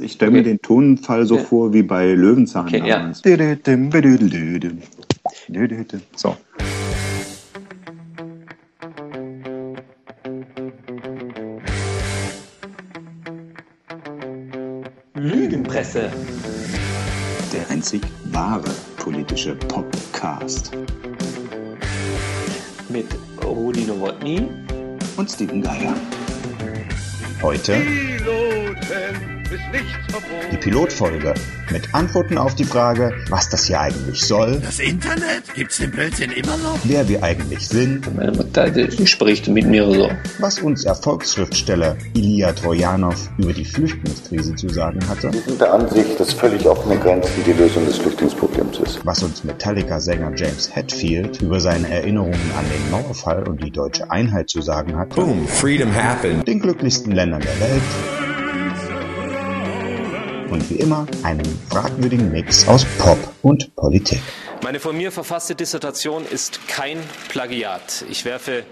Ich 0.00 0.12
stelle 0.12 0.32
mir 0.32 0.42
den 0.42 0.60
Tonfall 0.60 1.24
so 1.24 1.36
Ja. 1.36 1.42
vor 1.44 1.72
wie 1.72 1.84
bei 1.84 2.12
Löwenzahn 2.12 2.66
Okay, 2.66 2.82
ja. 2.84 2.98
damals. 2.98 3.22
So. 6.16 6.36
Lügenpresse. 15.14 16.10
Der 17.52 17.70
einzig 17.70 18.02
wahre 18.32 18.70
politische 18.96 19.54
Podcast. 19.54 20.72
Mit 22.88 23.06
Rudi 23.44 23.82
Nowotny. 23.84 24.48
Und 25.16 25.30
Steven 25.30 25.62
Geier. 25.62 25.94
Heute 27.40 27.74
Piloten. 27.74 29.33
Die 30.50 30.56
Pilotfolge 30.56 31.34
mit 31.70 31.94
Antworten 31.94 32.38
auf 32.38 32.54
die 32.54 32.64
Frage, 32.64 33.12
was 33.28 33.48
das 33.48 33.64
hier 33.66 33.80
eigentlich 33.80 34.22
soll, 34.22 34.60
Das 34.60 34.78
Internet? 34.78 35.42
Gibt's 35.54 35.78
den 35.78 35.90
Blödsinn 35.90 36.30
immer 36.32 36.56
noch? 36.58 36.78
wer 36.84 37.08
wir 37.08 37.22
eigentlich 37.22 37.66
sind, 37.68 38.14
Meine 38.16 38.32
Mutter 38.32 38.70
die 38.70 39.06
spricht 39.06 39.48
mit 39.48 39.66
mir 39.66 39.84
so. 39.86 40.10
was 40.38 40.58
uns 40.60 40.84
Erfolgsschriftsteller 40.84 41.96
Ilya 42.14 42.52
Trojanov 42.52 43.28
über 43.38 43.52
die 43.52 43.64
Flüchtlingskrise 43.64 44.54
zu 44.54 44.68
sagen 44.68 45.00
hatte, 45.08 45.32
Wir 45.32 45.40
sind 45.42 45.60
der 45.60 45.72
Ansicht, 45.74 46.18
dass 46.20 46.32
völlig 46.32 46.64
offene 46.66 46.98
Grenzen 46.98 47.30
die 47.46 47.52
Lösung 47.52 47.84
des 47.86 47.98
Flüchtlingsproblems 47.98 48.78
ist. 48.78 49.00
was 49.04 49.22
uns 49.22 49.44
Metallica-Sänger 49.44 50.32
James 50.36 50.74
Hetfield 50.74 51.40
über 51.42 51.60
seine 51.60 51.88
Erinnerungen 51.90 52.34
an 52.58 52.64
den 52.72 52.90
Mauerfall 52.90 53.46
und 53.48 53.62
die 53.62 53.70
deutsche 53.70 54.10
Einheit 54.10 54.48
zu 54.48 54.62
sagen 54.62 54.96
hatte, 54.96 55.16
Boom, 55.16 55.46
freedom 55.48 55.94
happened. 55.94 56.46
den 56.46 56.60
glücklichsten 56.60 57.12
Ländern 57.12 57.40
der 57.40 57.60
Welt 57.60 57.82
und 60.54 60.70
wie 60.70 60.76
immer 60.76 61.06
einen 61.24 61.44
fragwürdigen 61.68 62.30
Mix 62.30 62.66
aus 62.68 62.84
Pop 62.98 63.18
und 63.42 63.74
Politik. 63.74 64.20
Meine 64.62 64.78
von 64.78 64.96
mir 64.96 65.10
verfasste 65.10 65.54
Dissertation 65.56 66.24
ist 66.24 66.68
kein 66.68 66.98
Plagiat. 67.28 68.04
Ich 68.08 68.24
werfe 68.24 68.62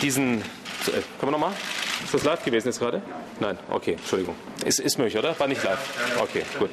diesen. 0.00 0.38
Äh, 0.38 1.02
können 1.18 1.22
wir 1.22 1.30
nochmal? 1.32 1.52
Ist 2.04 2.14
das 2.14 2.24
live 2.24 2.44
gewesen 2.44 2.68
jetzt 2.68 2.78
gerade? 2.78 3.02
Nein, 3.40 3.56
okay, 3.70 3.92
Entschuldigung. 3.92 4.34
Ist, 4.64 4.78
ist 4.78 4.98
möglich, 4.98 5.18
oder? 5.18 5.38
War 5.38 5.48
nicht 5.48 5.62
live. 5.62 5.78
Okay, 6.20 6.42
gut. 6.58 6.70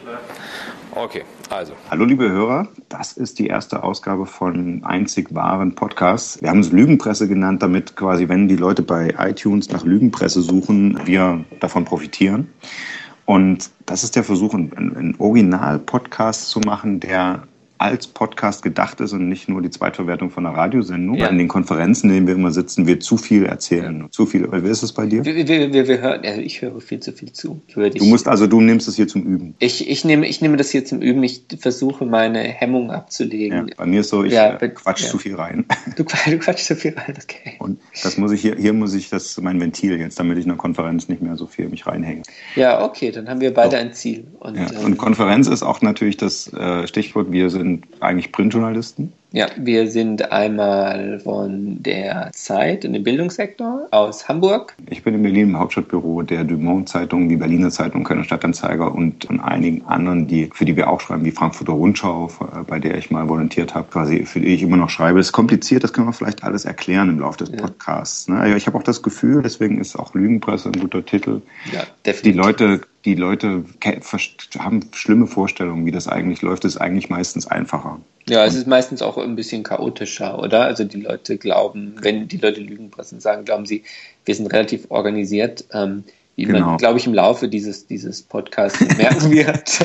Okay, 0.93 1.23
also. 1.49 1.73
Hallo 1.89 2.05
liebe 2.05 2.29
Hörer, 2.29 2.67
das 2.89 3.13
ist 3.13 3.39
die 3.39 3.47
erste 3.47 3.83
Ausgabe 3.83 4.25
von 4.25 4.83
einzig 4.83 5.33
wahren 5.33 5.75
Podcasts. 5.75 6.41
Wir 6.41 6.49
haben 6.49 6.59
es 6.59 6.71
Lügenpresse 6.71 7.27
genannt, 7.27 7.63
damit 7.63 7.95
quasi, 7.95 8.29
wenn 8.29 8.47
die 8.47 8.55
Leute 8.55 8.81
bei 8.81 9.15
iTunes 9.17 9.69
nach 9.71 9.83
Lügenpresse 9.83 10.41
suchen, 10.41 10.99
wir 11.05 11.43
davon 11.59 11.85
profitieren. 11.85 12.49
Und 13.29 13.69
das 13.85 14.03
ist 14.03 14.15
der 14.15 14.23
Versuch, 14.23 14.55
einen, 14.55 14.73
einen 14.75 15.15
Original-Podcast 15.19 16.49
zu 16.49 16.61
machen, 16.61 16.99
der 16.99 17.43
als 17.79 18.07
Podcast 18.07 18.61
gedacht 18.61 18.99
ist 18.99 19.13
und 19.13 19.29
nicht 19.29 19.47
nur 19.49 19.61
die 19.61 19.69
Zweitverwertung 19.69 20.29
von 20.29 20.45
einer 20.45 20.55
Radiosendung. 20.55 21.15
Ja. 21.17 21.27
In 21.27 21.37
den 21.37 21.47
Konferenzen, 21.47 22.09
in 22.09 22.15
denen 22.15 22.27
wir 22.27 22.35
immer 22.35 22.51
sitzen, 22.51 22.85
wir 22.87 22.99
zu 22.99 23.15
viel 23.17 23.45
erzählen. 23.45 24.05
Zu 24.11 24.25
viel. 24.25 24.47
Wie 24.51 24.69
ist 24.69 24.83
es 24.83 24.91
bei 24.91 25.05
dir? 25.05 25.23
Wir, 25.23 25.33
wir, 25.47 25.73
wir, 25.73 25.87
wir 25.87 26.01
hören, 26.01 26.21
also 26.25 26.41
ich 26.41 26.61
höre 26.61 26.79
viel 26.81 26.99
zu 26.99 27.13
viel 27.13 27.31
zu. 27.31 27.61
Du 27.73 28.05
musst 28.05 28.27
also, 28.27 28.47
du 28.47 28.59
nimmst 28.61 28.87
es 28.89 28.95
hier 28.97 29.07
zum 29.07 29.23
Üben. 29.23 29.55
ich, 29.59 29.89
ich, 29.89 30.03
nehme, 30.03 30.27
ich 30.27 30.41
nehme 30.41 30.57
das 30.57 30.69
hier 30.71 30.83
zum 30.83 31.01
Üben. 31.01 31.23
Ich 31.23 31.43
versuche 31.57 32.05
meine 32.05 32.39
Hemmung 32.43 32.87
Ja, 32.89 32.95
abzulegen. 32.95 33.71
bei 33.77 33.85
mir 33.85 34.01
ist 34.01 34.09
so, 34.09 34.23
ich 34.25 34.33
Ja, 34.33 34.57
bei- 34.59 34.67
quatsch 34.67 35.03
ja. 35.03 35.09
zu 35.09 35.17
viel 35.17 35.35
rein. 35.35 35.65
Du, 35.95 36.03
du 36.03 36.37
quatschst 36.37 36.67
so 36.67 36.75
viel 36.75 36.93
rein, 36.93 37.15
okay. 37.21 37.53
Und 37.59 37.79
das 38.03 38.17
muss 38.17 38.31
ich 38.31 38.41
hier, 38.41 38.55
hier 38.55 38.73
muss 38.73 38.93
ich, 38.93 39.09
das 39.09 39.25
ist 39.25 39.41
mein 39.41 39.59
Ventil 39.59 39.97
jetzt, 39.99 40.19
damit 40.19 40.37
ich 40.37 40.43
in 40.43 40.49
der 40.49 40.57
Konferenz 40.57 41.07
nicht 41.09 41.21
mehr 41.21 41.35
so 41.35 41.47
viel 41.47 41.67
mich 41.69 41.87
reinhänge. 41.87 42.23
Ja, 42.55 42.83
okay, 42.83 43.11
dann 43.11 43.27
haben 43.29 43.39
wir 43.41 43.53
beide 43.53 43.77
ein 43.77 43.93
Ziel. 43.93 44.27
Und, 44.39 44.55
Ja. 44.55 44.67
ähm, 44.77 44.85
Und 44.85 44.97
Konferenz 44.97 45.47
ist 45.47 45.63
auch 45.63 45.81
natürlich 45.81 46.17
das 46.17 46.51
äh, 46.53 46.85
Stichwort, 46.87 47.31
wir 47.31 47.49
sind 47.49 47.68
eigentlich 47.99 48.31
Printjournalisten. 48.31 49.13
Ja, 49.31 49.45
wir 49.57 49.87
sind 49.91 50.31
einmal 50.31 51.19
von 51.19 51.83
der 51.83 52.31
Zeit 52.33 52.83
in 52.83 52.93
dem 52.93 53.03
Bildungssektor 53.03 53.87
aus 53.91 54.27
Hamburg. 54.27 54.75
Ich 54.89 55.03
bin 55.03 55.13
in 55.13 55.21
Berlin 55.21 55.49
im 55.49 55.59
Hauptstadtbüro 55.59 56.23
der 56.23 56.43
Dumont 56.43 56.89
Zeitung, 56.89 57.29
die 57.29 57.35
Berliner 57.35 57.69
Zeitung, 57.69 58.03
Kölner 58.03 58.23
Stadtanzeiger 58.23 58.91
und 58.91 59.25
von 59.25 59.39
einigen 59.39 59.85
anderen, 59.85 60.25
die, 60.25 60.49
für 60.51 60.65
die 60.65 60.75
wir 60.75 60.89
auch 60.89 60.99
schreiben, 60.99 61.23
wie 61.25 61.31
Frankfurter 61.31 61.73
Rundschau, 61.73 62.31
äh, 62.41 62.63
bei 62.65 62.79
der 62.79 62.97
ich 62.97 63.11
mal 63.11 63.29
volontiert 63.29 63.75
habe, 63.75 63.87
quasi 63.91 64.25
für 64.25 64.39
die 64.39 64.47
ich 64.47 64.63
immer 64.63 64.77
noch 64.77 64.89
schreibe. 64.89 65.19
Das 65.19 65.27
ist 65.27 65.33
kompliziert, 65.33 65.83
das 65.83 65.93
können 65.93 66.07
wir 66.07 66.13
vielleicht 66.13 66.43
alles 66.43 66.65
erklären 66.65 67.09
im 67.09 67.19
Laufe 67.19 67.37
des 67.37 67.51
Podcasts. 67.51 68.27
Ne? 68.29 68.57
Ich 68.57 68.65
habe 68.65 68.79
auch 68.79 68.83
das 68.83 69.03
Gefühl, 69.03 69.43
deswegen 69.43 69.79
ist 69.79 69.95
auch 69.95 70.15
Lügenpresse 70.15 70.69
ein 70.69 70.79
guter 70.79 71.05
Titel, 71.05 71.41
Ja, 71.71 71.81
die 71.81 72.03
definitiv. 72.03 72.35
Leute, 72.43 72.81
die 73.05 73.13
Leute 73.13 73.63
ke- 73.79 73.99
verst- 74.01 74.57
haben 74.57 74.81
schlimme 74.93 75.27
Vorstellungen, 75.27 75.85
wie 75.85 75.91
das 75.91 76.07
eigentlich 76.07 76.41
läuft. 76.41 76.63
Das 76.63 76.73
ist 76.73 76.81
eigentlich 76.81 77.11
meistens 77.11 77.45
einfacher. 77.45 77.99
Ja, 78.27 78.45
es 78.45 78.55
ist 78.55 78.67
meistens 78.67 79.01
auch 79.01 79.17
ein 79.17 79.35
bisschen 79.35 79.63
chaotischer, 79.63 80.39
oder? 80.39 80.65
Also 80.65 80.83
die 80.83 81.01
Leute 81.01 81.37
glauben, 81.37 81.95
wenn 82.01 82.27
die 82.27 82.37
Leute 82.37 82.61
Lügenpressen 82.61 83.19
sagen, 83.19 83.45
glauben 83.45 83.65
sie, 83.65 83.83
wir 84.25 84.35
sind 84.35 84.47
relativ 84.47 84.85
organisiert. 84.89 85.65
Ähm, 85.73 86.03
wie 86.47 86.53
Genau. 86.53 86.67
man, 86.67 86.77
glaube 86.77 86.99
ich, 86.99 87.07
im 87.07 87.13
Laufe 87.13 87.47
dieses, 87.47 87.87
dieses 87.87 88.21
Podcasts 88.21 88.79
merken 88.97 89.31
wird, 89.31 89.79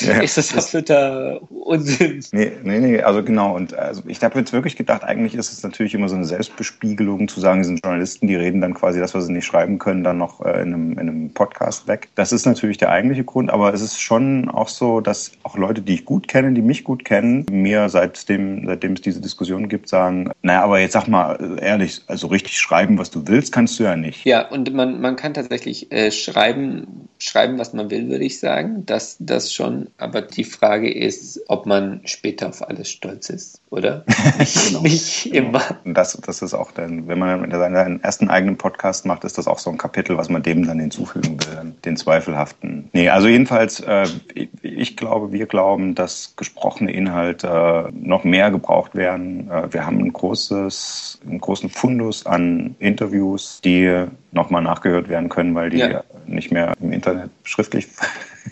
Ja, 0.00 0.20
ist 0.20 0.36
das 0.36 0.54
absoluter 0.56 1.40
Unsinn. 1.50 2.22
Nee, 2.32 2.52
nee, 2.62 2.78
nee, 2.78 3.00
also 3.02 3.22
genau. 3.22 3.54
Und 3.54 3.74
also 3.74 4.02
ich 4.06 4.22
habe 4.22 4.38
jetzt 4.38 4.52
wirklich 4.52 4.76
gedacht, 4.76 5.04
eigentlich 5.04 5.34
ist 5.34 5.52
es 5.52 5.62
natürlich 5.62 5.94
immer 5.94 6.08
so 6.08 6.16
eine 6.16 6.24
Selbstbespiegelung 6.24 7.28
zu 7.28 7.40
sagen, 7.40 7.60
die 7.60 7.66
sind 7.66 7.80
Journalisten, 7.84 8.26
die 8.26 8.34
reden 8.36 8.60
dann 8.60 8.74
quasi 8.74 8.98
das, 8.98 9.14
was 9.14 9.26
sie 9.26 9.32
nicht 9.32 9.44
schreiben 9.44 9.78
können, 9.78 10.02
dann 10.04 10.18
noch 10.18 10.40
äh, 10.40 10.62
in, 10.62 10.74
einem, 10.74 10.92
in 10.92 10.98
einem 11.00 11.30
Podcast 11.32 11.86
weg. 11.86 12.08
Das 12.14 12.32
ist 12.32 12.46
natürlich 12.46 12.78
der 12.78 12.90
eigentliche 12.90 13.24
Grund, 13.24 13.50
aber 13.50 13.72
es 13.72 13.82
ist 13.82 14.00
schon 14.00 14.48
auch 14.48 14.68
so, 14.68 15.00
dass 15.00 15.32
auch 15.42 15.56
Leute, 15.56 15.82
die 15.82 15.94
ich 15.94 16.04
gut 16.04 16.28
kenne, 16.28 16.52
die 16.52 16.62
mich 16.62 16.84
gut 16.84 17.04
kennen, 17.04 17.46
mir 17.50 17.88
seitdem, 17.88 18.66
seitdem 18.66 18.94
es 18.94 19.02
diese 19.02 19.20
Diskussion 19.20 19.68
gibt, 19.68 19.88
sagen, 19.88 20.30
naja, 20.42 20.62
aber 20.62 20.80
jetzt 20.80 20.92
sag 20.92 21.08
mal 21.08 21.36
äh, 21.58 21.64
ehrlich, 21.64 22.02
also 22.06 22.26
richtig 22.28 22.58
schreiben, 22.58 22.98
was 22.98 23.10
du 23.10 23.26
willst, 23.26 23.52
kannst 23.52 23.78
du 23.78 23.84
ja 23.84 23.96
nicht. 23.96 24.24
Ja, 24.24 24.48
und 24.48 24.72
man, 24.74 25.00
man 25.00 25.16
kann 25.16 25.34
tatsächlich 25.34 25.83
äh, 25.90 26.10
schreiben, 26.10 27.08
schreiben, 27.18 27.58
was 27.58 27.72
man 27.72 27.90
will, 27.90 28.08
würde 28.08 28.24
ich 28.24 28.38
sagen. 28.38 28.84
Das, 28.86 29.16
das 29.18 29.52
schon. 29.52 29.88
Aber 29.98 30.22
die 30.22 30.44
Frage 30.44 30.92
ist, 30.92 31.40
ob 31.48 31.66
man 31.66 32.00
später 32.04 32.48
auf 32.48 32.66
alles 32.66 32.90
stolz 32.90 33.30
ist, 33.30 33.60
oder? 33.70 34.04
Nicht, 34.38 34.68
Genau. 34.68 34.82
nicht 34.82 35.26
immer. 35.26 35.62
Das, 35.84 36.18
das 36.24 36.42
ist 36.42 36.54
auch 36.54 36.72
dann, 36.72 37.08
wenn 37.08 37.18
man 37.18 37.50
seinen 37.50 38.02
ersten 38.02 38.28
eigenen 38.28 38.56
Podcast 38.56 39.06
macht, 39.06 39.24
ist 39.24 39.38
das 39.38 39.46
auch 39.46 39.58
so 39.58 39.70
ein 39.70 39.78
Kapitel, 39.78 40.16
was 40.16 40.28
man 40.28 40.42
dem 40.42 40.66
dann 40.66 40.80
hinzufügen 40.80 41.38
will, 41.40 41.74
den 41.84 41.96
zweifelhaften. 41.96 42.88
Nee, 42.92 43.08
also 43.08 43.28
jedenfalls, 43.28 43.80
äh, 43.80 44.06
ich, 44.34 44.48
ich 44.62 44.96
glaube, 44.96 45.32
wir 45.32 45.46
glauben, 45.46 45.94
dass 45.94 46.34
gesprochene 46.36 46.92
Inhalte 46.92 47.48
äh, 47.48 47.92
noch 47.92 48.24
mehr 48.24 48.50
gebraucht 48.50 48.94
werden. 48.94 49.50
Äh, 49.50 49.72
wir 49.72 49.86
haben 49.86 49.98
ein 49.98 50.12
großes, 50.12 51.20
einen 51.26 51.40
großen 51.40 51.70
Fundus 51.70 52.26
an 52.26 52.76
Interviews, 52.78 53.60
die 53.64 54.06
nochmal 54.34 54.62
nachgehört 54.62 55.08
werden 55.08 55.28
können, 55.28 55.54
weil 55.54 55.70
die 55.70 55.78
Ja. 55.78 56.04
nicht 56.26 56.50
mehr 56.52 56.72
im 56.80 56.92
Internet 56.92 57.30
schriftlich. 57.44 57.88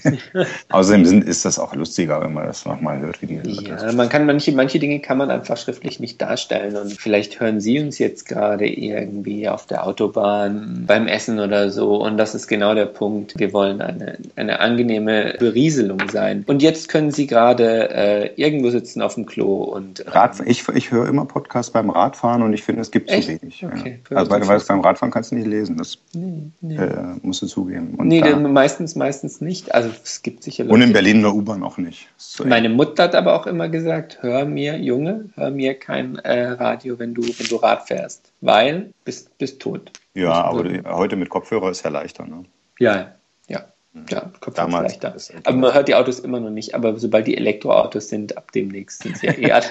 Außerdem 0.70 1.22
ist 1.22 1.44
das 1.44 1.58
auch 1.58 1.75
lustiger, 1.75 2.20
wenn 2.20 2.32
man 2.32 2.47
das 2.47 2.64
nochmal 2.64 3.00
hört, 3.00 3.20
wie 3.22 3.26
die 3.26 3.64
Ja, 3.64 3.92
man 3.92 4.08
kann 4.08 4.26
manche, 4.26 4.53
manche 4.53 4.78
Dinge 4.78 5.00
kann 5.00 5.19
man 5.19 5.30
einfach 5.30 5.56
schriftlich 5.56 6.00
nicht 6.00 6.20
darstellen. 6.20 6.76
Und 6.76 6.92
vielleicht 6.92 7.41
hören 7.41 7.60
Sie 7.60 7.78
uns 7.80 7.98
jetzt 7.98 8.26
gerade 8.26 8.66
irgendwie 8.66 9.48
auf 9.48 9.66
der 9.66 9.86
Autobahn 9.86 10.84
beim 10.86 11.06
Essen 11.06 11.38
oder 11.38 11.70
so. 11.70 12.02
Und 12.02 12.16
das 12.16 12.34
ist 12.34 12.48
genau 12.48 12.75
der 12.75 12.86
Punkt. 12.86 13.38
Wir 13.38 13.52
wollen 13.52 13.81
eine, 13.81 14.19
eine 14.36 14.60
angenehme 14.60 15.34
Berieselung 15.38 16.00
sein. 16.10 16.44
Und 16.47 16.62
jetzt 16.62 16.88
können 16.88 17.10
Sie 17.10 17.26
gerade 17.26 17.91
äh, 17.91 18.31
irgendwo 18.36 18.70
sitzen 18.70 19.02
auf 19.02 19.14
dem 19.14 19.26
Klo 19.26 19.62
und 19.62 20.00
äh, 20.00 20.10
Rad, 20.10 20.41
ich, 20.44 20.69
ich 20.69 20.91
höre 20.91 21.08
immer 21.08 21.25
Podcasts 21.25 21.72
beim 21.72 21.91
Radfahren 21.91 22.42
und 22.42 22.52
ich 22.52 22.62
finde, 22.62 22.82
es 22.82 22.91
gibt 22.91 23.10
Echt? 23.10 23.25
zu 23.25 23.41
wenig. 23.41 23.64
Okay. 23.64 24.00
Ja. 24.10 24.16
Also, 24.16 24.31
weil, 24.31 24.47
weil 24.47 24.60
beim 24.60 24.81
Radfahren 24.81 25.12
kannst 25.12 25.31
du 25.31 25.36
nicht 25.36 25.47
lesen, 25.47 25.76
das 25.76 25.98
Äh, 26.14 27.19
musst 27.22 27.42
du 27.42 27.47
zugeben. 27.47 27.94
Und, 27.97 28.08
Nee, 28.08 28.20
da, 28.20 28.36
meistens, 28.36 28.94
meistens 28.94 29.41
nicht. 29.41 29.75
Also 29.75 29.81
es 30.03 30.22
gibt 30.22 30.43
sicher 30.43 30.64
und 30.64 30.70
in 30.70 30.81
Leute- 30.81 30.93
Berlin 30.93 31.17
in 31.17 31.23
der 31.23 31.34
U-Bahn 31.34 31.62
auch 31.62 31.79
nicht. 31.79 32.08
So, 32.17 32.44
Meine 32.44 32.69
Mutter 32.69 33.05
hat 33.05 33.14
aber 33.14 33.34
auch 33.34 33.46
immer 33.46 33.69
gesagt, 33.69 34.19
hör 34.23 34.44
mir, 34.44 34.79
Junge, 34.79 35.31
hör 35.34 35.50
mir 35.50 35.75
kein 35.75 36.17
äh, 36.20 36.49
Radio, 36.50 36.99
wenn 36.99 37.14
du, 37.14 37.23
wenn 37.23 37.46
du 37.49 37.56
Rad 37.56 37.87
fährst. 37.87 38.32
Weil 38.40 38.93
bist, 39.05 39.37
bist 39.38 39.61
tot. 39.61 39.90
ja, 40.14 40.32
aber 40.32 40.64
die, 40.64 40.82
heute 40.84 41.17
mit 41.17 41.29
Kopfhörer 41.29 41.70
ist 41.70 41.82
ja 41.84 41.90
leichter. 41.90 42.25
Ne? 42.26 42.44
Ja, 42.79 43.12
ja. 43.49 43.64
Ja, 44.08 44.31
Kopf 44.40 44.55
Damals 44.55 44.93
leichter. 44.93 45.14
ist- 45.14 45.32
Aber 45.44 45.56
man 45.56 45.75
hört 45.75 45.87
die 45.88 45.94
Autos 45.94 46.20
immer 46.20 46.40
noch 46.40 46.49
nicht. 46.50 46.75
Aber 46.75 46.99
sobald 46.99 47.26
die 47.26 47.37
Elektroautos 47.37 48.08
sind, 48.08 48.37
ab 48.38 48.50
demnächst 48.52 49.02
sind 49.02 49.19
sie 49.19 49.26
ja 49.26 49.32
eher. 49.32 49.62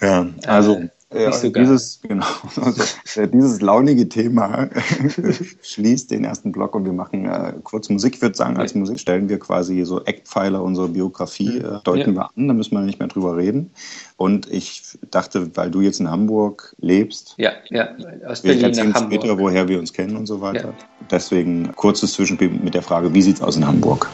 Ja, 0.00 0.26
also 0.46 0.82
Nicht 1.14 1.34
so 1.34 1.48
dieses, 1.50 2.00
genau, 2.02 2.26
also, 2.60 2.82
äh, 3.20 3.28
dieses 3.28 3.60
launige 3.60 4.08
Thema 4.08 4.68
schließt 5.62 6.10
den 6.10 6.24
ersten 6.24 6.52
Block 6.52 6.74
und 6.74 6.84
wir 6.84 6.92
machen 6.92 7.26
äh, 7.26 7.54
kurz 7.62 7.88
Musik. 7.88 8.16
Ich 8.16 8.22
würde 8.22 8.36
sagen, 8.36 8.56
als 8.56 8.74
Musik 8.74 8.98
stellen 8.98 9.28
wir 9.28 9.38
quasi 9.38 9.84
so 9.84 10.02
Eckpfeiler 10.04 10.62
unserer 10.62 10.88
Biografie, 10.88 11.58
äh, 11.58 11.78
deuten 11.84 12.14
Ja. 12.14 12.22
wir 12.22 12.30
an, 12.36 12.48
da 12.48 12.54
müssen 12.54 12.74
wir 12.74 12.80
nicht 12.82 12.98
mehr 12.98 13.08
drüber 13.08 13.36
reden. 13.36 13.70
Und 14.16 14.50
ich 14.50 14.82
dachte, 15.10 15.54
weil 15.56 15.70
du 15.70 15.80
jetzt 15.80 16.00
in 16.00 16.10
Hamburg 16.10 16.74
lebst, 16.78 17.34
ja, 17.38 17.52
ja, 17.70 17.88
aus 18.26 18.44
wir 18.44 18.52
Berlin 18.52 18.64
erzählen 18.64 18.88
nach 18.90 19.00
Hamburg. 19.02 19.20
später, 19.22 19.38
woher 19.38 19.68
wir 19.68 19.78
uns 19.78 19.92
kennen 19.92 20.16
und 20.16 20.26
so 20.26 20.40
weiter. 20.40 20.74
Deswegen 21.10 21.74
kurzes 21.74 22.12
Zwischenspiel 22.14 22.50
mit 22.50 22.74
der 22.74 22.82
Frage, 22.82 23.12
wie 23.12 23.22
sieht's 23.22 23.42
aus 23.42 23.56
in 23.56 23.66
Hamburg? 23.66 24.08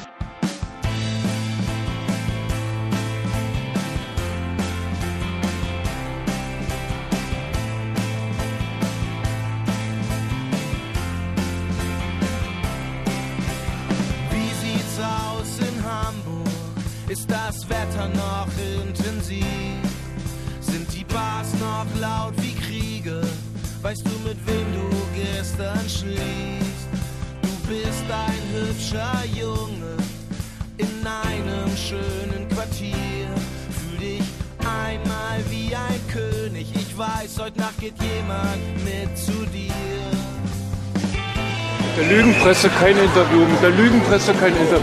Lügenpresse 42.49 42.71
kein 42.81 42.97
Interview, 42.97 43.41
mit 43.41 43.63
der 43.63 43.69
Lügenpresse 43.69 44.33
kein 44.33 44.57
Interview. 44.57 44.81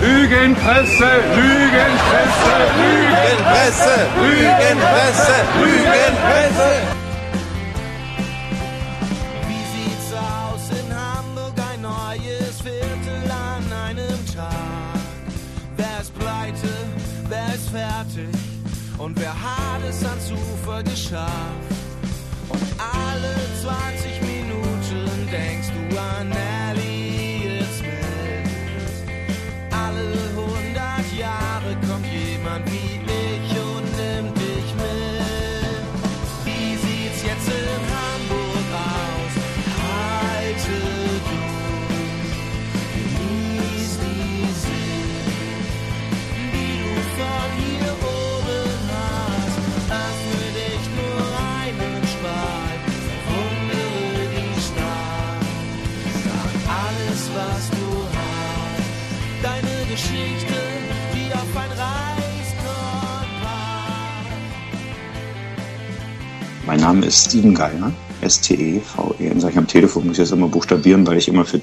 Lügenpresse, 0.00 1.10
Lügenpresse, 1.34 2.52
Lügenpresse, 2.78 4.06
Lügenpresse, 4.22 5.34
Lügenpresse. 5.58 6.92
Wie 6.96 7.01
Mein 67.02 67.08
Name 67.08 67.16
ist 67.16 67.30
Steven 67.30 67.52
Geier, 67.52 67.92
S-T-E-V-E-N. 68.20 69.40
Sag 69.40 69.50
ich 69.50 69.58
am 69.58 69.66
Telefon, 69.66 70.06
muss 70.06 70.18
ich 70.18 70.22
das 70.22 70.30
immer 70.30 70.46
buchstabieren, 70.46 71.04
weil 71.04 71.18
ich 71.18 71.26
immer 71.26 71.44
für 71.44 71.60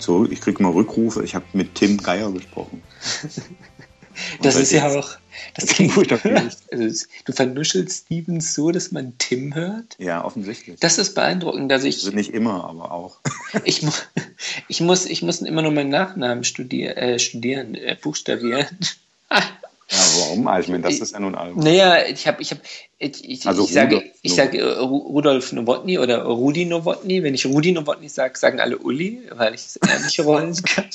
zurück, 0.00 0.32
ich 0.32 0.40
kriege 0.40 0.58
immer 0.58 0.74
Rückrufe. 0.74 1.22
Ich 1.22 1.36
habe 1.36 1.44
mit 1.52 1.76
Tim 1.76 1.96
Geier 1.96 2.32
gesprochen. 2.32 2.82
Das 4.42 4.56
ist 4.56 4.72
ja 4.72 4.88
auch. 4.88 5.10
Das 5.54 5.66
klingt 5.66 5.96
ich. 6.02 6.12
also, 6.72 7.06
Du 7.24 7.32
vernuschelst 7.32 8.06
Stevens 8.06 8.52
so, 8.52 8.72
dass 8.72 8.90
man 8.90 9.16
Tim 9.18 9.54
hört. 9.54 9.94
Ja, 10.00 10.24
offensichtlich. 10.24 10.80
Das 10.80 10.98
ist 10.98 11.14
beeindruckend. 11.14 11.70
Also 11.70 11.86
ich, 11.86 11.98
Also 11.98 12.10
nicht 12.10 12.34
immer, 12.34 12.64
aber 12.64 12.90
auch. 12.90 13.20
ich, 13.62 13.84
mu 13.84 13.92
ich, 14.66 14.80
muss, 14.80 15.06
ich 15.06 15.22
muss 15.22 15.40
immer 15.40 15.62
nur 15.62 15.70
meinen 15.70 15.90
Nachnamen 15.90 16.42
studier 16.42 16.96
äh, 16.96 17.20
studieren, 17.20 17.76
äh, 17.76 17.96
buchstabieren. 18.02 18.66
Ja, 19.90 19.98
warum? 20.18 20.46
Also, 20.48 20.66
ich 20.66 20.68
meine, 20.68 20.82
das 20.82 21.00
ist 21.00 21.12
ja 21.12 21.20
nun 21.20 21.34
albern. 21.34 21.64
Naja, 21.64 22.06
ich 22.06 22.26
habe, 22.26 22.42
ich 22.42 22.50
habe, 22.50 22.60
ich, 23.00 23.28
ich, 23.28 23.46
Also 23.46 23.62
ich 23.64 23.72
sage, 23.72 23.96
Rudolf 23.96 24.12
ich 24.22 24.34
sage 24.34 24.58
Ru- 24.80 25.06
Rudolf 25.12 25.52
Nowotny 25.52 25.98
oder 26.00 26.24
Rudi 26.24 26.64
Nowotny. 26.64 27.22
Wenn 27.22 27.32
ich 27.34 27.46
Rudi 27.46 27.70
Nowotny 27.70 28.08
sage, 28.08 28.36
sagen 28.36 28.58
alle 28.58 28.76
Uli, 28.78 29.22
weil 29.36 29.54
ich 29.54 29.60
es 29.66 29.76
eher 29.76 30.00
nicht 30.00 30.18
rollen 30.18 30.52
kann. 30.64 30.86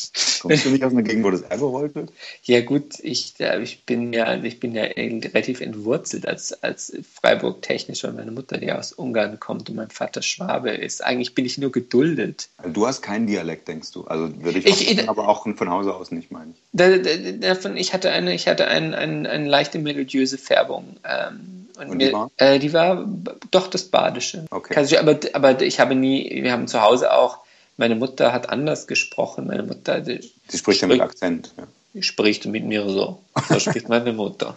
Kommst 0.41 0.65
du 0.65 0.69
nicht 0.69 0.83
aus 0.83 0.91
einer 0.91 1.03
Gegend, 1.03 1.23
wo 1.23 1.31
das 1.31 1.44
R 1.44 1.57
gerollt 1.57 1.95
wird? 1.95 2.11
Ja 2.44 2.59
gut, 2.59 3.00
ich, 3.01 3.35
äh, 3.39 3.61
ich 3.61 3.85
bin 3.85 4.11
ja, 4.11 4.35
ich 4.35 4.59
bin 4.59 4.75
ja 4.75 4.83
relativ 4.83 5.61
entwurzelt 5.61 6.27
als, 6.27 6.51
als 6.61 6.91
Freiburg-technisch, 7.21 8.03
weil 8.03 8.11
meine 8.11 8.31
Mutter, 8.31 8.57
die 8.57 8.71
aus 8.73 8.91
Ungarn 8.91 9.39
kommt 9.39 9.69
und 9.69 9.77
mein 9.77 9.89
Vater 9.89 10.21
Schwabe 10.21 10.71
ist. 10.71 11.01
Eigentlich 11.03 11.33
bin 11.35 11.45
ich 11.45 11.57
nur 11.57 11.71
geduldet. 11.71 12.50
Also 12.57 12.73
Du 12.73 12.85
hast 12.85 13.01
keinen 13.01 13.27
Dialekt, 13.27 13.69
denkst 13.69 13.91
du. 13.94 14.03
Also 14.03 14.29
würde 14.44 14.59
ich, 14.59 14.65
Ich- 14.65 15.03
auch, 15.03 15.07
aber 15.07 15.29
auch 15.29 15.44
von 15.55 15.69
Hause 15.69 15.94
aus 15.95 16.11
nicht, 16.11 16.31
meine 16.31 16.51
ich. 16.51 16.61
Da, 16.73 16.97
da, 16.97 17.09
davon, 17.39 17.77
ich 17.77 17.94
hatte 17.94 18.09
eine, 18.11 18.33
ich 18.33 18.50
hatte 18.50 18.67
ein, 18.67 18.94
ein, 18.94 19.25
eine 19.25 19.47
leichte 19.47 19.79
melodiöse 19.79 20.38
Färbung. 20.38 20.97
Ähm, 21.09 21.69
und 21.78 21.90
Und 21.90 22.00
die 22.00 22.06
mir, 22.08 22.14
war? 22.14 22.31
Äh, 22.38 22.60
die 22.60 22.74
war 22.74 23.06
doch 23.52 23.68
das 23.68 23.84
Badische. 23.84 24.46
Okay. 24.50 24.75
Also, 24.75 24.98
aber, 24.98 25.20
aber 25.34 25.62
ich 25.62 25.80
habe 25.80 25.96
nie, 25.96 26.44
wir 26.44 26.52
haben 26.52 26.68
zu 26.68 26.81
Hause 26.81 27.14
auch, 27.14 27.40
meine 27.78 27.96
Mutter 27.96 28.31
hat 28.34 28.50
anders 28.50 28.88
gesprochen. 28.88 29.48
Meine 29.48 29.64
Mutter 29.64 30.00
die, 30.02 30.31
Sie 30.48 30.58
spricht 30.58 30.81
ja 30.81 30.88
mit 30.88 31.02
Akzent. 31.02 31.54
Ja. 31.58 32.02
spricht 32.04 32.46
mit 32.46 32.66
mir 32.66 32.88
so. 32.88 33.20
So 33.50 33.60
spricht 33.60 33.90
meine 33.90 34.14
Mutter. 34.14 34.56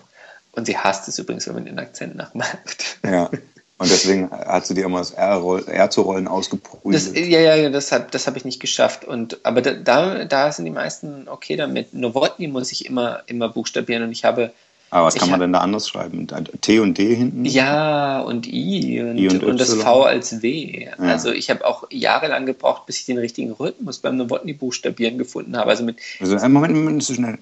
Und 0.53 0.67
sie 0.67 0.77
hasst 0.77 1.09
es 1.09 1.19
übrigens, 1.19 1.47
wenn 1.47 1.55
man 1.55 1.65
den 1.65 1.79
Akzent 1.79 2.17
nachmacht. 2.17 2.99
ja. 3.05 3.31
Und 3.79 3.91
deswegen 3.91 4.31
hat 4.31 4.67
sie 4.67 4.73
dir 4.73 4.87
immer 4.87 5.01
das 5.01 5.11
R, 5.11 5.63
R 5.69 5.91
zu 5.91 6.01
rollen 6.01 6.29
ausgeprügelt. 6.29 7.15
Ja, 7.15 7.41
ja, 7.41 7.55
ja, 7.57 7.69
das 7.69 7.93
habe 7.93 8.07
das 8.11 8.27
hab 8.27 8.35
ich 8.35 8.47
nicht 8.47 8.59
geschafft. 8.59 9.05
Und, 9.05 9.39
aber 9.43 9.61
da, 9.61 9.75
da, 9.75 10.25
da 10.25 10.51
sind 10.51 10.65
die 10.65 10.71
meisten 10.71 11.29
okay 11.29 11.57
damit. 11.57 11.93
Nowotny 11.93 12.49
muss 12.49 12.73
ich 12.73 12.87
immer, 12.87 13.23
immer 13.27 13.51
buchstabieren 13.51 14.05
und 14.05 14.13
ich 14.13 14.25
habe 14.25 14.51
aber 14.91 15.07
was 15.07 15.15
ich 15.15 15.21
kann 15.21 15.31
man 15.31 15.41
hab- 15.41 15.45
denn 15.45 15.53
da 15.53 15.61
anders 15.61 15.89
schreiben? 15.89 16.27
T 16.61 16.79
und 16.79 16.97
D 16.97 17.15
hinten? 17.15 17.45
Ja, 17.45 18.21
und 18.21 18.47
I 18.47 19.01
und, 19.03 19.19
I 19.19 19.29
und 19.29 19.43
und, 19.45 19.61
das. 19.61 19.75
V 19.75 20.03
als 20.03 20.43
W. 20.43 20.85
Ja. 20.87 20.93
Also 20.99 21.33
ich 21.33 21.51
habe 21.51 21.67
auch 21.67 21.85
jahrelang 21.91 22.47
gebraucht, 22.47 22.87
bis 22.87 23.01
ich 23.01 23.07
den 23.07 23.19
richtigen 23.19 23.53
Rhythmus 23.53 23.99
beim 23.99 24.17
Nowotny-Buchstabieren 24.17 25.19
gefunden 25.19 25.57
habe. 25.57 25.71
Also 25.71 25.85
mit, 25.85 25.99
Also, 26.21 26.37
äh, 26.37 26.49
Moment, 26.49 26.75
Moment, 26.75 27.03
zu 27.03 27.15
schnell. 27.15 27.39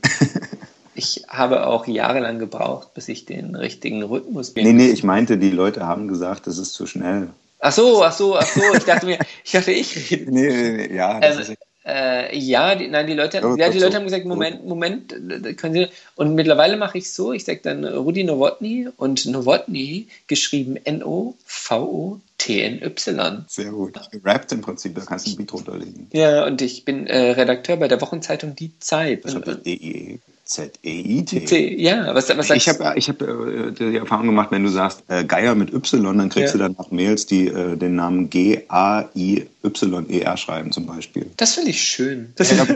ich 0.95 1.25
habe 1.29 1.67
auch 1.67 1.87
jahrelang 1.87 2.39
gebraucht, 2.39 2.95
bis 2.95 3.09
ich 3.09 3.27
den 3.27 3.55
richtigen 3.55 4.03
Rhythmus 4.03 4.53
nee, 4.55 4.73
nee, 4.73 4.89
ich 4.89 5.05
meinte, 5.05 5.37
die 5.37 5.51
Leute 5.51 5.87
haben 5.87 6.09
gesagt, 6.09 6.47
das 6.47 6.59
ist 6.59 6.73
zu 6.73 6.87
schnell. 6.87 7.29
Ach 7.61 7.73
so, 7.73 8.05
ach 8.05 8.13
so, 8.13 8.37
ach 8.37 8.47
so. 8.47 8.61
Ich 8.77 8.85
dachte 8.85 9.07
mir, 9.07 9.19
ich 9.45 9.53
dachte, 9.53 9.73
ich 9.73 10.11
rede. 10.11 10.25
Nee, 10.31 10.49
nee, 10.49 10.87
nee 10.89 10.95
ja, 10.97 11.21
das 11.21 11.37
Ähm, 11.37 11.43
ist 11.43 11.55
äh, 11.87 12.37
ja, 12.37 12.75
die, 12.75 12.89
nein, 12.89 13.07
die 13.07 13.15
Leute, 13.15 13.39
Ja, 13.39 13.57
ja, 13.57 13.69
die. 13.71 13.79
Leute 13.79 13.97
haben 13.97 14.05
gesagt, 14.05 14.25
Moment, 14.25 14.65
Moment, 14.67 15.15
können 15.59 15.75
Sie, 15.75 15.87
und 16.17 16.35
mittlerweile 16.35 16.77
mache 16.77 16.99
ich 16.99 17.13
so, 17.13 17.33
ich 17.33 17.45
sage 17.45 17.61
dann 17.63 17.85
Rudi 17.85 18.25
Nowotny 18.25 18.89
und 18.97 19.27
Nowotny 19.27 20.09
geschrieben 20.27 20.77
N-O-V-O-T-N-Y. 20.77 22.25
sehr 23.49 23.71
gut. 23.71 24.01
Gerappt 24.11 24.53
im 24.53 24.61
Prinzip, 24.63 24.95
da 24.95 25.03
kannst 25.03 25.27
du 25.27 25.33
ein 25.33 25.37
Beat 25.37 25.53
runterlegen. 25.53 26.09
Ja, 26.13 26.47
und 26.47 26.63
ich 26.63 26.85
bin 26.85 27.07
äh, 27.07 27.33
Redakteur 27.33 27.77
bei 27.77 27.89
der 27.89 28.01
Wochenzeitung 28.01 28.55
Die 28.57 28.79
Zeit. 28.79 29.25
Das 29.25 29.35
Und, 29.35 29.47
hat 29.47 29.61
D-I-E-Z-E-I-T. 30.47 31.45
C, 31.47 31.75
ja, 31.81 32.15
was, 32.15 32.29
was 32.37 32.49
sagst 32.49 32.67
Ich 32.67 32.69
habe 32.69 32.99
ich 32.99 33.09
hab, 33.09 33.23
äh, 33.23 33.71
die 33.73 33.97
Erfahrung 33.97 34.27
gemacht, 34.27 34.51
wenn 34.51 34.63
du 34.63 34.69
sagst 34.69 35.03
äh, 35.09 35.25
Geier 35.25 35.55
mit 35.55 35.73
Y, 35.73 36.19
dann 36.19 36.29
kriegst 36.29 36.55
Ja. 36.55 36.69
du 36.69 36.75
danach 36.75 36.91
Mails, 36.91 37.25
die 37.25 37.49
äh, 37.49 37.77
den 37.77 37.95
Namen 37.97 38.29
G-A-I-Y-E-R 38.29 40.37
schreiben 40.37 40.71
zum 40.71 40.85
Beispiel. 40.87 41.31
Das 41.39 41.55
finde 41.55 41.71
ich 41.71 41.83
schön. 41.83 42.33
Das, 42.37 42.51
Ja, 42.51 42.67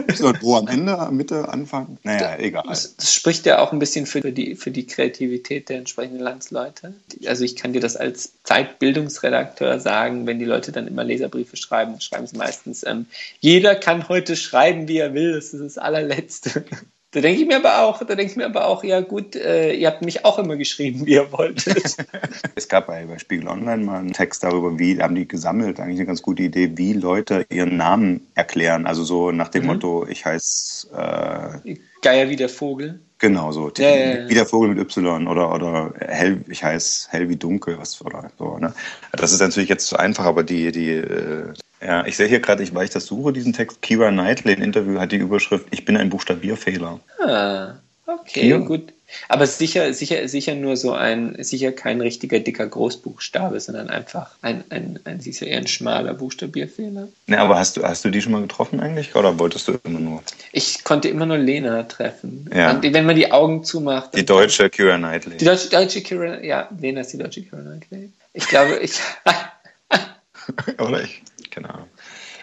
wo 0.41 0.55
am 0.55 0.67
Ende, 0.67 0.97
Mitte, 1.11 1.47
Anfang? 1.49 1.97
Naja, 2.03 2.37
egal. 2.39 2.63
das, 2.67 2.95
das 2.95 3.13
spricht 3.13 3.45
ja 3.45 3.59
auch 3.59 3.71
ein 3.71 3.77
bisschen 3.79 4.07
für 4.07 4.31
die, 4.31 4.55
für 4.55 4.71
die 4.71 4.87
Kreativität 4.87 5.69
der 5.69 5.77
entsprechenden 5.77 6.19
Landsleute. 6.21 6.93
Also 7.27 7.43
ich 7.43 7.55
kann 7.55 7.73
dir 7.73 7.81
das 7.81 7.95
als 7.95 8.31
Zeitbildungsredakteur 8.43 9.79
sagen, 9.79 10.25
wenn 10.25 10.39
die 10.39 10.45
Leute 10.45 10.71
dann 10.71 10.87
immer 10.87 11.03
Leserbriefe 11.03 11.55
schreiben, 11.55 12.01
schreiben 12.01 12.25
sie 12.25 12.37
meistens, 12.37 12.83
ähm, 12.85 13.05
jeder 13.39 13.75
kann 13.75 14.09
heute 14.09 14.35
schreiben, 14.35 14.87
wie 14.87 14.97
er 14.97 15.13
will, 15.13 15.33
das 15.33 15.53
ist 15.53 15.61
das 15.61 15.77
allerletzte. 15.77 16.65
Da 17.11 17.21
denke 17.21 17.41
ich 17.41 17.47
mir 17.47 17.55
aber 17.57 17.79
auch, 17.81 17.99
da 17.99 18.13
denke 18.15 18.25
ich 18.31 18.35
mir 18.37 18.45
aber 18.45 18.67
auch, 18.67 18.83
ja 18.83 19.01
gut, 19.01 19.35
äh, 19.35 19.73
ihr 19.73 19.87
habt 19.87 20.03
mich 20.03 20.25
auch 20.25 20.37
immer 20.37 20.57
geschrieben, 20.57 21.07
wie 21.07 21.13
ihr 21.13 21.31
wolltet. 21.31 21.95
Es 22.55 22.67
gab 22.67 22.85
bei, 22.87 23.05
bei 23.05 23.17
Spiegel 23.17 23.47
Online 23.47 23.83
mal 23.83 23.99
einen 23.99 24.13
Text 24.13 24.43
darüber, 24.43 24.77
wie 24.77 25.01
haben 25.01 25.15
die 25.15 25.27
gesammelt, 25.27 25.79
eigentlich 25.79 25.97
eine 25.99 26.05
ganz 26.07 26.21
gute 26.21 26.43
Idee, 26.43 26.77
wie 26.77 26.93
Leute 26.93 27.45
ihren 27.49 27.77
Namen 27.77 28.27
erklären. 28.35 28.85
Also 28.85 29.03
so 29.03 29.31
nach 29.31 29.47
Mhm. 29.47 29.51
dem 29.53 29.65
Motto, 29.65 30.05
ich 30.07 30.25
heiße 30.25 31.61
äh, 31.65 31.75
Geier 32.01 32.29
wie 32.29 32.35
der 32.35 32.49
Vogel. 32.49 32.99
genau 33.17 33.51
so, 33.51 33.71
ja, 33.77 33.89
ja. 33.95 34.29
wie 34.29 34.33
der 34.35 34.45
Vogel 34.45 34.69
mit 34.75 34.79
Y 34.79 35.27
oder 35.27 35.53
oder 35.53 35.93
hell, 35.99 36.43
ich 36.47 36.63
heiße 36.63 37.09
hell 37.11 37.27
wie 37.29 37.35
dunkel, 37.37 37.77
was 37.79 37.99
oder 38.05 38.31
so. 38.37 38.57
Ne? 38.59 38.73
Das 39.13 39.31
ist 39.33 39.39
natürlich 39.41 39.69
jetzt 39.69 39.87
zu 39.87 39.97
einfach, 39.97 40.25
aber 40.25 40.43
die 40.43 40.71
die 40.71 40.91
äh, 40.91 41.53
Ja, 41.81 42.05
ich 42.05 42.17
sehe 42.17 42.27
hier 42.27 42.39
gerade, 42.39 42.61
ich, 42.63 42.73
weil 42.75 42.85
ich 42.85 42.89
das 42.91 43.05
suche, 43.05 43.31
diesen 43.33 43.53
Text. 43.53 43.81
Kira 43.81 44.11
Knightley 44.11 44.53
im 44.53 44.61
Interview 44.61 44.99
hat 44.99 45.11
die 45.11 45.17
Überschrift 45.17 45.67
Ich 45.71 45.85
bin 45.85 45.95
ein 45.97 46.09
Buchstabierfehler. 46.09 46.99
Ah, 47.25 47.75
okay, 48.05 48.49
Ja. 48.49 48.57
gut. 48.57 48.93
Aber 49.27 49.47
sicher, 49.47 49.91
sicher, 49.93 50.27
sicher 50.27 50.53
nur 50.53 50.77
so 50.77 50.93
ein, 50.93 51.35
sicher 51.39 51.71
kein 51.71 51.99
richtiger 51.99 52.39
dicker 52.39 52.67
Großbuchstabe, 52.67 53.59
sondern 53.59 53.89
einfach 53.89 54.35
ein, 54.43 54.63
ein, 54.69 54.99
ein 55.03 55.19
sicher 55.19 55.47
eher 55.47 55.57
ein 55.57 55.67
schmaler 55.67 56.13
Buchstabierfehler. 56.13 57.07
Ne, 57.25 57.39
aber 57.39 57.57
hast 57.57 57.77
du, 57.77 57.83
hast 57.83 58.05
du 58.05 58.11
die 58.11 58.21
schon 58.21 58.33
mal 58.33 58.41
getroffen 58.41 58.79
eigentlich? 58.79 59.15
Oder 59.15 59.39
wolltest 59.39 59.67
du 59.67 59.79
immer 59.83 59.99
nur? 59.99 60.21
Ich 60.51 60.83
konnte 60.83 61.07
immer 61.09 61.25
nur 61.25 61.39
Lena 61.39 61.81
treffen. 61.83 62.47
Ja. 62.53 62.69
Und 62.71 62.83
wenn 62.83 63.05
man 63.05 63.15
die 63.15 63.31
Augen 63.31 63.63
zumacht. 63.63 64.15
Die 64.15 64.25
deutsche 64.25 64.69
Kira 64.69 64.97
Knightley. 64.97 65.37
Die 65.37 65.45
deutsche, 65.45 65.69
deutsche 65.69 66.01
Kira, 66.01 66.43
ja, 66.43 66.69
Lena 66.79 67.01
ist 67.01 67.11
die 67.13 67.17
deutsche 67.17 67.41
Kira 67.41 67.61
Knightley. 67.61 68.11
Ich 68.33 68.47
glaube, 68.47 68.77
ich, 68.77 68.99
Oder 70.77 71.03
ich? 71.03 71.21
Keine 71.51 71.73
Ahnung. 71.73 71.87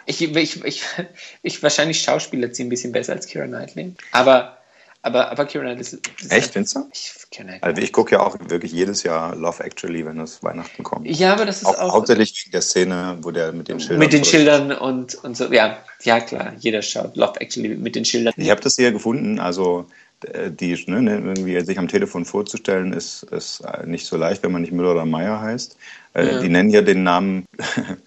ich, 0.06 0.20
ich, 0.22 0.64
ich, 0.64 0.82
ich, 1.42 1.62
wahrscheinlich 1.62 2.00
Schauspieler 2.02 2.52
sie 2.54 2.64
ein 2.64 2.68
bisschen 2.68 2.92
besser 2.92 3.12
als 3.12 3.26
Kira 3.26 3.46
Knightley. 3.46 3.94
Aber, 4.12 4.58
aber, 5.02 5.30
aber 5.30 5.44
Kira 5.46 5.64
Knightley 5.64 5.80
ist, 5.82 5.92
ist 6.20 6.32
Echt, 6.32 6.52
findest 6.52 6.76
du? 6.76 6.88
Ich. 6.92 7.12
Also 7.60 7.82
ich 7.82 7.92
gucke 7.92 8.12
ja 8.12 8.20
auch 8.20 8.38
wirklich 8.48 8.72
jedes 8.72 9.02
Jahr 9.02 9.36
Love 9.36 9.62
Actually, 9.62 10.06
wenn 10.06 10.18
es 10.20 10.42
Weihnachten 10.42 10.82
kommt. 10.82 11.06
Ja, 11.06 11.34
aber 11.34 11.44
das 11.44 11.58
ist 11.58 11.66
Auch, 11.66 11.78
auch, 11.78 11.92
hauptsächlich 11.92 12.44
wegen 12.44 12.52
der 12.52 12.62
Szene, 12.62 13.18
wo 13.20 13.30
der 13.30 13.52
mit 13.52 13.68
den 13.68 13.78
Schildern. 13.78 13.98
mit 13.98 14.12
den 14.14 14.24
zurück- 14.24 14.30
Schildern 14.30 14.72
und, 14.72 15.14
und 15.16 15.36
so. 15.36 15.52
Ja, 15.52 15.78
ja, 16.02 16.20
klar, 16.20 16.54
jeder 16.58 16.80
schaut 16.80 17.14
Love 17.16 17.38
Actually 17.40 17.76
mit 17.76 17.94
den 17.94 18.06
Schildern. 18.06 18.32
Ich 18.38 18.48
habe 18.48 18.62
das 18.62 18.76
hier 18.76 18.90
gefunden, 18.92 19.38
also 19.38 19.86
äh, 20.32 20.50
die, 20.50 20.82
ne, 20.86 21.02
ne, 21.02 21.16
irgendwie 21.18 21.60
sich 21.60 21.78
am 21.78 21.88
Telefon 21.88 22.24
vorzustellen, 22.24 22.94
ist, 22.94 23.24
ist 23.24 23.60
äh, 23.60 23.86
nicht 23.86 24.06
so 24.06 24.16
leicht, 24.16 24.42
wenn 24.42 24.52
man 24.52 24.62
nicht 24.62 24.72
Müller 24.72 24.92
oder 24.92 25.04
Meier 25.04 25.40
heißt. 25.42 25.76
Äh, 26.14 26.26
Ja. 26.26 26.40
Die 26.40 26.48
nennen 26.48 26.70
ja 26.70 26.80
den 26.80 27.02
Namen 27.02 27.44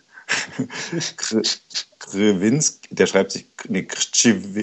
Krywinski, 2.00 2.96
der 2.96 3.08
schreibt 3.08 3.32
sich, 3.32 3.46
nee, 3.68 3.88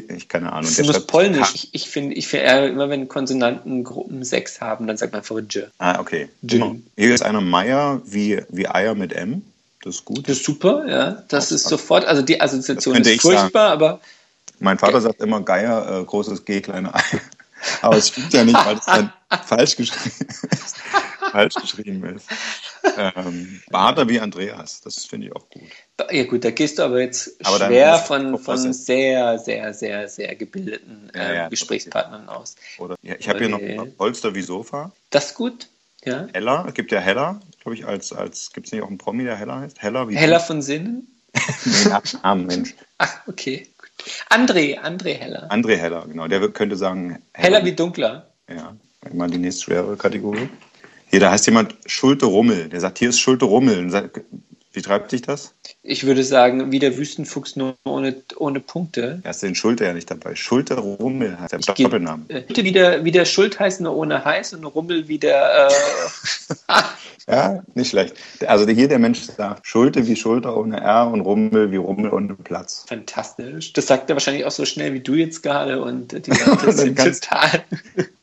ich 0.09 0.29
keine 0.29 0.53
Ahnung. 0.53 0.71
Das 0.75 0.87
schreibt 0.87 1.07
polnisch. 1.07 1.55
Ich, 1.55 1.75
ich 1.75 1.89
finde, 1.91 2.15
ich 2.15 2.29
find, 2.29 2.45
äh, 2.45 2.69
immer 2.69 2.89
wenn 2.89 3.09
Konsonanten 3.09 3.85
Gruppen 3.85 4.25
6 4.25 4.61
haben, 4.61 4.87
dann 4.87 4.97
sagt 4.97 5.13
man 5.13 5.21
einfach 5.21 5.37
J. 5.39 5.69
Ah, 5.79 6.01
okay. 6.01 6.29
Jim. 6.43 6.61
Genau. 6.61 6.77
Hier 6.97 7.15
ist 7.15 7.23
einer 7.23 7.41
Meier 7.41 8.01
wie, 8.05 8.43
wie 8.49 8.67
Eier 8.69 8.95
mit 8.95 9.13
M. 9.13 9.43
Das 9.83 9.97
ist 9.97 10.05
gut. 10.05 10.29
Das 10.29 10.39
ist 10.39 10.45
super, 10.45 10.85
ja. 10.89 11.23
Das 11.29 11.53
ist 11.53 11.69
sofort, 11.69 12.05
also 12.07 12.23
die 12.23 12.41
Assoziation 12.41 12.97
Das 12.97 13.07
ist 13.07 13.15
ich 13.15 13.23
sagen. 13.23 13.39
furchtbar, 13.39 13.71
aber 13.71 14.01
Mein 14.59 14.79
Vater 14.79 15.01
sagt 15.01 15.21
immer 15.21 15.41
Geier, 15.43 16.01
äh, 16.01 16.05
großes 16.05 16.45
G, 16.45 16.61
kleine 16.61 16.95
Ei. 16.95 17.03
Aber 17.83 17.97
es 17.97 18.09
stimmt 18.09 18.33
ja 18.33 18.45
nicht, 18.45 18.65
weil 18.65 18.77
es 18.79 18.85
dann 18.85 19.13
falsch 19.47 19.77
geschrieben 19.77 20.27
ist. 20.51 20.77
falsch 21.31 21.55
geschrieben 21.55 22.05
ist. 22.05 22.27
Ähm, 22.97 23.61
Bader 23.71 24.09
wie 24.09 24.21
Andreas, 24.21 24.81
das 24.81 25.05
finde 25.05 25.27
ich 25.27 25.37
auch 25.37 25.49
gut. 25.51 25.63
ja 26.11 26.25
gut, 26.25 26.45
da 26.45 26.51
gehst 26.51 26.79
du 26.79 26.83
aber 26.85 27.01
jetzt 27.01 27.37
Aber 27.45 27.57
schwer 27.57 27.97
ich 27.97 28.01
von, 28.03 28.39
von 28.39 28.73
sehr, 28.73 29.39
sehr, 29.39 29.75
sehr, 29.75 30.09
sehr 30.09 30.35
gebildeten 30.35 31.11
Ja, 31.15 31.23
ähm, 31.29 31.35
ja, 31.35 31.49
Gesprächspartnern 31.49 32.29
aus. 32.29 32.57
Oder, 32.79 32.97
ja, 33.03 33.15
ich 33.19 33.29
habe 33.29 33.39
hier 33.39 33.49
noch 33.49 33.61
Okay. 33.67 33.93
Polster 33.97 34.35
wie 34.35 34.43
Sofa. 34.43 34.93
Das 35.11 35.27
ist 35.27 35.35
gut, 35.35 35.69
ja. 36.05 36.29
Heller, 36.33 36.65
es 36.69 36.75
gibt 36.75 36.93
ja 36.93 37.01
Heller, 37.01 37.41
glaube 37.61 37.75
ich, 37.75 37.87
als, 37.87 38.13
als 38.13 38.53
gibt 38.53 38.67
es 38.67 38.73
nicht 38.73 38.83
auch 38.83 38.89
einen 38.89 38.99
Promi, 38.99 39.25
der 39.25 39.37
Heller 39.37 39.61
heißt? 39.61 39.83
Heller 39.83 40.09
wie 40.09 40.17
Heller 40.17 40.41
von 40.41 40.63
Sinnen? 40.63 41.09
Nee, 41.65 41.95
Namen, 42.23 42.47
Mensch. 42.47 42.75
Ach, 42.99 43.13
okay. 43.27 43.69
Gut. 43.79 43.91
André, 44.31 44.79
André 44.79 45.15
Heller. 45.15 45.51
André 45.51 45.77
Heller, 45.77 46.07
genau. 46.07 46.29
Der 46.29 46.49
könnte 46.49 46.77
sagen 46.77 47.23
Heller 47.35 47.65
wie 47.65 47.73
dunkler. 47.73 48.31
Ja, 48.49 48.77
mal 49.13 49.29
die 49.29 49.39
nächste 49.39 49.65
schwere 49.65 49.97
Kategorie. 49.97 50.49
Hier, 51.17 51.23
da 51.23 51.31
heißt 51.31 51.47
jemand 51.47 51.75
Schulte 51.87 52.27
Rummel. 52.27 52.69
Der 52.69 52.79
sagt, 52.79 52.99
hier 52.99 53.09
ist 53.09 53.21
Schulte 53.21 53.47
Rummel. 53.47 53.79
Und 53.79 53.89
sagt, 53.89 54.21
Wie 54.77 54.83
schreibt 54.83 55.11
sich 55.11 55.23
das? 55.23 55.55
Ich 55.83 56.05
würde 56.05 56.23
sagen, 56.23 56.71
wie 56.71 56.79
der 56.79 56.99
Wüstenfuchs 56.99 57.57
nur 57.57 57.77
ohne, 57.85 58.15
ohne 58.37 58.61
Punkte. 58.61 59.23
Hast 59.25 59.43
du 59.43 59.47
den 59.47 59.55
Schulte 59.55 59.87
ja 59.87 59.95
nicht 59.95 60.11
dabei. 60.11 60.35
Schulte 60.35 60.75
Rummel 60.75 61.41
heißt 61.41 61.53
der 61.53 61.61
Ich 61.61 61.65
Doppelnamen. 61.65 62.29
Äh, 62.29 62.43
wie 62.49 62.73
der, 62.73 63.03
wie 63.03 63.11
der 63.11 63.25
Schuld 63.25 63.59
heißt, 63.59 63.81
nur 63.81 63.97
ohne 63.97 64.23
Heiß 64.23 64.53
und 64.53 64.67
Rummel 64.67 65.09
wie 65.09 65.17
der. 65.17 65.71
Äh, 66.69 66.73
Ja, 67.29 67.61
nicht 67.75 67.91
schlecht. 67.91 68.15
Also 68.47 68.69
hier 68.69 68.87
der 68.87 69.01
Mensch 69.01 69.23
sagt 69.23 69.67
Schulte 69.67 70.07
wie 70.07 70.15
Schulter 70.15 70.57
ohne 70.57 70.81
R 70.81 71.11
und 71.11 71.23
Rummel 71.23 71.73
wie 71.73 71.77
Rummel 71.77 72.13
ohne 72.13 72.35
Platz. 72.35 72.85
fantastisch. 72.87 73.73
Das 73.73 73.89
sagt 73.89 74.09
er 74.09 74.15
wahrscheinlich 74.15 74.45
auch 74.45 74.53
so 74.53 74.65
schnell 74.65 74.93
wie 74.95 75.01
du 75.01 75.15
jetzt 75.15 75.43
gerade 75.43 75.83
und 75.83 76.13
die 76.13 76.31
Leute 76.31 76.71
sind 76.71 76.97
total. 76.97 77.65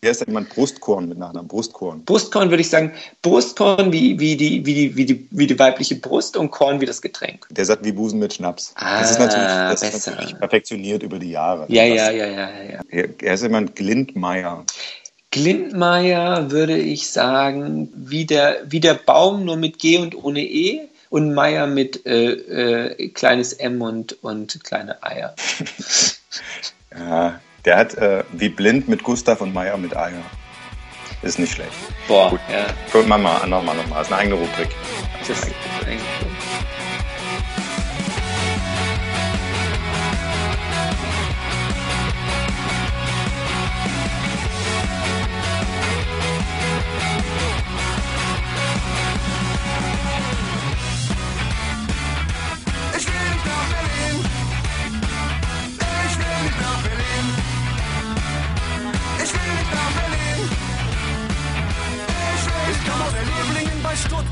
Hier 0.01 0.11
ist 0.11 0.25
jemand 0.25 0.49
Brustkorn 0.51 1.09
mit 1.09 1.17
Nachnamen. 1.17 1.49
Brustkorn. 1.49 2.05
Brustkorn 2.05 2.49
würde 2.49 2.61
ich 2.61 2.69
sagen, 2.69 2.93
Brustkorn 3.21 3.91
wie, 3.91 4.19
wie, 4.19 4.37
die, 4.37 4.65
wie, 4.65 4.73
die, 4.73 4.95
wie, 4.95 5.05
die, 5.05 5.27
wie 5.31 5.47
die 5.47 5.59
weibliche 5.59 5.95
Brust 5.95 6.37
und 6.43 6.51
Korn 6.51 6.81
wie 6.81 6.85
das 6.85 7.01
Getränk. 7.01 7.47
Der 7.49 7.65
sagt 7.65 7.83
wie 7.83 7.91
Busen 7.91 8.19
mit 8.19 8.33
Schnaps. 8.33 8.73
Ah, 8.75 8.99
das 8.99 9.11
ist 9.11 9.19
natürlich, 9.19 9.47
das 9.47 9.83
ist 9.83 10.07
natürlich 10.07 10.37
perfektioniert 10.37 11.03
über 11.03 11.19
die 11.19 11.31
Jahre. 11.31 11.65
Ja, 11.69 11.83
ja, 11.83 12.11
ja, 12.11 12.25
ja, 12.25 12.49
ja, 12.49 12.81
ja. 12.91 13.03
Er 13.21 13.33
ist 13.33 13.43
jemand 13.43 13.75
Glindmeier. 13.75 14.65
Glindmeier 15.31 16.51
würde 16.51 16.77
ich 16.77 17.09
sagen, 17.09 17.89
wie 17.95 18.25
der, 18.25 18.57
wie 18.67 18.79
der 18.79 18.93
Baum, 18.93 19.45
nur 19.45 19.57
mit 19.57 19.79
G 19.79 19.97
und 19.97 20.15
ohne 20.15 20.41
E. 20.41 20.81
Und 21.09 21.35
Meier 21.35 21.67
mit 21.67 22.07
äh, 22.07 22.31
äh, 22.31 23.09
kleines 23.09 23.53
M 23.53 23.83
und, 23.83 24.23
und 24.23 24.63
kleine 24.63 25.03
Eier. 25.03 25.35
Ja, 26.97 27.39
der 27.65 27.77
hat 27.77 27.95
äh, 27.95 28.23
wie 28.31 28.49
blind 28.49 28.87
mit 28.87 29.03
Gustav 29.03 29.41
und 29.41 29.53
Meier 29.53 29.77
mit 29.77 29.95
Eier. 29.95 30.23
Ist 31.23 31.39
nicht 31.39 31.53
schlecht. 31.53 31.71
Boah, 32.07 32.31
Gut. 32.31 32.39
ja. 32.51 32.65
Guck 32.91 33.07
mal, 33.07 33.17
mal, 33.17 33.47
nochmal, 33.47 33.75
nochmal. 33.77 34.01
Ist 34.01 34.11
eine 34.11 34.21
eigene 34.21 34.35
Rubrik. 34.35 34.69
Das 35.19 35.29
ist 35.29 35.43
eigentlich 35.85 36.01
cool. 36.21 36.27
Ich 36.29 36.32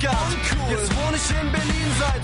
Stuttgart. 0.01 0.34
Jetzt 0.70 0.96
wohne 0.96 1.17
ich 1.17 1.29
in 1.29 1.51
Berlin 1.51 1.89
seit 2.00 2.24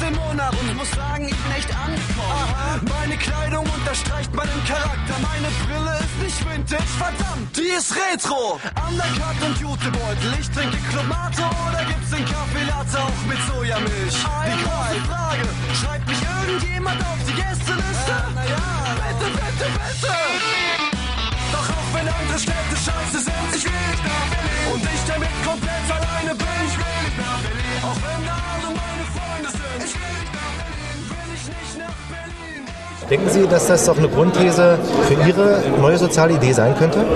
18 0.00 0.14
Monaten 0.16 0.56
und 0.68 0.76
muss 0.76 0.90
sagen, 0.92 1.28
ich 1.28 1.36
bin 1.36 1.52
echt 1.52 1.70
angekommen. 1.76 2.88
Meine 2.88 3.16
Kleidung 3.18 3.64
unterstreicht 3.68 4.32
meinen 4.34 4.64
Charakter. 4.64 5.14
Meine 5.20 5.48
Brille 5.60 5.98
ist 6.00 6.16
nicht 6.24 6.40
vintage, 6.48 6.92
verdammt, 6.96 7.56
die 7.56 7.68
ist 7.76 7.94
retro. 7.94 8.58
Undercut 8.80 9.38
und 9.44 9.60
Jutebeutel. 9.60 10.30
Ich 10.40 10.48
trinke 10.50 10.78
Club 10.90 11.08
Mate 11.08 11.42
oder 11.44 11.84
gibt's 11.84 12.10
den 12.10 12.24
Kaffee 12.24 12.64
Latte 12.64 12.96
auch 12.96 13.20
mit 13.28 13.38
Sojamilch? 13.44 14.16
Die 14.16 14.56
große 14.64 15.00
Frage, 15.08 15.44
schreibt 15.80 16.08
mich 16.08 16.22
irgendjemand 16.24 17.00
auf 17.02 17.20
die 17.28 17.36
Gästeliste? 17.36 18.14
naja, 18.34 18.64
bitte, 19.04 19.28
bitte, 19.36 19.66
bitte. 19.76 20.14
Doch 21.52 21.68
auch 21.76 21.88
wenn 21.92 22.08
andere 22.08 22.38
Städte 22.38 22.76
scheiße 22.76 23.20
sind, 23.20 23.48
ich 23.52 23.64
will 23.64 23.84
nicht 23.92 24.04
nach 24.04 24.26
Berlin. 24.32 24.64
Und 24.72 24.82
ich 24.84 25.02
damit 25.06 25.34
komplett 25.44 25.86
alleine 25.92 26.34
bin, 26.34 26.56
ich 26.68 26.76
will 26.78 26.97
Denken 33.10 33.30
Sie, 33.30 33.46
dass 33.46 33.66
das 33.68 33.88
auch 33.88 33.96
eine 33.96 34.08
Grundthese 34.08 34.78
für 35.04 35.14
Ihre 35.26 35.62
neue 35.80 35.96
soziale 35.96 36.34
Idee 36.34 36.52
sein 36.52 36.74
könnte? 36.76 37.06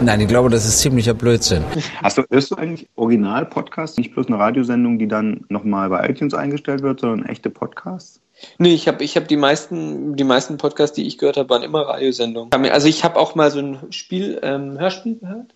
Nein, 0.00 0.22
ich 0.22 0.28
glaube, 0.28 0.48
das 0.48 0.64
ist 0.64 0.78
ziemlicher 0.78 1.12
Blödsinn. 1.12 1.62
Hast 2.02 2.16
du, 2.16 2.22
hörst 2.30 2.50
du 2.50 2.54
eigentlich 2.54 2.88
Original-Podcasts? 2.96 3.98
Nicht 3.98 4.14
bloß 4.14 4.28
eine 4.28 4.38
Radiosendung, 4.38 4.98
die 4.98 5.06
dann 5.06 5.44
nochmal 5.50 5.90
bei 5.90 6.08
iTunes 6.08 6.32
eingestellt 6.32 6.82
wird, 6.82 7.00
sondern 7.00 7.28
echte 7.28 7.50
Podcasts? 7.50 8.20
Nee, 8.56 8.72
ich 8.72 8.88
habe 8.88 9.04
ich 9.04 9.16
hab 9.16 9.28
die 9.28 9.36
meisten, 9.36 10.16
die 10.16 10.24
meisten 10.24 10.56
Podcasts, 10.56 10.94
die 10.96 11.06
ich 11.06 11.18
gehört 11.18 11.36
habe, 11.36 11.50
waren 11.50 11.62
immer 11.62 11.82
Radiosendungen. 11.82 12.50
Also 12.70 12.88
ich 12.88 13.04
habe 13.04 13.18
auch 13.18 13.34
mal 13.34 13.50
so 13.50 13.58
ein 13.58 13.78
Spiel, 13.90 14.38
ähm, 14.42 14.78
Hörspiel 14.78 15.18
gehört. 15.18 15.54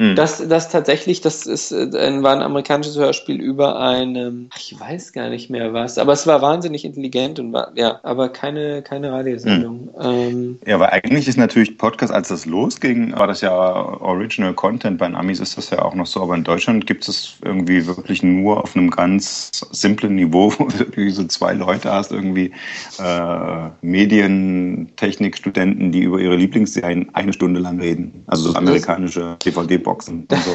Hm. 0.00 0.14
Das, 0.14 0.46
das 0.46 0.68
tatsächlich, 0.68 1.22
das 1.22 1.44
ist, 1.44 1.72
äh, 1.72 1.88
ein- 1.98 2.22
war 2.22 2.32
ein 2.32 2.40
amerikanisches 2.42 2.96
Hörspiel 2.96 3.40
über 3.40 3.80
ein, 3.80 4.48
ach, 4.54 4.58
ich 4.58 4.78
weiß 4.78 5.12
gar 5.12 5.28
nicht 5.28 5.50
mehr 5.50 5.72
was, 5.72 5.98
aber 5.98 6.12
es 6.12 6.24
war 6.24 6.40
wahnsinnig 6.40 6.84
intelligent 6.84 7.40
und 7.40 7.52
war, 7.52 7.72
ja, 7.74 7.98
aber 8.04 8.28
keine, 8.28 8.82
keine 8.82 9.10
Radiosendung. 9.10 9.88
Ähm, 10.00 10.58
Ja, 10.64 10.76
aber 10.76 10.92
eigentlich 10.92 11.26
ist 11.26 11.36
natürlich 11.36 11.76
Podcast, 11.78 12.12
als 12.12 12.28
das 12.28 12.46
losging, 12.46 13.12
war 13.18 13.26
das 13.26 13.40
ja 13.40 13.50
Original 13.52 14.54
Content. 14.54 14.98
Bei 14.98 15.06
den 15.06 15.16
Amis 15.16 15.40
ist 15.40 15.58
das 15.58 15.70
ja 15.70 15.82
auch 15.82 15.94
noch 15.96 16.06
so, 16.06 16.22
aber 16.22 16.36
in 16.36 16.44
Deutschland 16.44 16.86
gibt 16.86 17.08
es 17.08 17.34
irgendwie 17.44 17.84
wirklich 17.86 18.22
nur 18.22 18.62
auf 18.62 18.76
einem 18.76 18.90
ganz 18.90 19.50
simplen 19.72 20.14
Niveau, 20.14 20.52
wo 20.58 20.66
du 20.66 20.78
wirklich 20.78 21.14
so 21.16 21.24
zwei 21.24 21.54
Leute 21.54 21.90
hast, 21.92 22.12
irgendwie 22.12 22.52
äh, 23.00 23.68
Medientechnikstudenten, 23.82 25.90
die 25.90 26.02
über 26.02 26.20
ihre 26.20 26.36
Lieblingsserien 26.36 27.08
eine 27.14 27.32
Stunde 27.32 27.58
lang 27.60 27.80
reden. 27.80 28.22
Also 28.28 28.50
so 28.50 28.56
amerikanische 28.56 29.36
DVD-Podcast. 29.44 29.87
Radioboxen 29.88 30.26
und 30.30 30.42
so. 30.42 30.50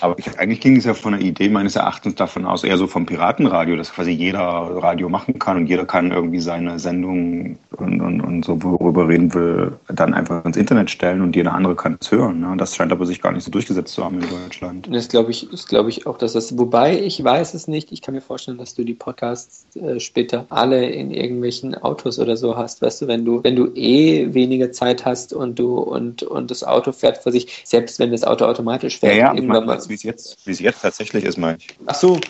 Aber 0.00 0.18
ich, 0.18 0.38
eigentlich 0.38 0.60
ging 0.60 0.76
es 0.76 0.84
ja 0.84 0.94
von 0.94 1.12
der 1.12 1.22
Idee 1.22 1.48
meines 1.48 1.76
Erachtens 1.76 2.14
davon 2.16 2.44
aus, 2.44 2.64
eher 2.64 2.76
so 2.76 2.86
vom 2.86 3.06
Piratenradio, 3.06 3.76
dass 3.76 3.92
quasi 3.92 4.10
jeder 4.10 4.40
Radio 4.40 5.08
machen 5.08 5.38
kann 5.38 5.58
und 5.58 5.66
jeder 5.66 5.86
kann 5.86 6.10
irgendwie 6.10 6.40
seine 6.40 6.78
Sendung 6.78 7.58
und, 7.76 8.00
und, 8.00 8.20
und 8.20 8.44
so, 8.44 8.62
worüber 8.62 9.08
reden 9.08 9.32
will, 9.34 9.72
dann 9.88 10.14
einfach 10.14 10.44
ins 10.44 10.56
Internet 10.56 10.90
stellen 10.90 11.20
und 11.20 11.36
jeder 11.36 11.52
andere 11.52 11.74
kann 11.74 11.96
es 12.00 12.10
hören. 12.10 12.40
Ne? 12.40 12.54
Das 12.56 12.74
scheint 12.74 12.92
aber 12.92 13.06
sich 13.06 13.20
gar 13.20 13.32
nicht 13.32 13.44
so 13.44 13.50
durchgesetzt 13.50 13.94
zu 13.94 14.04
haben 14.04 14.20
in 14.20 14.28
Deutschland. 14.28 14.88
Das 14.90 15.08
glaube 15.08 15.30
ich, 15.30 15.48
glaube 15.68 15.90
ich 15.90 16.06
auch, 16.06 16.18
dass 16.18 16.32
das, 16.32 16.56
wobei 16.58 16.98
ich 16.98 17.22
weiß 17.22 17.54
es 17.54 17.68
nicht, 17.68 17.92
ich 17.92 18.02
kann 18.02 18.14
mir 18.14 18.20
vorstellen, 18.20 18.58
dass 18.58 18.74
du 18.74 18.84
die 18.84 18.94
Podcasts 18.94 19.66
äh, 19.76 20.00
später 20.00 20.46
alle 20.50 20.86
in 20.86 21.10
irgendwelchen 21.10 21.74
Autos 21.74 22.18
oder 22.18 22.36
so 22.36 22.56
hast, 22.56 22.82
weißt 22.82 23.02
du, 23.02 23.06
wenn 23.06 23.24
du, 23.24 23.42
wenn 23.44 23.56
du 23.56 23.68
eh 23.74 24.32
weniger 24.34 24.72
Zeit 24.72 25.04
hast 25.04 25.32
und 25.32 25.58
du 25.58 25.78
und, 25.78 26.22
und 26.22 26.50
das 26.50 26.64
Auto 26.64 26.92
fährt 26.92 27.18
vor 27.18 27.32
sich, 27.32 27.62
selbst 27.64 27.98
wenn 27.98 28.10
das 28.10 28.24
Auto 28.24 28.44
automatisch 28.44 28.63
fährt. 28.98 29.02
Ja, 29.02 29.12
ja 29.12 29.34
irgendwann 29.34 29.66
mal, 29.66 29.78
wie 29.88 29.94
es 29.94 30.02
jetzt, 30.02 30.46
wie 30.46 30.52
es 30.52 30.60
jetzt 30.60 30.82
tatsächlich 30.82 31.24
ist, 31.24 31.38
meine 31.38 31.58
ich. 31.58 31.68
Ach 31.86 31.94
so, 31.94 32.20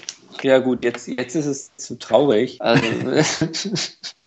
ja 0.43 0.59
gut, 0.59 0.85
jetzt, 0.85 1.09
jetzt 1.09 1.35
ist 1.35 1.47
es 1.47 1.77
zu 1.77 1.99
traurig. 1.99 2.61
Also, 2.61 2.85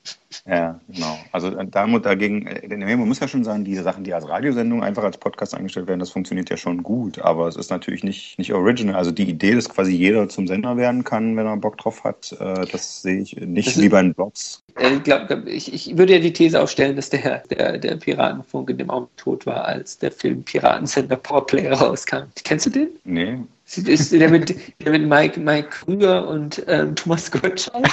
Ja, 0.49 0.79
genau. 0.87 1.17
Also 1.33 1.49
äh, 1.49 1.65
da 1.69 1.85
muss 1.87 2.03
dagegen, 2.03 2.47
äh, 2.47 2.67
man 2.95 3.07
muss 3.07 3.19
ja 3.19 3.27
schon 3.27 3.43
sagen, 3.43 3.65
diese 3.65 3.83
Sachen, 3.83 4.03
die 4.05 4.13
als 4.13 4.27
Radiosendung 4.29 4.81
einfach 4.81 5.03
als 5.03 5.17
Podcast 5.17 5.53
eingestellt 5.53 5.87
werden, 5.87 5.99
das 5.99 6.09
funktioniert 6.11 6.49
ja 6.49 6.55
schon 6.55 6.83
gut. 6.83 7.19
Aber 7.19 7.47
es 7.47 7.57
ist 7.57 7.69
natürlich 7.69 8.03
nicht, 8.03 8.39
nicht 8.39 8.53
original. 8.53 8.95
Also 8.95 9.11
die 9.11 9.29
Idee, 9.29 9.55
dass 9.55 9.67
quasi 9.67 9.91
jeder 9.91 10.29
zum 10.29 10.47
Sender 10.47 10.77
werden 10.77 11.03
kann, 11.03 11.35
wenn 11.35 11.45
er 11.45 11.57
Bock 11.57 11.77
drauf 11.77 12.03
hat, 12.05 12.31
äh, 12.39 12.65
das 12.71 13.01
sehe 13.01 13.19
ich 13.21 13.35
nicht 13.35 13.67
Das 13.67 13.77
wie 13.77 13.85
ist- 13.87 13.91
bei 13.91 14.01
den 14.01 14.13
Blogs. 14.13 14.63
ich, 14.79 15.03
glaub, 15.03 15.29
ich, 15.47 15.73
ich 15.73 15.97
würde 15.97 16.13
ja 16.13 16.19
die 16.19 16.31
These 16.31 16.61
aufstellen, 16.61 16.95
dass 16.95 17.09
der, 17.09 17.39
der, 17.49 17.77
der 17.77 17.95
Piratenfunk 17.97 18.69
in 18.69 18.77
dem 18.77 18.89
Augenblick 18.89 19.17
tot 19.17 19.45
war, 19.45 19.65
als 19.65 19.97
der 19.97 20.11
Film 20.11 20.43
Piratensender 20.43 21.17
Powerplay 21.17 21.67
rauskam. 21.73 22.23
Kennst 22.45 22.67
du 22.67 22.69
den? 22.69 22.87
Nee. 23.03 23.37
Ist 23.75 24.13
der 24.13 24.29
mit, 24.29 24.55
der 24.81 24.91
mit 24.91 25.07
Mike, 25.07 25.39
Mike 25.39 25.69
Krüger 25.69 26.27
und 26.27 26.63
ähm, 26.67 26.95
Thomas 26.95 27.29
Gottschalk. 27.29 27.85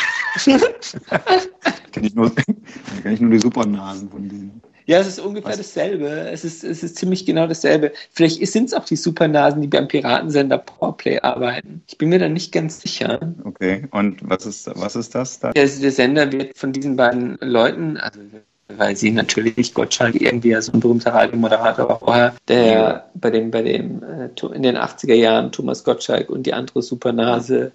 Kenn 1.93 2.05
ich 2.05 2.15
nur, 2.15 2.33
kenn 2.35 3.13
ich 3.13 3.21
nur 3.21 3.31
die 3.31 3.41
Supernasen 3.41 4.09
von 4.09 4.29
denen. 4.29 4.63
Ja, 4.87 4.99
es 4.99 5.07
ist 5.09 5.19
ungefähr 5.19 5.57
dasselbe. 5.57 6.07
Es 6.07 6.45
ist, 6.45 6.63
es 6.63 6.83
ist 6.83 6.97
ziemlich 6.97 7.25
genau 7.25 7.47
dasselbe. 7.47 7.93
Vielleicht 8.11 8.47
sind 8.47 8.67
es 8.67 8.75
auch 8.75 8.85
die 8.85 8.97
Supernasen, 8.97 9.63
die 9.63 9.69
beim 9.69 9.89
Piratensender 9.89 10.59
Powerplay 10.59 11.21
arbeiten. 11.21 11.83
Ich 11.87 11.97
bin 11.97 12.11
mir 12.11 12.19
da 12.19 12.29
nicht 12.29 12.53
ganz 12.53 12.81
sicher. 12.81 13.35
Okay. 13.45 13.87
Und 13.91 14.21
was 14.29 14.45
ist, 14.45 14.71
was 14.75 14.95
ist 14.95 15.15
das 15.15 15.41
da? 15.41 15.53
Der, 15.53 15.67
der 15.67 15.91
Sender 15.91 16.31
wird 16.31 16.57
von 16.57 16.73
diesen 16.73 16.97
beiden 16.97 17.39
Leuten, 17.41 17.97
also 17.97 18.21
weil 18.69 18.97
sie 18.97 19.11
natürlich 19.11 19.75
Gottschalk 19.75 20.21
irgendwie 20.21 20.51
ja 20.51 20.63
so 20.63 20.73
ein 20.73 20.81
berühmter 20.81 21.13
Radiomoderator 21.13 21.89
war 21.89 21.99
vorher, 21.99 22.35
der 22.49 23.11
bei 23.15 23.31
dem, 23.31 23.51
bei 23.51 23.63
dem 23.63 24.03
äh, 24.03 24.31
in 24.55 24.63
den 24.63 24.77
80er 24.77 25.15
Jahren 25.15 25.53
Thomas 25.53 25.85
Gottschalk 25.85 26.31
und 26.31 26.45
die 26.45 26.55
andere 26.55 26.83
Supernase 26.83 27.73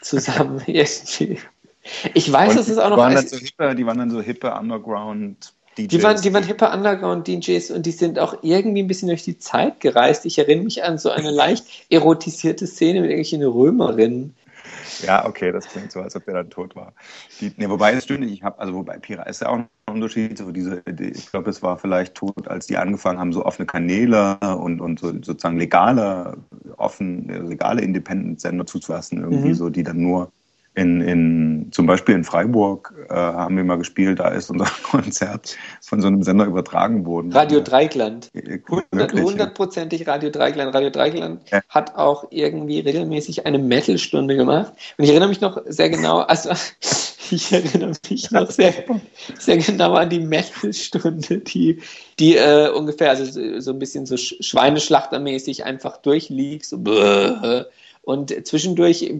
zusammen 0.00 0.62
irgendwie. 0.66 1.38
Ich 2.14 2.32
weiß, 2.32 2.50
Und 2.50 2.58
dass 2.58 2.68
es 2.68 2.78
auch 2.78 2.84
die 2.84 2.90
noch 2.90 2.96
waren 2.98 3.14
dann 3.14 3.24
als- 3.24 3.30
so 3.30 3.36
hippe, 3.38 3.74
die 3.74 3.86
waren 3.86 3.98
dann 3.98 4.10
so 4.10 4.20
hippe 4.22 4.52
Underground 4.54 5.52
DJs. 5.78 5.88
Die 5.88 6.02
waren, 6.02 6.20
die 6.20 6.34
waren 6.34 6.44
hippe 6.44 6.68
Underground-DJs 6.70 7.70
und 7.70 7.86
die 7.86 7.92
sind 7.92 8.18
auch 8.18 8.36
irgendwie 8.42 8.82
ein 8.82 8.86
bisschen 8.88 9.08
durch 9.08 9.22
die 9.24 9.38
Zeit 9.38 9.80
gereist. 9.80 10.26
Ich 10.26 10.38
erinnere 10.38 10.64
mich 10.64 10.84
an 10.84 10.98
so 10.98 11.08
eine 11.08 11.30
leicht 11.30 11.64
erotisierte 11.88 12.66
Szene 12.66 13.00
mit 13.00 13.10
irgendwelchen 13.10 13.42
Römerinnen. 13.42 14.34
Ja, 14.98 15.26
okay, 15.26 15.52
das 15.52 15.66
klingt 15.66 15.90
so, 15.92 16.00
als 16.00 16.14
ob 16.16 16.24
der 16.24 16.34
dann 16.34 16.50
tot 16.50 16.76
war. 16.76 16.92
Die, 17.40 17.52
nee, 17.56 17.68
wobei, 17.68 17.92
das 17.94 18.04
stimmt. 18.04 18.24
Ich 18.24 18.42
habe, 18.42 18.58
also 18.58 18.74
wobei 18.74 18.98
Pira 18.98 19.24
ist 19.24 19.40
ja 19.40 19.48
auch 19.48 19.56
ein 19.56 19.68
Unterschied. 19.90 20.38
So 20.38 20.52
diese, 20.52 20.82
die, 20.82 21.10
ich 21.10 21.30
glaube, 21.30 21.50
es 21.50 21.62
war 21.62 21.78
vielleicht 21.78 22.14
tot, 22.14 22.46
als 22.48 22.66
die 22.66 22.76
angefangen 22.76 23.18
haben, 23.18 23.32
so 23.32 23.44
offene 23.44 23.66
Kanäle 23.66 24.38
und, 24.40 24.80
und 24.80 25.00
so, 25.00 25.08
sozusagen 25.08 25.58
legale, 25.58 26.36
offen, 26.76 27.28
äh, 27.30 27.38
legale 27.38 27.82
Independent-Sender 27.82 28.66
zuzulassen, 28.66 29.22
irgendwie 29.22 29.50
Mhm. 29.50 29.54
so, 29.54 29.70
die 29.70 29.82
dann 29.82 30.00
nur 30.00 30.30
in, 30.74 31.00
in 31.02 31.68
zum 31.70 31.86
Beispiel 31.86 32.14
in 32.14 32.24
Freiburg 32.24 32.94
äh, 33.10 33.14
haben 33.14 33.56
wir 33.56 33.64
mal 33.64 33.76
gespielt, 33.76 34.20
da 34.20 34.28
ist 34.28 34.50
unser 34.50 34.64
Konzert 34.82 35.56
von 35.82 36.00
so 36.00 36.06
einem 36.06 36.22
Sender 36.22 36.46
übertragen 36.46 37.04
worden. 37.04 37.30
Radio 37.32 37.60
Dreigland. 37.60 38.30
Wirklich, 38.32 39.22
Hundertprozentig 39.22 40.06
Radio 40.06 40.30
Dreigland. 40.30 40.74
Radio 40.74 40.88
Dreigland 40.90 41.40
hat 41.68 41.94
auch 41.96 42.24
irgendwie 42.30 42.80
regelmäßig 42.80 43.44
eine 43.44 43.58
Metal-Stunde 43.58 44.34
gemacht. 44.36 44.72
Und 44.96 45.04
ich 45.04 45.10
erinnere 45.10 45.28
mich 45.28 45.42
noch 45.42 45.60
sehr 45.66 45.90
genau, 45.90 46.20
also 46.20 46.50
ich 47.30 47.52
erinnere 47.52 47.92
mich 48.08 48.30
noch 48.30 48.50
sehr, 48.50 48.72
sehr 49.38 49.58
genau 49.58 49.92
an 49.94 50.08
die 50.08 50.20
Metal-Stunde, 50.20 51.38
die, 51.38 51.82
die 52.18 52.36
äh, 52.36 52.70
ungefähr, 52.70 53.10
also 53.10 53.60
so, 53.60 53.72
ein 53.72 53.78
bisschen 53.78 54.06
so 54.06 54.14
Sch- 54.14 54.42
Schweineschlachtermäßig 54.42 55.64
einfach 55.64 55.98
durchlief, 55.98 56.64
so 56.64 56.78
bäh. 56.78 57.64
Und 58.02 58.46
zwischendurch 58.46 59.14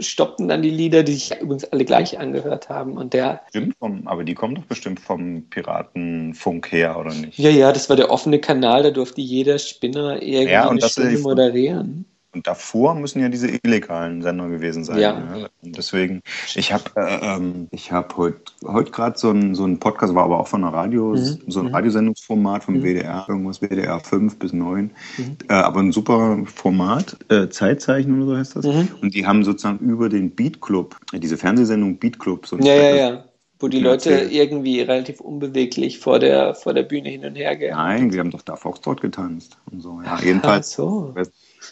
stoppten 0.00 0.48
dann 0.48 0.62
die 0.62 0.70
Lieder, 0.70 1.04
die 1.04 1.12
sich 1.12 1.40
übrigens 1.40 1.64
alle 1.64 1.84
gleich 1.84 2.18
angehört 2.18 2.68
haben. 2.68 2.96
Und 2.96 3.14
der, 3.14 3.42
Stimmt, 3.50 3.76
vom, 3.78 4.06
aber 4.08 4.24
die 4.24 4.34
kommen 4.34 4.56
doch 4.56 4.64
bestimmt 4.64 4.98
vom 4.98 5.48
Piratenfunk 5.48 6.72
her, 6.72 6.98
oder 6.98 7.14
nicht? 7.14 7.38
ja, 7.38 7.50
ja, 7.50 7.72
das 7.72 7.88
war 7.88 7.96
der 7.96 8.10
offene 8.10 8.40
Kanal, 8.40 8.82
da 8.82 8.90
durfte 8.90 9.20
jeder 9.20 9.58
Spinner 9.58 10.20
irgendwie 10.20 10.52
Ja, 10.52 10.68
eine 10.68 10.82
Stunde 10.82 11.18
moderieren. 11.18 12.04
Und 12.32 12.46
davor 12.46 12.94
müssen 12.94 13.20
ja 13.20 13.28
diese 13.28 13.48
illegalen 13.48 14.22
Sender 14.22 14.48
gewesen 14.48 14.84
sein. 14.84 14.98
Ja. 15.00 15.18
Ne? 15.18 15.48
Und 15.62 15.76
deswegen, 15.76 16.22
ich 16.54 16.72
habe 16.72 16.84
äh, 16.96 17.18
ähm, 17.36 17.66
ich 17.72 17.90
hab 17.90 18.16
heute 18.16 18.40
heut 18.64 18.92
gerade 18.92 19.18
so 19.18 19.30
ein, 19.30 19.54
so 19.54 19.64
ein 19.64 19.78
Podcast, 19.80 20.14
war 20.14 20.24
aber 20.24 20.38
auch 20.38 20.46
von 20.48 20.62
einer 20.62 20.72
Radio, 20.72 21.10
Mhm. 21.14 21.38
so 21.48 21.60
ein 21.60 21.66
Mhm. 21.66 21.74
Radiosendungsformat 21.74 22.62
vom 22.64 22.74
Mhm. 22.74 22.82
WDR, 22.84 23.24
irgendwas 23.28 23.60
WDR 23.60 23.98
5 23.98 24.38
bis 24.38 24.52
9. 24.52 24.90
Mhm. 25.18 25.36
Äh, 25.48 25.52
aber 25.54 25.80
ein 25.80 25.90
super 25.92 26.38
Format, 26.46 27.16
äh, 27.30 27.48
Zeitzeichen 27.48 28.16
oder 28.22 28.32
so 28.32 28.36
heißt 28.38 28.56
das. 28.56 28.64
Mhm. 28.66 28.88
Und 29.02 29.14
die 29.14 29.26
haben 29.26 29.42
sozusagen 29.44 29.78
über 29.80 30.08
den 30.08 30.30
Beat 30.30 30.60
Club, 30.60 30.96
äh, 31.12 31.18
diese 31.18 31.36
Fernsehsendung 31.36 31.98
Beat 31.98 32.18
Club, 32.20 32.46
so 32.46 32.56
ein 32.56 32.62
Ja, 32.64 32.74
ja, 32.74 32.94
ja. 32.96 33.24
Wo 33.62 33.68
die 33.68 33.80
Leute 33.80 34.12
irgendwie 34.30 34.80
relativ 34.80 35.20
unbeweglich 35.20 35.98
vor 35.98 36.18
der, 36.18 36.54
vor 36.54 36.72
der 36.72 36.82
Bühne 36.84 37.10
hin 37.10 37.26
und 37.26 37.34
her 37.34 37.56
gehen. 37.56 37.72
Nein, 37.76 38.10
wir 38.10 38.20
haben 38.20 38.30
doch 38.30 38.40
da 38.40 38.56
Foxtrot 38.56 39.02
getanzt 39.02 39.58
und 39.70 39.82
so. 39.82 40.00
Ja, 40.02 40.18
jedenfalls. 40.22 40.70
so. 40.72 41.12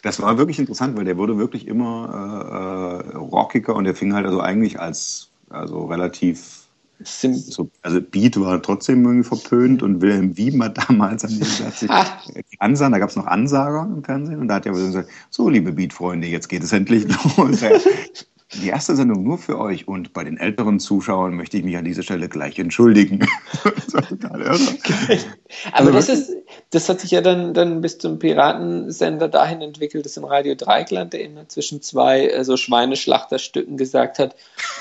Das 0.03 0.21
war 0.21 0.37
wirklich 0.37 0.59
interessant, 0.59 0.97
weil 0.97 1.05
der 1.05 1.17
wurde 1.17 1.37
wirklich 1.37 1.67
immer 1.67 3.03
äh, 3.13 3.13
äh, 3.13 3.17
rockiger 3.17 3.75
und 3.75 3.85
der 3.85 3.95
fing 3.95 4.13
halt 4.13 4.25
also 4.25 4.39
eigentlich 4.39 4.79
als 4.79 5.29
also 5.49 5.85
relativ 5.85 6.69
so, 7.01 7.69
also 7.81 8.01
Beat 8.01 8.37
war 8.39 8.61
trotzdem 8.61 9.05
irgendwie 9.05 9.27
verpönt 9.27 9.81
und 9.81 10.01
Wilhelm 10.01 10.61
hat 10.61 10.77
damals 10.89 11.23
an 11.23 11.31
die, 11.31 11.43
hat 11.43 11.77
sich 11.77 11.89
die 12.51 12.59
Ansagen, 12.59 12.91
da 12.91 12.99
gab 12.99 13.09
es 13.09 13.15
noch 13.15 13.25
Ansager 13.25 13.83
im 13.83 14.03
Fernsehen 14.03 14.39
und 14.39 14.49
da 14.49 14.55
hat 14.55 14.65
er 14.65 14.73
gesagt, 14.73 15.09
so 15.29 15.49
liebe 15.49 15.71
Beat-Freunde, 15.71 16.27
jetzt 16.27 16.49
geht 16.49 16.63
es 16.63 16.73
endlich 16.73 17.07
los. 17.37 17.63
Die 18.53 18.67
erste 18.67 18.95
Sendung 18.95 19.23
nur 19.23 19.37
für 19.37 19.59
euch 19.59 19.87
und 19.87 20.11
bei 20.11 20.23
den 20.23 20.37
älteren 20.37 20.79
Zuschauern 20.79 21.35
möchte 21.35 21.57
ich 21.57 21.63
mich 21.63 21.77
an 21.77 21.85
dieser 21.85 22.01
Stelle 22.01 22.27
gleich 22.27 22.57
entschuldigen. 22.57 23.19
das 23.63 23.93
war 23.93 24.01
total 24.01 24.41
irre. 24.41 24.57
Aber 25.71 25.77
Also 25.77 25.91
das 25.91 26.09
ist, 26.09 26.35
das 26.71 26.89
hat 26.89 26.99
sich 26.99 27.11
ja 27.11 27.21
dann, 27.21 27.53
dann 27.53 27.81
bis 27.81 27.99
zum 27.99 28.17
Piratensender 28.17 29.27
dahin 29.27 29.61
entwickelt, 29.61 30.05
dass 30.05 30.17
im 30.17 30.23
Radio 30.23 30.55
Dreikland 30.55 31.13
der 31.13 31.25
immer 31.25 31.47
zwischen 31.47 31.83
zwei 31.83 32.27
äh, 32.27 32.43
so 32.43 32.57
Schweineschlachterstücken 32.57 33.77
gesagt 33.77 34.17
hat. 34.17 34.35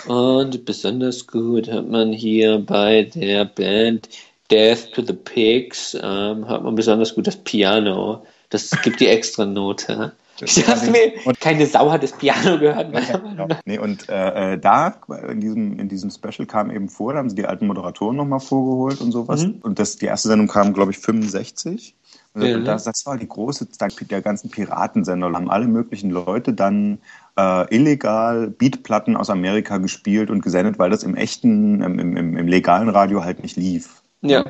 Und 0.07 0.65
besonders 0.65 1.27
gut 1.27 1.69
hört 1.69 1.91
man 1.91 2.11
hier 2.13 2.59
bei 2.61 3.03
der 3.15 3.45
Band 3.45 4.09
Death 4.51 4.93
to 4.95 5.03
the 5.03 5.13
Pigs, 5.13 5.95
ähm, 5.95 6.49
hört 6.49 6.65
man 6.65 6.75
besonders 6.75 7.15
gut 7.15 7.27
das 7.27 7.37
Piano. 7.37 8.25
Das 8.49 8.71
gibt 8.83 9.01
die 9.01 9.09
extra 9.09 9.45
Note. 9.45 10.13
Ich 10.41 10.65
dachte 10.65 10.91
mir, 10.91 11.13
keine 11.41 11.67
Sau 11.67 11.91
hat 11.91 12.03
das 12.03 12.13
Piano 12.13 12.59
gehört. 12.59 12.93
Meinung 12.93 13.49
nach. 13.49 13.61
Nee, 13.65 13.79
und 13.79 14.09
äh, 14.09 14.55
äh, 14.55 14.59
da, 14.59 14.95
in 15.29 15.41
diesem, 15.41 15.79
in 15.79 15.89
diesem 15.89 16.11
Special 16.11 16.47
kam 16.47 16.71
eben 16.71 16.89
vor, 16.89 17.13
da 17.13 17.19
haben 17.19 17.31
sie 17.31 17.37
die 17.37 17.47
alten 17.47 17.67
Moderatoren 17.67 18.17
nochmal 18.17 18.41
vorgeholt 18.41 19.01
und 19.01 19.13
sowas. 19.13 19.45
Mhm. 19.45 19.59
Und 19.63 19.79
das, 19.79 19.97
die 19.97 20.07
erste 20.07 20.29
Sendung 20.29 20.49
kam, 20.49 20.73
glaube 20.73 20.93
ich, 20.93 20.99
65. 20.99 21.95
Und 22.35 22.43
Ja, 22.43 22.59
ne? 22.59 22.65
das, 22.65 22.85
das 22.85 23.05
war 23.07 23.17
die 23.17 23.29
große 23.29 23.71
Zeit 23.71 23.95
der 24.11 24.23
ganzen 24.23 24.51
Piratensender. 24.51 25.31
Da 25.31 25.37
haben 25.37 25.51
alle 25.51 25.67
möglichen 25.67 26.11
Leute 26.11 26.53
dann 26.53 26.99
äh, 27.37 27.75
illegal 27.75 28.49
Beatplatten 28.49 29.17
aus 29.17 29.31
Amerika 29.31 29.79
gespielt 29.79 30.31
und 30.31 30.43
gesendet, 30.43 30.79
weil 30.79 30.91
das 30.91 31.03
im 31.03 31.17
echten, 31.17 31.83
im, 31.83 31.99
im, 31.99 32.17
im, 32.17 32.37
im 32.37 32.49
legalen 32.49 32.89
Radio 32.89 33.25
halt 33.25 33.43
nicht 33.43 33.57
lief. 33.57 34.03
Ja. 34.21 34.45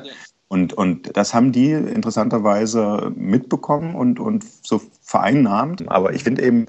Und, 0.49 0.73
und 0.73 1.15
das 1.15 1.35
haben 1.35 1.51
die 1.51 1.71
interessanterweise 1.71 3.11
mitbekommen 3.15 3.93
und, 3.93 4.19
und 4.19 4.43
so 4.63 4.81
vereinnahmt. 5.09 5.89
Aber 5.89 6.13
ich 6.13 6.23
finde 6.23 6.43
eben, 6.43 6.67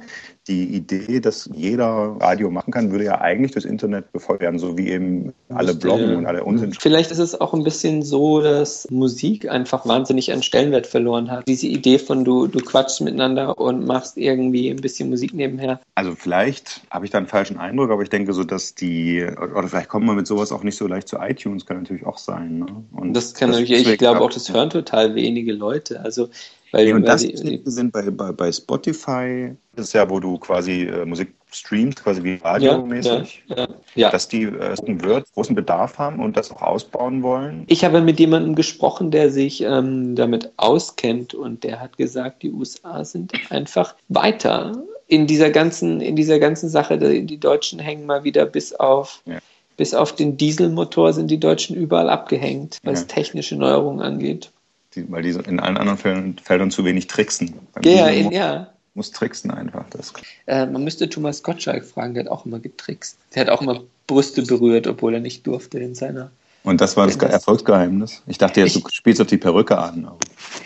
die 0.48 0.64
Idee, 0.74 1.20
dass 1.20 1.48
jeder 1.54 2.16
Radio 2.18 2.50
machen 2.50 2.72
kann, 2.72 2.90
würde 2.90 3.04
ja 3.04 3.20
eigentlich 3.20 3.52
das 3.52 3.64
Internet 3.64 4.10
befeuern, 4.12 4.58
so 4.58 4.76
wie 4.76 4.88
eben 4.88 5.32
alle 5.50 5.74
bloggen 5.74 6.16
und 6.16 6.26
alle 6.26 6.42
Unsinn 6.42 6.72
Vielleicht 6.72 7.10
ist 7.10 7.18
es 7.18 7.40
auch 7.40 7.52
ein 7.52 7.62
bisschen 7.62 8.02
so, 8.02 8.40
dass 8.40 8.90
Musik 8.90 9.48
einfach 9.48 9.86
wahnsinnig 9.86 10.32
an 10.32 10.42
Stellenwert 10.42 10.86
verloren 10.86 11.30
hat. 11.30 11.46
Diese 11.46 11.66
Idee 11.66 11.98
von 11.98 12.24
du, 12.24 12.46
du 12.46 12.58
quatschst 12.58 13.02
miteinander 13.02 13.58
und 13.58 13.86
machst 13.86 14.16
irgendwie 14.16 14.70
ein 14.70 14.80
bisschen 14.80 15.10
Musik 15.10 15.34
nebenher. 15.34 15.80
Also 15.94 16.14
vielleicht 16.16 16.80
habe 16.90 17.04
ich 17.04 17.10
da 17.10 17.18
einen 17.18 17.28
falschen 17.28 17.58
Eindruck, 17.58 17.90
aber 17.90 18.02
ich 18.02 18.10
denke 18.10 18.32
so, 18.32 18.42
dass 18.42 18.74
die, 18.74 19.22
oder 19.22 19.68
vielleicht 19.68 19.88
kommt 19.88 20.06
man 20.06 20.16
mit 20.16 20.26
sowas 20.26 20.50
auch 20.50 20.62
nicht 20.62 20.76
so 20.76 20.86
leicht 20.86 21.06
zu 21.06 21.18
iTunes, 21.18 21.66
kann 21.66 21.78
natürlich 21.78 22.06
auch 22.06 22.18
sein. 22.18 22.60
Ne? 22.60 22.66
Und 22.92 23.14
Das 23.14 23.34
kann 23.34 23.50
natürlich, 23.50 23.86
ich 23.86 23.98
glaube 23.98 24.20
auch, 24.20 24.32
das 24.32 24.52
hören 24.52 24.70
total 24.70 25.14
wenige 25.14 25.52
Leute. 25.52 26.00
Also 26.00 26.30
Weil, 26.72 26.92
und 26.92 27.02
weil 27.02 27.10
das 27.10 27.22
die, 27.22 27.60
sind 27.64 27.92
bei, 27.92 28.10
bei, 28.10 28.32
bei 28.32 28.52
Spotify, 28.52 29.52
das 29.74 29.88
ist 29.88 29.92
ja, 29.92 30.08
wo 30.08 30.20
du 30.20 30.38
quasi 30.38 30.82
äh, 30.82 31.04
Musik 31.04 31.34
streamst, 31.52 32.02
quasi 32.02 32.22
wie 32.22 32.34
radiomäßig, 32.34 33.42
ja, 33.48 33.56
ja, 33.56 33.68
ja. 33.94 34.10
dass 34.10 34.28
die 34.28 34.42
äh, 34.44 34.76
wird, 35.02 35.32
großen 35.34 35.54
Bedarf 35.54 35.98
haben 35.98 36.20
und 36.20 36.36
das 36.36 36.50
auch 36.50 36.62
ausbauen 36.62 37.22
wollen. 37.22 37.64
Ich 37.66 37.84
habe 37.84 38.00
mit 38.00 38.20
jemandem 38.20 38.54
gesprochen, 38.54 39.10
der 39.10 39.30
sich 39.30 39.62
ähm, 39.62 40.14
damit 40.14 40.52
auskennt 40.56 41.34
und 41.34 41.64
der 41.64 41.80
hat 41.80 41.96
gesagt, 41.96 42.42
die 42.42 42.52
USA 42.52 43.04
sind 43.04 43.32
einfach 43.50 43.94
weiter 44.08 44.72
in 45.08 45.26
dieser 45.26 45.50
ganzen, 45.50 46.00
in 46.00 46.14
dieser 46.14 46.38
ganzen 46.38 46.68
Sache. 46.68 46.98
Die, 46.98 47.26
die 47.26 47.40
Deutschen 47.40 47.80
hängen 47.80 48.06
mal 48.06 48.22
wieder 48.22 48.46
bis 48.46 48.72
auf, 48.72 49.22
Ja. 49.26 49.38
bis 49.76 49.92
auf 49.92 50.14
den 50.14 50.36
Dieselmotor 50.36 51.12
sind 51.12 51.30
die 51.30 51.40
Deutschen 51.40 51.74
überall 51.74 52.08
abgehängt, 52.08 52.78
was 52.84 53.00
Ja. 53.00 53.06
technische 53.06 53.56
Neuerungen 53.56 54.00
angeht. 54.00 54.52
Die, 54.94 55.10
weil 55.10 55.22
die 55.22 55.32
so 55.32 55.40
in 55.40 55.60
allen 55.60 55.76
anderen 55.76 55.98
Feldern, 55.98 56.36
Feldern 56.42 56.70
zu 56.70 56.84
wenig 56.84 57.06
tricksen. 57.06 57.54
Ja, 57.84 58.08
in, 58.08 58.24
muss, 58.24 58.34
ja. 58.34 58.72
muss 58.94 59.10
tricksen 59.12 59.50
einfach. 59.52 59.84
Das. 59.90 60.12
Äh, 60.46 60.66
man 60.66 60.82
müsste 60.82 61.08
Thomas 61.08 61.42
Gottschalk 61.42 61.84
fragen, 61.84 62.14
der 62.14 62.24
hat 62.24 62.30
auch 62.30 62.44
immer 62.44 62.58
getrickst. 62.58 63.16
Der 63.34 63.42
hat 63.42 63.50
auch 63.50 63.62
immer 63.62 63.82
Brüste 64.08 64.42
berührt, 64.42 64.86
obwohl 64.88 65.14
er 65.14 65.20
nicht 65.20 65.46
durfte 65.46 65.78
in 65.78 65.94
seiner. 65.94 66.32
Und 66.64 66.80
das 66.80 66.96
war 66.96 67.06
das, 67.06 67.16
Erfolgsgeheimnis. 67.16 68.22
Ich 68.26 68.36
dachte 68.38 68.60
jetzt, 68.60 68.74
du 68.76 68.82
spielst 68.90 69.20
auf 69.20 69.28
die 69.28 69.38
Perücke 69.38 69.78
an. 69.78 70.04
Aber 70.06 70.18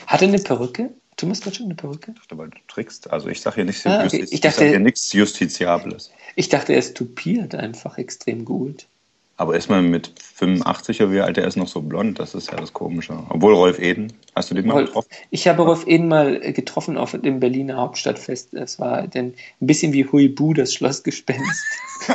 Hat 0.06 0.22
er 0.22 0.28
eine 0.28 0.38
Perücke? 0.38 0.90
Thomas 1.16 1.40
Gottschalk 1.42 1.66
eine 1.66 1.74
Perücke? 1.76 2.12
ich 2.12 2.20
dachte, 2.22 2.38
weil 2.38 2.48
du 2.48 2.56
trickst. 2.66 3.10
Also 3.12 3.28
ich 3.28 3.40
sage 3.40 3.56
hier 3.56 3.64
nichts 3.66 3.86
Ah, 3.86 4.04
okay. 4.04 4.16
Justiz- 4.22 4.32
Ich 4.32 4.40
dachte- 4.40 4.58
sag 4.60 4.68
hier 4.68 4.80
nichts 4.80 5.12
Justiziables. 5.12 6.10
Ich 6.34 6.48
dachte, 6.48 6.72
er 6.72 6.78
ist 6.80 6.96
tupiert 6.96 7.54
einfach 7.54 7.98
extrem 7.98 8.44
gut. 8.44 8.86
Aber 9.36 9.56
ist 9.56 9.68
man 9.68 9.90
mit 9.90 10.12
85 10.22 11.02
oder 11.02 11.12
wie 11.12 11.20
alt 11.20 11.38
er 11.38 11.46
ist 11.46 11.56
noch 11.56 11.66
so 11.66 11.82
blond? 11.82 12.20
Das 12.20 12.34
ist 12.34 12.52
ja 12.52 12.56
das 12.56 12.72
Komische. 12.72 13.18
Obwohl 13.30 13.54
Rolf 13.54 13.80
Eden, 13.80 14.12
hast 14.36 14.50
du 14.50 14.54
den 14.54 14.66
mal 14.66 14.84
getroffen? 14.84 15.08
Ich 15.30 15.48
habe 15.48 15.62
Rolf 15.62 15.86
Eden 15.86 16.06
mal 16.06 16.40
äh, 16.40 16.52
getroffen 16.52 16.96
auf 16.96 17.12
dem 17.12 17.40
Berliner 17.40 17.76
Hauptstadtfest. 17.76 18.50
Das 18.52 18.78
war 18.78 19.08
denn 19.08 19.34
ein 19.60 19.66
bisschen 19.66 19.92
wie 19.92 20.06
Huibu, 20.10 20.54
das 20.54 20.72
Schlossgespenst. 20.74 21.64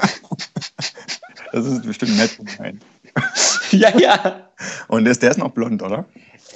Das 1.52 1.66
ist 1.66 1.84
bestimmt 1.84 2.16
nett 2.18 2.38
gemeint. 2.38 2.84
ja, 3.72 3.98
ja. 3.98 4.50
Und 4.88 5.08
ist, 5.08 5.24
der 5.24 5.32
ist 5.32 5.38
noch 5.38 5.50
blond, 5.50 5.82
oder? 5.82 6.06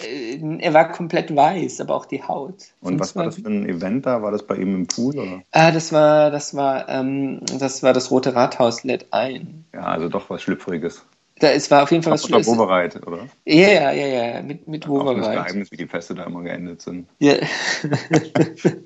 Äh, 0.02 0.40
Er 0.60 0.74
war 0.74 0.92
komplett 0.92 1.36
weiß, 1.36 1.82
aber 1.82 1.96
auch 1.96 2.06
die 2.06 2.24
Haut. 2.24 2.56
Und 2.82 3.00
was 3.00 3.16
war 3.16 3.26
das 3.26 3.36
für 3.36 3.48
ein 3.50 3.68
Event 3.68 4.06
da? 4.06 4.22
War 4.22 4.32
das 4.32 4.44
bei 4.44 4.56
ihm 4.56 4.74
im 4.76 4.88
Pool? 4.88 5.18
Oder? 5.20 5.42
Ah, 5.52 5.72
das 5.72 5.92
war, 5.92 6.32
das 6.32 6.56
war, 6.56 6.88
ähm, 6.90 7.42
das 7.60 7.84
war 7.84 7.94
das 7.94 8.10
Rote 8.12 8.34
Rathaus 8.36 8.84
lädt 8.84 9.08
ein. 9.12 9.66
Ja, 9.74 9.82
also 9.84 10.10
doch 10.10 10.30
was 10.30 10.42
Schlüpfriges. 10.42 11.04
Da, 11.40 11.50
es 11.50 11.70
war 11.72 11.84
auf 11.84 11.92
jeden 11.92 12.04
Fall 12.04 12.14
was 12.14 12.24
Oder 12.26 12.44
Schlimmes. 12.44 12.48
Wovereit, 12.48 13.08
oder? 13.08 13.28
Ja, 13.46 13.68
ja, 13.68 13.92
ja, 13.92 14.06
ja, 14.36 14.42
mit, 14.42 14.68
mit 14.68 14.88
Auch 14.88 15.04
das 15.06 15.16
Wovereit. 15.18 15.46
Geheimnis, 15.46 15.72
wie 15.72 15.78
die 15.78 15.88
Feste 15.88 16.14
da 16.16 16.24
immer 16.26 16.42
geendet 16.44 16.82
sind. 16.82 17.08
Ja. 17.20 17.34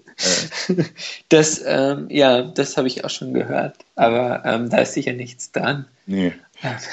das, 1.30 1.62
ähm, 1.65 2.08
ja, 2.10 2.43
das 2.43 2.78
habe 2.78 2.88
ich 2.88 3.04
auch 3.06 3.10
schon 3.10 3.34
gehört. 3.34 3.76
Aber 3.96 4.43
ähm, 4.46 4.70
da 4.70 4.78
ist 4.80 4.93
sicher 4.93 5.13
nichts 5.13 5.52
dran. 5.52 5.86
Nee. 6.06 6.34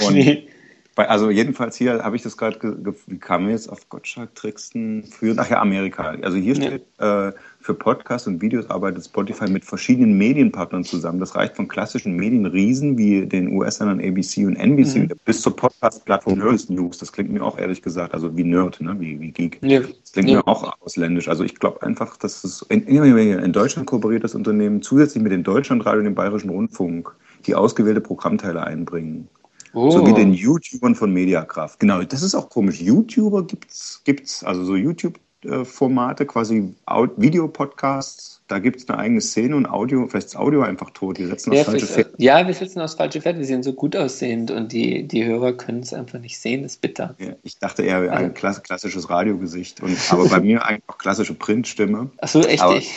Und 0.06 0.14
Nee. 0.14 0.48
Also 0.96 1.30
jedenfalls 1.30 1.76
hier 1.76 2.04
habe 2.04 2.14
ich 2.16 2.22
das 2.22 2.36
gerade, 2.36 2.58
ge 2.58 2.72
ge 2.82 2.94
wie 3.06 3.18
kamen 3.18 3.46
wir 3.46 3.52
jetzt 3.52 3.68
auf 3.68 3.88
Gottschalk 3.88 4.34
Tricksten? 4.34 5.02
Für, 5.04 5.34
ach 5.38 5.50
ja, 5.50 5.60
Amerika. 5.60 6.14
Also 6.22 6.36
hier 6.36 6.54
Ja. 6.54 6.62
steht, 6.68 6.82
äh, 6.98 7.32
für 7.60 7.74
Podcasts 7.74 8.28
und 8.28 8.40
Videos 8.40 8.70
arbeitet 8.70 9.04
Spotify 9.04 9.48
mit 9.50 9.64
verschiedenen 9.64 10.16
Medienpartnern 10.18 10.84
zusammen. 10.84 11.18
Das 11.18 11.34
reicht 11.34 11.56
von 11.56 11.66
klassischen 11.66 12.14
Medienriesen 12.14 12.96
wie 12.98 13.26
den 13.26 13.48
US-Sendern 13.56 14.00
ABC 14.00 14.46
und 14.46 14.56
NBC 14.56 14.98
Mhm. 15.00 15.08
bis 15.24 15.40
zur 15.42 15.56
Podcast-Plattform 15.56 16.38
Nerd 16.38 16.70
News. 16.70 16.98
Das 16.98 17.12
klingt 17.12 17.32
mir 17.32 17.42
auch 17.42 17.58
ehrlich 17.58 17.82
gesagt, 17.82 18.14
also 18.14 18.36
wie 18.36 18.44
Nerd, 18.44 18.80
ne? 18.80 18.94
wie, 19.00 19.18
wie 19.18 19.32
Geek. 19.32 19.58
Ja. 19.62 19.80
Das 19.80 20.12
klingt 20.12 20.28
Ja. 20.28 20.36
mir 20.36 20.46
auch 20.48 20.72
ausländisch. 20.80 21.28
Also 21.28 21.42
ich 21.42 21.56
glaube 21.58 21.82
einfach, 21.82 22.16
dass 22.18 22.44
es 22.44 22.62
in, 22.68 22.82
in 22.86 23.52
Deutschland 23.52 23.86
kooperiert 23.88 24.22
das 24.22 24.34
Unternehmen 24.34 24.82
zusätzlich 24.82 25.22
mit 25.22 25.32
den 25.32 25.42
Deutschlandradio 25.42 25.98
und 26.00 26.04
dem 26.04 26.14
Bayerischen 26.14 26.50
Rundfunk 26.50 27.12
die 27.46 27.54
ausgewählte 27.54 28.00
Programmteile 28.00 28.62
einbringen. 28.62 29.28
Oh. 29.74 29.90
Sowie 29.90 30.12
den 30.14 30.32
YouTubern 30.32 30.94
von 30.94 31.12
Mediakraft. 31.12 31.80
Genau, 31.80 32.02
das 32.02 32.22
ist 32.22 32.34
auch 32.34 32.48
komisch. 32.48 32.80
YouTuber 32.80 33.42
gibt's, 33.46 34.00
gibt's 34.04 34.44
also 34.44 34.64
so 34.64 34.76
YouTube-Formate, 34.76 36.26
quasi 36.26 36.74
Au- 36.86 37.08
Videopodcasts. 37.16 38.30
Da 38.46 38.58
gibt 38.58 38.76
es 38.80 38.88
eine 38.90 38.98
eigene 38.98 39.20
Szene 39.22 39.56
und 39.56 39.64
Audio, 39.66 40.06
vielleicht 40.06 40.26
ist 40.28 40.36
Audio 40.36 40.60
einfach 40.62 40.90
tot. 40.90 41.16
Die 41.16 41.24
setzen 41.24 41.50
auf 41.50 41.56
Ja, 41.56 41.64
falsche 41.64 41.86
Fäden. 41.86 42.12
ja, 42.18 42.46
wir 42.46 42.52
sitzen 42.52 42.78
aufs 42.80 42.94
falsche 42.94 43.22
Pferd. 43.22 43.38
Wir 43.38 43.46
sind 43.46 43.62
so 43.64 43.72
gut 43.72 43.96
aussehend 43.96 44.50
und 44.50 44.70
die, 44.72 45.08
die 45.08 45.24
Hörer 45.24 45.54
können 45.54 45.80
es 45.80 45.94
einfach 45.94 46.18
nicht 46.18 46.38
sehen. 46.38 46.62
Das 46.62 46.72
ist 46.72 46.80
bitter. 46.82 47.14
Ja, 47.18 47.34
Ich 47.42 47.58
dachte 47.58 47.82
eher 47.82 48.12
ein 48.12 48.34
klass 48.34 48.62
klassisches 48.62 49.08
Radiogesicht. 49.08 49.80
Und, 49.80 49.96
aber 50.10 50.28
bei 50.28 50.40
mir 50.40 50.62
eigentlich 50.64 50.82
auch 50.88 50.98
klassische 50.98 51.32
Printstimme. 51.34 52.10
Ach 52.20 52.28
so, 52.28 52.42
echt? 52.42 52.62
Aber- 52.62 52.76
ich? 52.76 52.92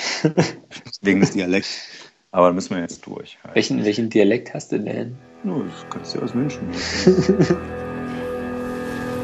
Wegen 1.01 1.21
des 1.21 1.31
Dialekts. 1.31 1.77
Aber 2.31 2.47
da 2.47 2.53
müssen 2.53 2.71
wir 2.75 2.81
jetzt 2.81 3.05
durch. 3.07 3.37
Halt. 3.43 3.55
welchen, 3.55 3.85
welchen 3.85 4.09
Dialekt 4.09 4.53
hast 4.53 4.73
du 4.73 4.79
denn? 4.81 5.15
No, 5.43 5.63
das 5.63 5.85
kannst 5.89 6.13
du 6.13 6.19
dir 6.19 6.25
was 6.25 6.33
wünschen. 6.33 6.67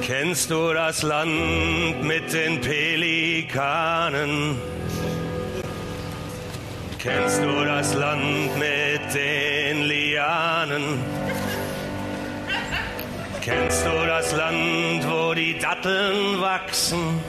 Kennst 0.01 0.51
du 0.51 0.73
das 0.73 1.01
Land 1.01 2.03
mit 2.03 2.31
den 2.33 2.61
Pelikanen? 2.61 4.57
Kennst 6.99 7.41
du 7.41 7.65
das 7.65 7.93
Land 7.95 8.57
mit 8.57 9.13
den 9.13 9.83
Lianen? 9.83 10.99
Kennst 13.41 13.85
du 13.85 14.07
das 14.07 14.33
Land, 14.35 15.05
wo 15.09 15.33
die 15.33 15.57
Datteln 15.57 16.39
wachsen? 16.39 17.19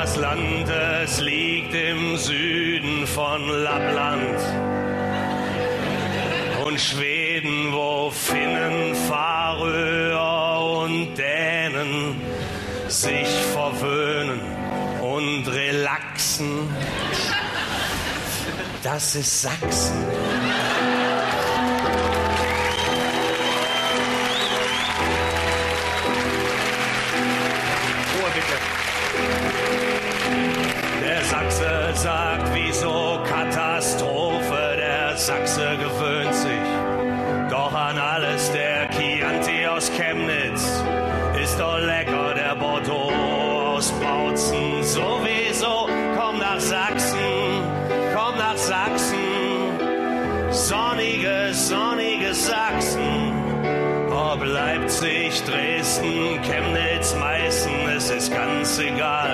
Das 0.00 0.14
Land, 0.14 0.68
es 1.02 1.20
liegt 1.20 1.74
im 1.74 2.16
Süden 2.16 3.04
von 3.04 3.48
Lappland? 3.48 4.38
und 6.64 6.78
Schweden, 6.78 7.72
wo 7.72 8.10
Finnen, 8.10 8.94
Färöer 8.94 10.82
und 10.84 11.16
Dänen 11.16 12.20
sich 12.86 13.28
verwöhnen 13.52 14.40
und 15.00 15.48
relaxen. 15.48 16.68
Das 18.84 19.16
ist 19.16 19.42
Sachsen. 19.42 20.17
Sagt, 32.02 32.48
wieso 32.54 33.18
Katastrophe, 33.24 34.76
der 34.76 35.16
Sachse 35.16 35.76
gewöhnt 35.76 36.34
sich 36.34 36.88
doch 37.50 37.74
an 37.74 37.98
alles. 37.98 38.52
Der 38.52 38.88
Chianti 38.90 39.66
aus 39.66 39.90
Chemnitz 39.90 40.82
ist 41.42 41.58
doch 41.58 41.78
lecker, 41.78 42.34
der 42.34 42.54
Bordeaux 42.54 43.12
aus 43.74 43.90
Bautzen 43.92 44.82
sowieso. 44.82 45.88
Komm 46.16 46.38
nach 46.38 46.60
Sachsen, 46.60 47.18
komm 48.14 48.38
nach 48.38 48.56
Sachsen, 48.56 49.18
sonnige, 50.50 51.50
sonnige 51.52 52.32
Sachsen. 52.32 53.32
Ob 54.10 54.44
Leipzig, 54.44 55.42
Dresden, 55.44 56.40
Chemnitz, 56.42 57.14
Meißen, 57.14 57.88
es 57.96 58.10
ist 58.10 58.32
ganz 58.32 58.78
egal, 58.78 59.27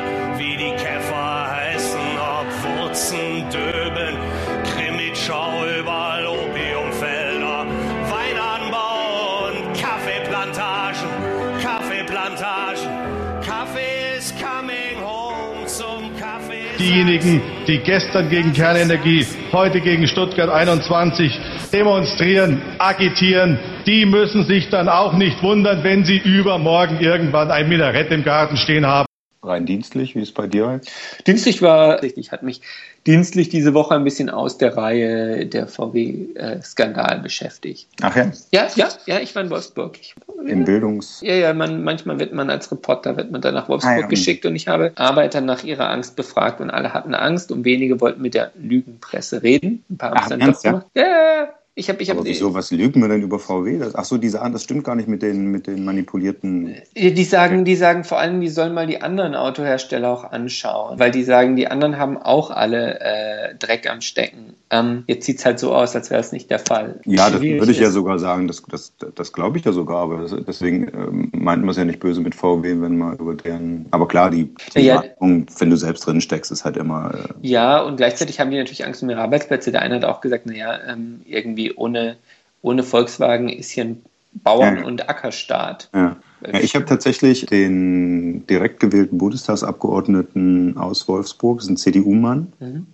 Diejenigen, 16.95 17.43
die 17.67 17.79
gestern 17.79 18.31
gegen 18.31 18.53
Kernenergie, 18.53 19.27
heute 19.51 19.81
gegen 19.81 20.07
Stuttgart 20.07 20.49
21 20.49 21.41
demonstrieren, 21.73 22.63
agitieren, 22.79 23.59
die 23.85 24.07
müssen 24.07 24.45
sich 24.45 24.69
dann 24.69 24.89
auch 24.89 25.13
nicht 25.15 25.43
wundern, 25.43 25.83
wenn 25.83 26.05
sie 26.05 26.19
übermorgen 26.19 27.01
irgendwann 27.01 27.51
ein 27.51 27.69
Minarett 27.69 28.13
im 28.13 28.23
Garten 28.23 28.57
stehen 28.57 28.87
haben. 28.87 29.09
Rein 29.45 29.67
dienstlich, 29.67 30.15
wie 30.15 30.21
ist 30.21 30.29
es 30.29 30.35
bei 30.35 30.47
dir? 30.47 30.81
Dienstlich 31.27 31.61
war, 31.63 32.03
ich 32.03 32.33
hatte 32.33 32.45
mich 32.45 32.61
dienstlich 33.07 33.51
diese 33.51 33.75
Woche 33.75 33.95
ein 33.95 34.05
bisschen 34.05 34.31
aus 34.31 34.57
der 34.57 34.77
Reihe 34.77 35.47
der 35.47 35.67
VW-Skandal 35.67 37.21
beschäftigt. 37.21 37.89
Ach 38.03 38.17
ja, 38.17 38.33
Ja, 38.53 38.69
ja, 38.75 38.89
ja, 39.07 39.21
ich 39.21 39.35
war 39.35 39.43
in 39.43 39.51
Wolfsburg. 39.51 39.99
Ich, 40.01 40.15
im 40.47 40.65
Bildungs... 40.65 41.21
ja, 41.23 41.35
ja, 41.35 41.55
man, 41.55 41.85
manchmal 41.85 42.19
wird 42.19 42.33
man 42.33 42.51
als 42.51 42.71
Reporter 42.71 43.17
wird 43.17 43.31
man 43.31 43.41
dann 43.41 43.55
nach 43.55 43.69
Wolfsburg 43.69 43.95
Ah, 43.95 44.01
ja. 44.01 44.07
geschickt 44.07 44.47
und 44.47 44.57
ich 44.57 44.69
habe 44.69 44.93
Arbeiter 44.95 45.41
nach 45.41 45.65
ihrer 45.65 45.91
Angst 45.91 46.17
befragt 46.17 46.61
und 46.61 46.71
alle 46.71 46.93
hatten 46.95 47.15
Angst 47.15 47.53
und 47.53 47.65
wenige 47.65 48.01
wollten 48.01 48.23
mit 48.23 48.35
der 48.35 48.53
Lügenpresse 48.59 49.43
reden. 49.43 49.85
Ein 49.91 49.99
paar 49.99 50.11
haben 50.11 50.19
Ach, 50.19 50.23
es 50.25 50.29
dann 50.31 50.41
ernst, 50.41 50.65
ja? 50.65 50.85
Ja, 50.95 51.03
ja, 51.03 51.35
ja. 51.43 51.49
Ich 51.77 51.89
habe, 51.89 52.01
ich 52.03 52.09
habe. 52.11 52.21
Aber 52.21 52.29
wieso, 52.29 52.55
was 52.55 52.71
lügen 52.71 53.01
wir 53.03 53.09
denn 53.09 53.23
über 53.23 53.41
VW? 53.41 53.79
Das, 53.79 53.97
ach 53.97 54.05
so, 54.05 54.17
die 54.17 54.29
sagen, 54.29 54.53
das 54.53 54.63
stimmt 54.63 54.85
gar 54.85 54.95
nicht 54.95 55.09
mit 55.09 55.23
den, 55.23 55.47
mit 55.51 55.67
den 55.67 55.85
manipulierten. 55.85 56.77
Die 56.97 57.25
sagen, 57.25 57.65
die 57.65 57.75
sagen 57.75 58.05
vor 58.05 58.19
allem, 58.21 58.41
die 58.41 58.49
sollen 58.49 58.75
mal 58.75 58.87
die 58.87 59.03
anderen 59.03 59.35
Autohersteller 59.35 60.09
auch 60.09 60.23
anschauen, 60.31 61.01
weil 61.01 61.11
die 61.11 61.25
sagen, 61.25 61.57
die 61.57 61.67
anderen 61.67 61.99
haben 61.99 62.17
auch 62.17 62.51
alle 62.53 63.01
äh, 63.01 63.55
Dreck 63.59 63.91
am 63.91 64.01
Stecken. 64.03 64.55
Ähm, 64.71 65.03
jetzt 65.09 65.27
sieht's 65.27 65.45
halt 65.45 65.59
so 65.59 65.75
aus, 65.75 65.97
als 65.97 66.11
wäre 66.11 66.21
es 66.21 66.31
nicht 66.31 66.49
der 66.49 66.61
Fall. 66.61 67.01
Ja, 67.07 67.29
das 67.29 67.41
Schwierig 67.41 67.61
würde 67.61 67.73
ich 67.73 67.81
ja 67.81 67.89
ist- 67.89 67.95
sogar 67.95 68.21
sagen, 68.21 68.47
das, 68.47 68.63
das, 68.71 68.93
das 69.15 69.33
glaube 69.33 69.59
ich 69.59 69.65
ja 69.65 69.73
sogar, 69.73 70.03
aber 70.03 70.23
das, 70.23 70.35
deswegen 70.47 70.89
ähm, 70.89 71.29
meint 71.33 71.63
man 71.63 71.71
es 71.71 71.77
ja 71.77 71.85
nicht 71.85 71.99
böse 71.99 72.21
mit 72.21 72.37
VW, 72.37 72.81
wenn 72.81 72.99
man 72.99 73.17
über 73.17 73.35
deren. 73.35 73.87
Aber 73.91 74.07
klar, 74.07 74.31
die, 74.31 74.55
die 74.77 74.81
Ja. 74.83 74.97
Wartung, 74.97 75.47
wenn 75.59 75.71
du 75.71 75.77
selbst 75.77 76.07
drin 76.07 76.21
steckst, 76.21 76.53
ist 76.53 76.65
halt 76.65 76.77
immer. 76.77 77.15
Äh, 77.15 77.47
Ja, 77.49 77.83
und 77.83 77.97
gleichzeitig 77.97 78.39
haben 78.39 78.53
die 78.53 78.59
natürlich 78.59 78.85
Angst 78.87 79.03
um 79.03 79.11
ihre 79.11 79.21
Arbeitsplätze. 79.21 79.73
Der 79.73 79.83
eine 79.83 79.97
hat 79.97 80.05
auch 80.05 80.21
gesagt, 80.21 80.47
naja, 80.47 80.79
ähm, 80.89 81.21
irgendwie 81.27 81.64
ohne, 81.73 82.17
ohne 82.63 82.83
Volkswagen 82.83 83.49
ist 83.49 83.71
hier 83.71 83.85
ein 83.85 84.03
Bauern- 84.43 84.79
Ja. 84.79 84.85
und 84.85 85.09
Ackerstaat. 85.09 85.89
Ja. 85.95 86.17
Ja, 86.47 86.61
ich 86.61 86.75
habe 86.75 86.85
tatsächlich 86.85 87.47
den 87.47 88.47
direkt 88.47 88.81
gewählten 88.81 89.17
Bundestagsabgeordneten 89.19 90.77
aus 90.77 91.09
Wolfsburg, 91.09 91.59
das 91.59 91.67
ist 91.67 91.71
ein 91.71 91.77
CDU-Mann, 91.77 92.53
Mhm. 92.61 92.87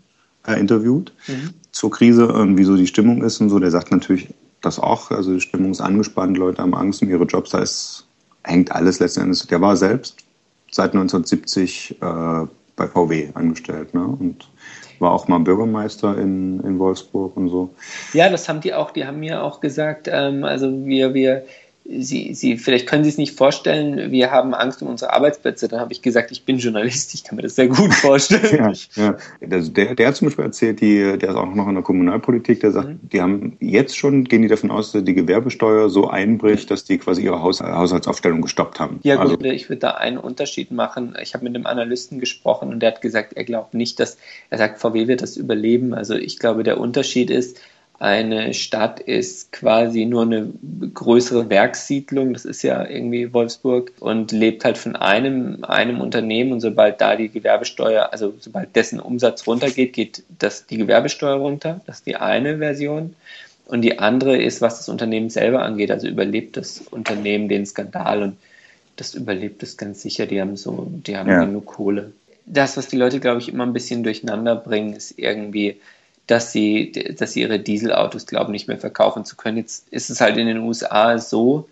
äh, 0.46 0.58
interviewt 0.60 1.12
Mhm. 1.26 1.50
zur 1.72 1.90
Krise 1.90 2.32
und 2.32 2.56
wie 2.58 2.64
so 2.64 2.76
die 2.76 2.86
Stimmung 2.86 3.22
ist 3.22 3.40
und 3.40 3.48
so. 3.50 3.58
Der 3.58 3.70
sagt 3.70 3.90
natürlich 3.90 4.28
das 4.60 4.78
auch. 4.78 5.10
Also 5.10 5.34
die 5.34 5.40
Stimmung 5.40 5.70
ist 5.72 5.80
angespannt, 5.80 6.36
Leute 6.36 6.62
haben 6.62 6.74
Angst 6.74 7.02
um 7.02 7.10
ihre 7.10 7.24
Jobs. 7.24 7.50
Da 7.50 7.58
ist, 7.60 8.06
hängt 8.44 8.72
alles 8.72 8.98
letzten 9.00 9.22
Endes. 9.22 9.46
Der 9.46 9.60
war 9.60 9.76
selbst 9.76 10.18
seit 10.70 10.92
1970 10.94 11.96
äh, 12.00 12.46
bei 12.76 12.86
VW 12.86 13.28
angestellt 13.34 13.94
ne? 13.94 14.04
und 14.06 14.48
war 15.00 15.12
auch 15.12 15.28
mal 15.28 15.40
Bürgermeister 15.40 16.16
in, 16.18 16.60
in 16.60 16.78
Wolfsburg 16.78 17.36
und 17.36 17.48
so. 17.48 17.70
Ja, 18.12 18.28
das 18.28 18.48
haben 18.48 18.60
die 18.60 18.74
auch, 18.74 18.90
die 18.90 19.06
haben 19.06 19.20
mir 19.20 19.42
auch 19.42 19.60
gesagt, 19.60 20.08
ähm, 20.12 20.44
also 20.44 20.84
wir, 20.84 21.14
wir, 21.14 21.44
sie, 21.98 22.34
sie, 22.34 22.56
vielleicht 22.56 22.86
können 22.86 23.04
Sie 23.04 23.10
es 23.10 23.18
nicht 23.18 23.36
vorstellen, 23.36 24.10
wir 24.10 24.30
haben 24.30 24.54
Angst 24.54 24.82
um 24.82 24.88
unsere 24.88 25.12
Arbeitsplätze. 25.12 25.68
Dann 25.68 25.80
habe 25.80 25.92
ich 25.92 26.02
gesagt, 26.02 26.30
ich 26.30 26.44
bin 26.44 26.58
Journalist, 26.58 27.14
ich 27.14 27.24
kann 27.24 27.36
mir 27.36 27.42
das 27.42 27.56
sehr 27.56 27.68
gut 27.68 27.92
vorstellen. 27.94 28.74
Ja, 28.96 29.04
ja. 29.04 29.16
Also 29.50 29.70
der, 29.70 29.94
der 29.94 30.08
hat 30.08 30.16
zum 30.16 30.28
Beispiel 30.28 30.44
erzählt, 30.44 30.80
die, 30.80 31.18
der 31.18 31.30
ist 31.30 31.36
auch 31.36 31.54
noch 31.54 31.68
in 31.68 31.74
der 31.74 31.82
Kommunalpolitik, 31.82 32.60
der 32.60 32.72
sagt, 32.72 32.90
Mhm. 32.90 33.00
die 33.12 33.20
haben 33.20 33.56
jetzt 33.60 33.96
schon, 33.96 34.24
gehen 34.24 34.42
die 34.42 34.48
davon 34.48 34.70
aus, 34.70 34.92
dass 34.92 35.04
die 35.04 35.14
Gewerbesteuer 35.14 35.90
so 35.90 36.08
einbricht, 36.08 36.70
dass 36.70 36.84
die 36.84 36.98
quasi 36.98 37.22
ihre 37.22 37.42
Haus, 37.42 37.60
Haushaltsaufstellung 37.60 38.40
gestoppt 38.42 38.80
haben. 38.80 39.00
Ja 39.02 39.18
also, 39.18 39.36
gut, 39.36 39.46
ich 39.46 39.68
würde 39.68 39.80
da 39.80 39.90
einen 39.92 40.18
Unterschied 40.18 40.70
machen. 40.70 41.16
Ich 41.20 41.34
habe 41.34 41.44
mit 41.44 41.54
einem 41.54 41.66
Analysten 41.66 42.20
gesprochen 42.20 42.70
und 42.70 42.80
der 42.80 42.92
hat 42.92 43.00
gesagt, 43.00 43.34
er 43.34 43.44
glaubt 43.44 43.74
nicht, 43.74 44.00
dass, 44.00 44.18
er 44.50 44.58
sagt, 44.58 44.80
VW 44.80 45.08
wird 45.08 45.22
das 45.22 45.36
überleben. 45.36 45.94
Also 45.94 46.14
ich 46.14 46.38
glaube, 46.38 46.62
der 46.62 46.78
Unterschied 46.78 47.30
ist, 47.30 47.60
eine 48.00 48.54
Stadt 48.54 48.98
ist 48.98 49.52
quasi 49.52 50.06
nur 50.06 50.22
eine 50.22 50.50
größere 50.94 51.50
Werkssiedlung, 51.50 52.32
das 52.32 52.46
ist 52.46 52.62
ja 52.62 52.84
irgendwie 52.88 53.34
Wolfsburg, 53.34 53.92
und 54.00 54.32
lebt 54.32 54.64
halt 54.64 54.78
von 54.78 54.96
einem, 54.96 55.62
einem 55.64 56.00
Unternehmen 56.00 56.52
und 56.52 56.60
sobald 56.60 56.98
da 57.02 57.14
die 57.14 57.28
Gewerbesteuer, 57.28 58.08
also 58.10 58.32
sobald 58.40 58.74
dessen 58.74 59.00
Umsatz 59.00 59.46
runtergeht, 59.46 59.92
geht 59.92 60.22
das, 60.38 60.66
die 60.66 60.78
Gewerbesteuer 60.78 61.36
runter. 61.36 61.82
Das 61.86 61.98
ist 61.98 62.06
die 62.06 62.16
eine 62.16 62.56
Version. 62.56 63.14
Und 63.66 63.82
die 63.82 63.98
andere 63.98 64.36
ist, 64.36 64.62
was 64.62 64.78
das 64.78 64.88
Unternehmen 64.88 65.28
selber 65.28 65.62
angeht. 65.62 65.90
Also 65.90 66.08
überlebt 66.08 66.56
das 66.56 66.80
Unternehmen 66.90 67.50
den 67.50 67.66
Skandal 67.66 68.22
und 68.22 68.36
das 68.96 69.14
überlebt 69.14 69.62
es 69.62 69.76
ganz 69.76 70.00
sicher. 70.00 70.24
Die 70.24 70.40
haben 70.40 70.56
so, 70.56 70.90
die 71.06 71.18
haben 71.18 71.28
Ja. 71.28 71.44
genug 71.44 71.66
Kohle. 71.66 72.12
Das, 72.46 72.78
was 72.78 72.88
die 72.88 72.96
Leute, 72.96 73.20
glaube 73.20 73.40
ich, 73.40 73.50
immer 73.50 73.64
ein 73.66 73.74
bisschen 73.74 74.02
durcheinander 74.02 74.56
bringen, 74.56 74.94
ist 74.94 75.18
irgendwie, 75.18 75.76
dass 76.30 76.52
sie, 76.52 76.92
dass 76.92 77.32
sie 77.32 77.40
ihre 77.40 77.58
Dieselautos 77.58 78.26
glauben, 78.26 78.52
nicht 78.52 78.68
mehr 78.68 78.78
verkaufen 78.78 79.24
zu 79.24 79.36
können. 79.36 79.56
Jetzt 79.56 79.88
ist 79.90 80.10
es 80.10 80.20
halt 80.20 80.36
in 80.36 80.46
den 80.46 80.58
USA 80.58 81.18
so, 81.18 81.68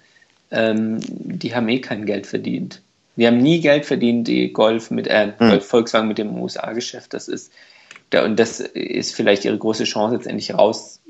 ähm, 0.50 0.98
die 1.00 1.54
haben 1.54 1.68
eh 1.68 1.80
kein 1.80 2.06
Geld 2.06 2.26
verdient. 2.26 2.82
Wir 3.14 3.28
haben 3.28 3.38
nie 3.38 3.60
Geld 3.60 3.84
verdient, 3.86 4.26
die 4.26 4.52
Golf 4.52 4.90
mit, 4.90 5.06
äh, 5.06 5.32
Hm. 5.38 5.50
Golf 5.50 5.66
Volkswagen 5.66 6.08
mit 6.08 6.18
dem 6.18 6.36
USA-Geschäft. 6.36 7.14
Das 7.14 7.28
ist, 7.28 7.52
da, 8.10 8.24
und 8.24 8.36
das 8.38 8.58
ist 8.58 9.14
vielleicht 9.14 9.44
ihre 9.44 9.58
große 9.58 9.84
Chance, 9.84 10.16
jetzt 10.16 10.26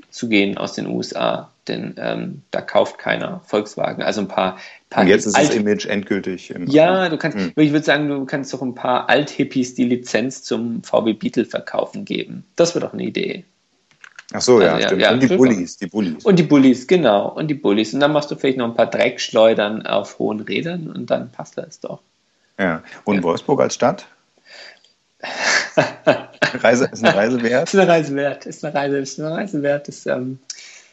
endlich 0.09 0.19
rauszugehen 0.19 0.57
aus 0.57 0.73
den 0.73 0.87
USA. 0.87 1.51
Denn 1.67 1.95
ähm, 1.97 2.41
da 2.51 2.61
kauft 2.61 2.97
keiner 2.97 3.41
Volkswagen. 3.45 4.01
Also 4.01 4.21
ein 4.21 4.27
paar, 4.27 4.57
paar 4.89 5.03
und 5.03 5.09
jetzt 5.09 5.25
ist 5.27 5.37
das 5.37 5.53
Image 5.53 5.85
endgültig 5.85 6.49
im 6.49 6.67
ja, 6.67 7.09
du 7.09 7.17
kannst, 7.17 7.37
Hm. 7.37 7.53
ich 7.55 7.71
würde 7.71 7.85
sagen, 7.85 8.07
du 8.07 8.25
kannst 8.25 8.53
doch 8.53 8.61
ein 8.61 8.73
paar 8.73 9.07
Althippies 9.07 9.75
die 9.75 9.85
Lizenz 9.85 10.41
zum 10.43 10.83
VW 10.83 11.13
Beetle 11.13 11.45
verkaufen 11.45 12.05
geben. 12.05 12.43
Das 12.55 12.73
wäre 12.73 12.85
doch 12.85 12.93
eine 12.93 13.03
Idee. 13.03 13.45
Ach 14.31 14.41
so, 14.41 14.61
ja, 14.61 14.73
Also, 14.73 14.81
ja, 14.81 14.87
stimmt. 14.87 15.01
ja, 15.01 15.11
und 15.11 15.23
die. 15.23 15.27
Bullies, 15.27 15.77
die 15.77 15.87
Bullies. 15.87 16.25
Und 16.25 16.37
die 16.39 16.43
Bullies, 16.43 16.87
genau. 16.87 17.29
Und 17.29 17.47
die 17.47 17.55
Bullies. 17.55 17.93
Und 17.93 17.99
dann 17.99 18.13
machst 18.13 18.29
du 18.31 18.35
vielleicht 18.35 18.57
noch 18.57 18.65
ein 18.65 18.75
paar 18.75 18.89
Dreckschleudern 18.89 19.85
auf 19.85 20.19
hohen 20.19 20.39
Rädern 20.39 20.89
und 20.89 21.09
dann 21.09 21.31
passt 21.31 21.57
das 21.57 21.79
doch. 21.79 22.01
Ja. 22.59 22.83
Und 23.05 23.23
Wolfsburg 23.23 23.61
als 23.61 23.75
Stadt? 23.75 24.07
Reise, 26.53 26.89
ist 26.91 27.03
eine 27.03 27.15
Reise 27.15 27.41
wert? 27.41 27.67
Ist 27.67 27.75
eine 27.75 27.87
Reise 27.87 28.15
wert. 28.15 28.45
Ist 28.45 28.63
eine 28.63 28.73
Reise, 28.73 28.97
ist 28.97 29.19
eine 29.19 29.31
Reise 29.31 29.61
wert. 29.61 29.87
Ist, 29.87 30.05
ähm, 30.07 30.39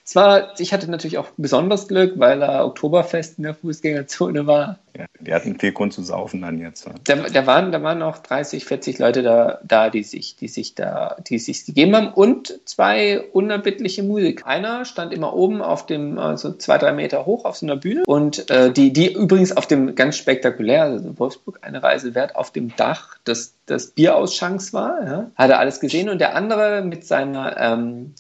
es 0.07 0.15
war, 0.15 0.59
ich 0.61 0.73
hatte 0.73 0.89
natürlich 0.89 1.19
auch 1.19 1.27
besonders 1.37 1.89
Glück, 1.89 2.13
weil 2.17 2.39
da 2.39 2.65
Oktoberfest 2.65 3.39
in 3.39 3.43
der 3.43 3.55
Fußgängerzone 3.55 4.47
war. 4.47 4.79
Ja, 4.97 5.07
die 5.19 5.35
hatten 5.35 5.59
viel 5.59 5.73
Grund 5.73 5.93
zu 5.93 6.03
saufen 6.05 6.43
dann 6.43 6.61
jetzt. 6.61 6.89
Da, 7.03 7.17
da, 7.17 7.47
waren, 7.47 7.73
da 7.73 7.83
waren 7.83 8.01
auch 8.03 8.19
30, 8.19 8.67
40 8.67 9.01
Leute 9.01 9.25
da, 9.25 9.59
da 9.65 9.91
die 9.91 10.05
sich, 10.05 10.37
die 10.37 10.47
sich 10.47 10.77
da, 10.77 11.17
die 11.27 11.41
sich 11.41 11.67
gegeben 11.67 11.97
haben 11.97 12.13
und 12.13 12.61
zwei 12.67 13.21
unerbittliche 13.21 14.05
Musiker. 14.05 14.47
Einer 14.47 14.85
stand 14.85 15.13
immer 15.13 15.35
oben 15.35 15.61
auf 15.61 15.87
dem, 15.87 16.21
also 16.21 16.53
zwei, 16.53 16.79
drei 16.79 16.93
Meter 16.93 17.27
hoch 17.27 17.45
auf 17.45 17.57
so 17.57 17.67
einer 17.67 17.77
Bühne 17.77 18.05
und 18.07 18.49
äh, 18.49 18.71
die, 18.71 18.93
die 18.93 19.13
übrigens 19.13 19.57
auf 19.57 19.67
dem 19.67 19.97
ganz 19.97 20.17
spektakulär, 20.17 20.85
also 20.85 21.19
Wolfsburg, 21.19 21.59
eine 21.63 21.83
Reise 21.83 22.15
wert, 22.15 22.37
auf 22.37 22.53
dem 22.53 22.77
Dach 22.77 23.19
des, 23.27 23.55
des 23.69 23.91
Bierausschanks 23.91 24.73
war, 24.73 25.05
ja, 25.05 25.31
hat 25.35 25.51
er 25.51 25.59
alles 25.59 25.81
gesehen 25.81 26.09
und 26.09 26.21
der 26.21 26.37
andere 26.37 26.83
mit 26.83 27.05
seiner 27.05 27.57
ähm, 27.59 28.15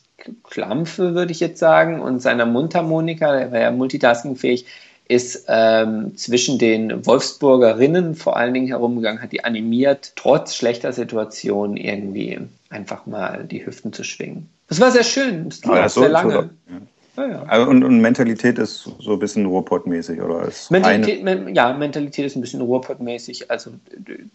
Klampfe, 0.45 1.15
würde 1.15 1.33
ich 1.33 1.41
jetzt 1.41 1.59
sagen, 1.59 2.01
und 2.01 2.21
seiner 2.21 2.47
Mundharmonika, 2.47 3.37
der 3.37 3.53
war 3.53 3.61
ja 3.61 3.71
multitaskingfähig, 3.71 4.67
ist 5.09 5.45
ähm, 5.49 6.17
zwischen 6.17 6.59
den 6.59 7.07
Wolfsburgerinnen 7.07 8.15
vor 8.17 8.37
allen 8.37 8.55
Dingen 8.55 8.67
herumgegangen, 8.67 9.23
hat 9.23 9.31
die 9.33 9.45
animiert, 9.45 10.13
trotz 10.17 10.55
schlechter 10.57 10.93
Situation 10.93 11.77
irgendwie 11.77 12.39
einfach 12.71 13.07
mal 13.07 13.45
die 13.45 13.65
Hüften 13.65 13.93
zu 13.93 14.03
schwingen. 14.03 14.49
Das 14.69 14.81
war 14.81 14.91
sehr 14.91 15.05
schön. 15.05 15.49
Das 15.49 15.65
war 15.67 15.83
das 15.83 15.95
sehr 15.95 16.07
so- 16.07 16.13
lange. 16.13 16.33
so- 16.33 17.23
Ja, 17.23 17.29
ja. 17.29 17.43
Also 17.47 17.71
und, 17.71 17.85
und 17.85 18.01
Mentalität 18.01 18.59
ist 18.59 18.91
so 18.99 19.13
ein 19.13 19.19
bisschen 19.21 19.47
Ruhrpott-mäßig, 19.47 20.21
oder? 20.21 20.43
Ist 20.49 20.71
Mentalität, 20.73 21.23
men, 21.23 21.55
ja, 21.55 21.73
Mentalität 21.73 22.27
ist 22.27 22.35
ein 22.37 22.41
bisschen 22.43 22.61
Ruhrpottmäßig, 22.61 23.51
also 23.51 23.71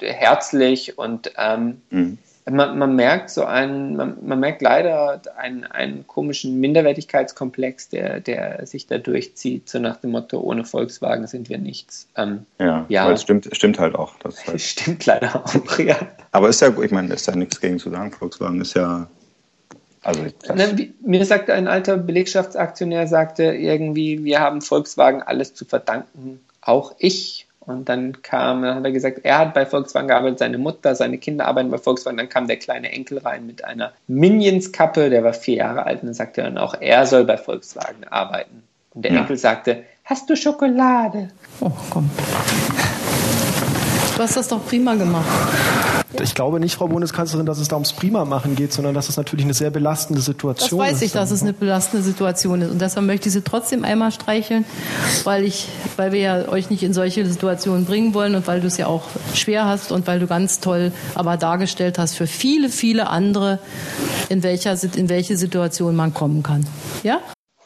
herzlich 0.02 0.98
und 0.98 1.32
ähm, 1.38 1.82
Mhm. 1.90 2.18
Man, 2.50 2.78
man 2.78 2.96
merkt 2.96 3.30
so 3.30 3.46
einen, 3.46 3.96
man, 3.96 4.18
man 4.26 4.40
merkt 4.40 4.62
leider 4.62 5.22
einen, 5.38 5.64
einen 5.66 6.08
komischen 6.08 6.60
Minderwertigkeitskomplex, 6.60 7.90
der, 7.90 8.20
der 8.20 8.66
sich 8.66 8.88
da 8.88 8.98
durchzieht, 8.98 9.70
so 9.70 9.80
nach 9.80 9.98
dem 9.98 10.12
Motto, 10.12 10.40
ohne 10.40 10.66
Volkswagen 10.66 11.28
sind 11.28 11.50
wir 11.50 11.58
nichts. 11.58 12.08
Ähm, 12.16 12.46
Ja, 12.60 12.86
Ja. 12.90 13.06
weil 13.06 13.14
es 13.14 13.22
stimmt, 13.22 13.48
stimmt 13.52 13.80
halt 13.80 13.96
auch. 13.96 14.16
Das 14.20 14.46
halt, 14.48 14.62
stimmt 14.62 15.06
leider 15.06 15.36
auch, 15.46 15.80
ja. 15.80 15.98
aber 16.32 16.50
ist 16.50 16.62
ja, 16.62 16.70
ich 16.82 16.92
meine, 16.92 17.14
ist 17.14 17.28
ja 17.28 17.36
nichts 17.36 17.60
gegen 17.62 17.80
zu 17.80 17.90
sagen. 17.90 18.12
Volkswagen 18.12 18.60
ist 18.62 18.74
ja, 18.76 19.08
also 20.02 20.22
Ne, 20.56 20.94
Mir 21.06 21.26
sagte 21.26 21.54
ein 21.54 21.68
alter 21.68 21.98
Belegschaftsaktionär, 21.98 23.08
sagte 23.08 23.44
irgendwie, 23.44 24.24
wir 24.24 24.40
haben 24.40 24.62
Volkswagen 24.62 25.22
alles 25.22 25.54
zu 25.54 25.66
verdanken, 25.66 26.40
auch 26.62 26.96
ich. 26.98 27.41
Und 27.64 27.90
dann 27.90 28.24
kam, 28.24 28.64
dann 28.64 28.76
hat 28.76 28.86
er 28.86 28.92
gesagt, 28.92 29.20
er 29.24 29.38
hat 29.38 29.54
bei 29.54 29.68
Volkswagen 29.68 30.08
gearbeitet, 30.08 30.40
seine 30.40 30.58
Mutter, 30.58 30.96
seine 30.96 31.20
Kinder 31.20 31.46
arbeiten 31.46 31.70
bei 31.70 31.78
Volkswagen. 31.78 32.18
Dann 32.18 32.28
kam 32.28 32.48
der 32.48 32.58
kleine 32.58 32.92
Enkel 32.92 33.20
rein 33.20 33.46
mit 33.46 33.64
einer 33.64 33.94
Minions-Kappe, 34.08 35.12
der 35.12 35.24
war 35.24 35.34
vier 35.34 35.58
Jahre 35.58 35.86
alt 35.86 36.02
und 36.02 36.08
dann 36.08 36.16
sagte 36.16 36.42
er 36.42 36.48
dann 36.48 36.58
auch, 36.58 36.76
er 36.80 37.06
soll 37.06 37.24
bei 37.24 37.38
Volkswagen 37.38 38.04
arbeiten. 38.10 38.64
Und 38.96 39.06
der 39.06 39.14
Ja. 39.14 39.20
Enkel 39.22 39.38
sagte, 39.38 39.84
hast 40.04 40.28
du 40.28 40.36
Schokolade? 40.36 41.30
Oh, 41.60 41.72
komm. 41.92 42.10
Du 44.18 44.24
hast 44.24 44.38
das 44.38 44.48
doch 44.48 44.66
prima 44.66 44.96
gemacht. 44.96 45.28
Ich 46.20 46.36
glaube 46.36 46.60
nicht, 46.60 46.76
Frau 46.76 46.88
Bundeskanzlerin, 46.88 47.46
dass 47.46 47.60
es 47.60 47.68
da 47.68 47.76
ums 47.76 47.94
Prima-Machen 47.94 48.56
geht, 48.56 48.74
sondern 48.74 48.94
dass 48.94 49.10
es 49.10 49.18
natürlich 49.18 49.46
eine 49.46 49.54
sehr 49.54 49.70
belastende 49.70 50.20
Das 50.20 50.26
Situation 50.26 50.80
weiß 50.80 50.98
ist. 50.98 51.02
ich, 51.04 51.12
dass 51.12 51.32
es 51.32 51.42
eine 51.42 51.54
belastende 51.54 52.04
Situation 52.04 52.62
ist. 52.62 52.72
Und 52.72 52.82
deshalb 52.82 53.06
möchte 53.06 53.30
ich 53.30 53.34
Sie 53.34 53.42
trotzdem 53.42 53.84
einmal 53.84 54.12
streicheln, 54.12 54.66
weil, 55.24 55.44
ich, 55.44 55.68
weil 55.96 56.12
wir 56.12 56.20
ja 56.20 56.50
euch 56.50 56.70
nicht 56.70 56.84
in 56.84 56.94
solche 56.94 57.26
Situationen 57.26 57.86
bringen 57.86 58.14
wollen 58.14 58.36
und 58.36 58.48
weil 58.48 58.62
du 58.62 58.68
es 58.68 58.78
ja 58.78 58.88
auch 58.88 59.04
schwer 59.34 59.66
hast 59.66 59.92
und 59.92 60.08
weil 60.08 60.20
du 60.20 60.28
ganz 60.28 60.60
toll 60.60 60.92
aber 61.16 61.38
dargestellt 61.38 61.98
hast 61.98 62.16
für 62.16 62.28
viele, 62.28 62.70
viele 62.70 63.10
andere, 63.10 63.60
in, 64.30 64.44
welcher, 64.44 64.78
in 64.96 65.10
welche 65.10 65.38
Situation 65.38 65.96
man 65.96 66.14
kommen 66.14 66.44
kann. 66.44 66.66
Ja? 67.04 67.20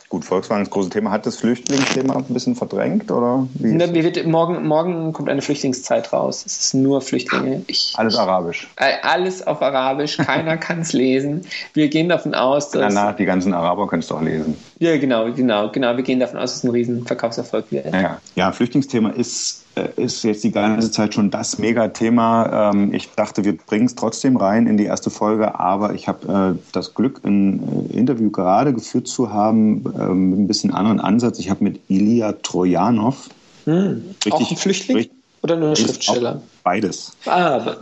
Gut, 0.10 0.26
Volkswagen 0.26 0.62
ist 0.62 0.70
das 0.70 0.74
große 0.74 0.90
Thema. 0.90 1.12
Hat 1.12 1.26
das 1.26 1.38
Flüchtlingsthema 1.38 2.16
ein 2.16 2.26
bisschen 2.26 2.56
verdrängt, 2.56 3.12
oder? 3.12 3.48
Wie 3.56 3.74
Ne, 3.74 3.94
wird, 3.94 4.26
morgen, 4.26 4.68
morgen 4.68 5.14
kommt 5.14 5.30
eine 5.30 5.42
Flüchtlingszeit 5.42 6.14
raus. 6.14 6.44
Es 6.46 6.58
ist 6.58 6.74
nur 6.74 7.02
Flüchtlinge. 7.02 7.64
Ich, 7.68 7.94
Alles 7.96 8.16
arabisch. 8.16 8.68
Äh, 8.78 8.94
Alles 9.02 9.46
auf 9.46 9.62
Arabisch, 9.62 10.18
keiner 10.18 10.58
kann 10.66 10.82
es 10.82 10.94
lesen. 10.94 11.46
Wir 11.74 11.90
gehen 11.90 12.10
davon 12.10 12.34
aus, 12.34 12.70
dass. 12.70 12.94
Danach, 12.94 13.16
die 13.16 13.26
ganzen 13.26 13.54
Araber 13.54 13.88
können 13.88 14.02
es 14.02 14.08
doch 14.08 14.22
lesen. 14.22 14.56
Ja, 14.80 14.98
genau, 14.98 15.32
genau, 15.32 15.70
genau. 15.70 15.96
Wir 15.98 16.04
gehen 16.04 16.20
davon 16.20 16.38
aus, 16.38 16.52
dass 16.52 16.58
es 16.60 16.64
ein 16.64 16.72
riesen 16.72 17.06
Verkaufserfolg 17.06 17.72
wird. 17.72 17.94
Ja, 17.94 18.22
ja 18.36 18.52
Flüchtlingsthema 18.52 19.10
ist, 19.10 19.65
ist 19.96 20.24
jetzt 20.24 20.44
die 20.44 20.52
ganze 20.52 20.92
Zeit 20.92 21.14
schon 21.14 21.32
das 21.32 21.58
Megathema. 21.58 22.72
Ähm, 22.72 22.94
ich 22.94 23.10
dachte, 23.12 23.44
wir 23.44 23.58
bringen 23.58 23.86
es 23.86 23.96
trotzdem 23.96 24.38
rein 24.38 24.68
in 24.68 24.78
die 24.78 24.86
erste 24.86 25.10
Folge, 25.10 25.60
aber 25.60 25.94
ich 25.94 26.08
habe 26.08 26.56
äh, 26.56 26.70
das 26.72 26.94
Glück, 26.94 27.22
ein 27.24 27.90
äh, 27.90 27.98
Interview 27.98 28.30
gerade 28.32 28.74
geführt 28.74 29.08
zu 29.08 29.32
haben 29.32 29.84
ähm, 30.00 30.30
mit 30.30 30.40
ein 30.40 30.48
bisschen 30.48 30.74
anderen 30.74 31.00
Ansatz. 31.00 31.40
Ich 31.40 31.50
habe 31.50 31.64
mit 31.64 31.80
Ilya 31.88 32.34
Trojanov. 32.44 33.30
Hm. 33.66 34.16
Auch 34.30 34.52
ein 34.52 34.58
Flüchtling? 34.58 34.98
Richtig, 34.98 35.18
oder 35.42 35.58
nur 35.58 35.70
ein 35.70 35.76
Schriftsteller? 35.76 36.42
Beides. 36.64 37.14
Ah, 37.26 37.76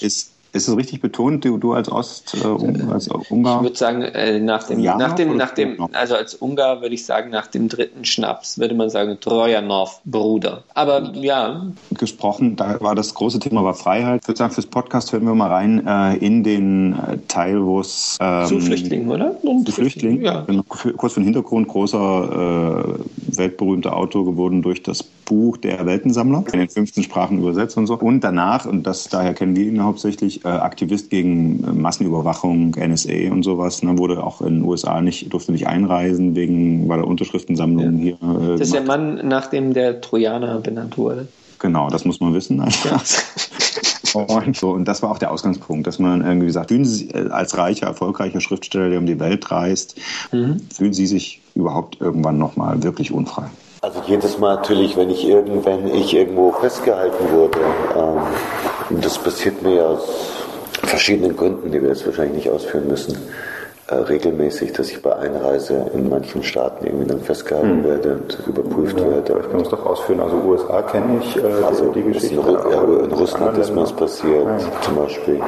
ist 0.00 0.30
ist 0.52 0.68
es 0.68 0.76
richtig 0.76 1.00
betont, 1.00 1.44
du, 1.44 1.58
du 1.58 1.72
als 1.72 1.90
Ost, 1.90 2.34
äh, 2.34 2.90
als 2.90 3.08
Ungar? 3.08 3.58
Ich 3.58 3.62
würde 3.62 3.76
sagen, 3.76 4.02
äh, 4.02 4.40
nach 4.40 4.64
dem, 4.64 4.80
ja, 4.80 4.96
nach 4.96 5.14
dem, 5.14 5.36
nach 5.36 5.52
dem, 5.52 5.88
also 5.92 6.14
als 6.14 6.34
Ungar 6.34 6.80
würde 6.80 6.94
ich 6.94 7.04
sagen, 7.04 7.30
nach 7.30 7.46
dem 7.46 7.68
dritten 7.68 8.04
Schnaps 8.04 8.58
würde 8.58 8.74
man 8.74 8.90
sagen, 8.90 9.18
Trojanov, 9.20 10.00
Bruder. 10.04 10.64
Aber 10.74 11.12
ja. 11.14 11.66
Gesprochen, 11.96 12.56
da 12.56 12.80
war 12.80 12.94
das 12.94 13.14
große 13.14 13.38
Thema 13.38 13.64
war 13.64 13.74
Freiheit. 13.74 14.22
Ich 14.22 14.28
würde 14.28 14.38
sagen, 14.38 14.52
fürs 14.52 14.66
Podcast 14.66 15.12
hören 15.12 15.24
wir 15.24 15.34
mal 15.34 15.48
rein 15.48 15.86
äh, 15.86 16.16
in 16.16 16.42
den 16.42 16.94
äh, 16.94 17.18
Teil, 17.28 17.64
wo 17.64 17.80
es 17.80 18.18
ähm, 18.20 18.46
zu 18.46 18.60
Flüchtlingen, 18.60 19.10
oder? 19.10 19.36
Und 19.42 19.66
zu 19.66 19.72
Flüchtlingen, 19.72 20.22
ja. 20.22 20.40
Genau. 20.40 20.62
Kurz 20.68 21.14
für 21.14 21.20
den 21.20 21.24
Hintergrund, 21.24 21.68
großer 21.68 22.98
äh, 22.98 23.38
weltberühmter 23.38 23.96
Autor 23.96 24.24
geworden 24.24 24.62
durch 24.62 24.82
das 24.82 25.02
Buch 25.02 25.56
Der 25.58 25.86
Weltensammler, 25.86 26.42
in 26.52 26.58
den 26.58 26.68
15 26.68 27.04
Sprachen 27.04 27.38
übersetzt 27.38 27.76
und 27.76 27.86
so. 27.86 27.94
Und 27.94 28.22
danach, 28.22 28.66
und 28.66 28.82
das 28.82 29.08
daher 29.08 29.32
kennen 29.32 29.54
wir 29.54 29.64
ihn 29.64 29.82
hauptsächlich, 29.82 30.39
äh, 30.44 30.48
Aktivist 30.48 31.10
gegen 31.10 31.64
äh, 31.64 31.72
Massenüberwachung, 31.72 32.76
NSA 32.76 33.30
und 33.30 33.42
sowas, 33.42 33.82
ne, 33.82 33.98
wurde 33.98 34.22
auch 34.22 34.40
in 34.40 34.60
den 34.60 34.64
USA 34.64 35.00
nicht, 35.00 35.32
durfte 35.32 35.52
nicht 35.52 35.66
einreisen, 35.66 36.34
wegen, 36.34 36.88
weil 36.88 37.00
er 37.00 37.06
Unterschriftensammlungen 37.06 37.98
ja. 37.98 38.16
hier. 38.20 38.52
Äh, 38.54 38.58
das 38.58 38.68
ist 38.68 38.74
der 38.74 38.82
Mann, 38.82 39.26
nach 39.26 39.46
dem 39.46 39.74
der 39.74 40.00
Trojaner 40.00 40.60
benannt 40.60 40.96
wurde. 40.98 41.28
Genau, 41.58 41.90
das 41.90 42.04
muss 42.04 42.20
man 42.20 42.34
wissen. 42.34 42.58
Ja. 42.58 43.00
Und, 44.12 44.56
so, 44.56 44.70
und 44.70 44.86
das 44.86 45.02
war 45.02 45.10
auch 45.12 45.18
der 45.18 45.30
Ausgangspunkt, 45.30 45.86
dass 45.86 46.00
man 46.00 46.26
irgendwie 46.26 46.50
sagt, 46.50 46.70
fühlen 46.70 46.84
Sie 46.84 47.10
äh, 47.10 47.28
als 47.30 47.56
reicher, 47.56 47.86
erfolgreicher 47.86 48.40
Schriftsteller, 48.40 48.90
der 48.90 48.98
um 48.98 49.06
die 49.06 49.20
Welt 49.20 49.48
reist, 49.52 49.96
mhm. 50.32 50.60
fühlen 50.74 50.92
Sie 50.92 51.06
sich 51.06 51.40
überhaupt 51.54 52.00
irgendwann 52.00 52.36
nochmal 52.36 52.82
wirklich 52.82 53.12
unfrei? 53.12 53.44
Also 53.82 54.02
jedes 54.06 54.38
Mal 54.38 54.56
natürlich, 54.56 54.96
wenn 54.96 55.10
ich 55.10 55.26
irgendwann 55.26 55.86
ich 55.86 56.14
irgendwo 56.14 56.52
festgehalten 56.52 57.32
wurde, 57.32 57.60
ähm, 57.96 58.18
das 58.90 59.18
passiert 59.18 59.62
mir 59.62 59.84
aus 59.84 60.08
verschiedenen 60.82 61.36
Gründen, 61.36 61.70
die 61.70 61.80
wir 61.80 61.88
jetzt 61.88 62.06
wahrscheinlich 62.06 62.44
nicht 62.44 62.50
ausführen 62.50 62.88
müssen, 62.88 63.16
äh, 63.88 63.94
regelmäßig, 63.94 64.72
dass 64.72 64.90
ich 64.90 65.02
bei 65.02 65.14
Einreise 65.16 65.90
in 65.94 66.08
manchen 66.08 66.42
Staaten 66.42 66.86
irgendwie 66.86 67.06
dann 67.06 67.20
festgehalten 67.20 67.82
hm. 67.82 67.84
werde 67.84 68.14
und 68.14 68.38
überprüft 68.46 68.98
ja, 68.98 69.10
werde. 69.10 69.40
Ich 69.40 69.50
kann 69.50 69.60
es 69.60 69.68
doch 69.68 69.84
ausführen. 69.84 70.20
Also 70.20 70.36
USA 70.36 70.82
kenne 70.82 71.20
ich 71.20 71.36
äh, 71.36 71.46
also 71.66 71.90
die 71.92 72.02
Geschichte. 72.02 72.34
In, 72.34 72.40
Ru 72.40 72.96
in 73.04 73.12
Russland 73.12 73.58
ist 73.58 73.74
mir 73.74 73.80
das 73.80 73.92
passiert, 73.92 74.44
ja. 74.46 74.58
zum 74.82 74.96
Beispiel. 74.96 75.40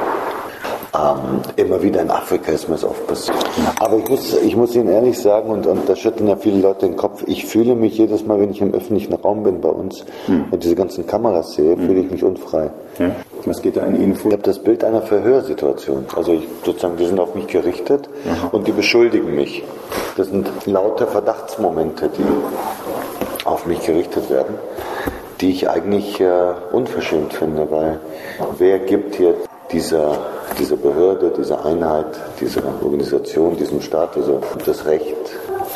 Ähm, 0.95 1.41
immer 1.55 1.81
wieder 1.81 2.01
in 2.01 2.11
Afrika 2.11 2.51
ist 2.51 2.69
mir 2.69 2.75
das 2.75 2.83
oft 2.83 3.07
passiert. 3.07 3.35
Aber 3.79 3.97
ich 3.97 4.07
muss, 4.07 4.37
ich 4.37 4.55
muss 4.55 4.75
Ihnen 4.75 4.89
ehrlich 4.89 5.17
sagen, 5.17 5.49
und, 5.49 5.65
und 5.65 5.89
da 5.89 5.95
schütteln 5.95 6.27
ja 6.29 6.35
viele 6.35 6.59
Leute 6.59 6.85
den 6.85 6.95
Kopf, 6.95 7.23
ich 7.25 7.47
fühle 7.47 7.73
mich 7.73 7.97
jedes 7.97 8.27
Mal, 8.27 8.39
wenn 8.39 8.51
ich 8.51 8.61
im 8.61 8.75
öffentlichen 8.75 9.13
Raum 9.15 9.41
bin 9.41 9.59
bei 9.59 9.69
uns 9.69 10.05
hm. 10.27 10.45
und 10.51 10.63
diese 10.63 10.75
ganzen 10.75 11.07
Kameras 11.07 11.53
sehe, 11.53 11.75
hm. 11.75 11.87
fühle 11.87 12.01
ich 12.01 12.11
mich 12.11 12.23
unfrei. 12.23 12.69
Ja. 12.99 13.09
Was 13.45 13.63
geht 13.63 13.75
da 13.75 13.85
in 13.85 13.99
Ihnen 13.99 14.15
vor? 14.15 14.29
Ich 14.29 14.37
habe 14.37 14.43
das 14.43 14.59
Bild 14.59 14.83
einer 14.83 15.01
Verhörsituation. 15.01 16.05
Also 16.15 16.33
ich, 16.33 16.47
sozusagen, 16.63 16.95
die 16.97 17.07
sind 17.07 17.19
auf 17.19 17.33
mich 17.33 17.47
gerichtet 17.47 18.07
Aha. 18.29 18.49
und 18.51 18.67
die 18.67 18.71
beschuldigen 18.71 19.33
mich. 19.33 19.63
Das 20.15 20.27
sind 20.27 20.47
lauter 20.67 21.07
Verdachtsmomente, 21.07 22.09
die 22.15 23.45
auf 23.45 23.65
mich 23.65 23.83
gerichtet 23.83 24.29
werden, 24.29 24.55
die 25.41 25.49
ich 25.49 25.69
eigentlich 25.69 26.21
äh, 26.21 26.53
unverschämt 26.71 27.33
finde, 27.33 27.69
weil 27.71 27.99
wer 28.59 28.77
gibt 28.77 29.19
jetzt 29.19 29.49
dieser, 29.71 30.17
dieser 30.59 30.75
Behörde, 30.75 31.31
dieser 31.35 31.65
Einheit, 31.65 32.07
dieser 32.39 32.61
Organisation, 32.81 33.57
diesem 33.57 33.81
Staat 33.81 34.15
also 34.17 34.41
das 34.65 34.85
Recht, 34.85 35.15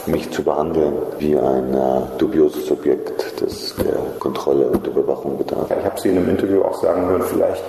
mich 0.05 0.31
zu 0.31 0.43
behandeln 0.43 0.93
wie 1.19 1.37
ein 1.37 1.73
äh, 1.73 2.01
dubioses 2.17 2.65
Subjekt, 2.65 3.41
das 3.41 3.75
der 3.75 3.97
Kontrolle 4.19 4.67
und 4.67 4.87
Überwachung 4.87 5.37
bedarf. 5.37 5.69
Ich 5.69 5.85
habe 5.85 5.99
Sie 5.99 6.09
in 6.09 6.17
einem 6.17 6.29
Interview 6.29 6.61
auch 6.61 6.81
sagen 6.81 7.07
hören, 7.07 7.23
vielleicht 7.23 7.63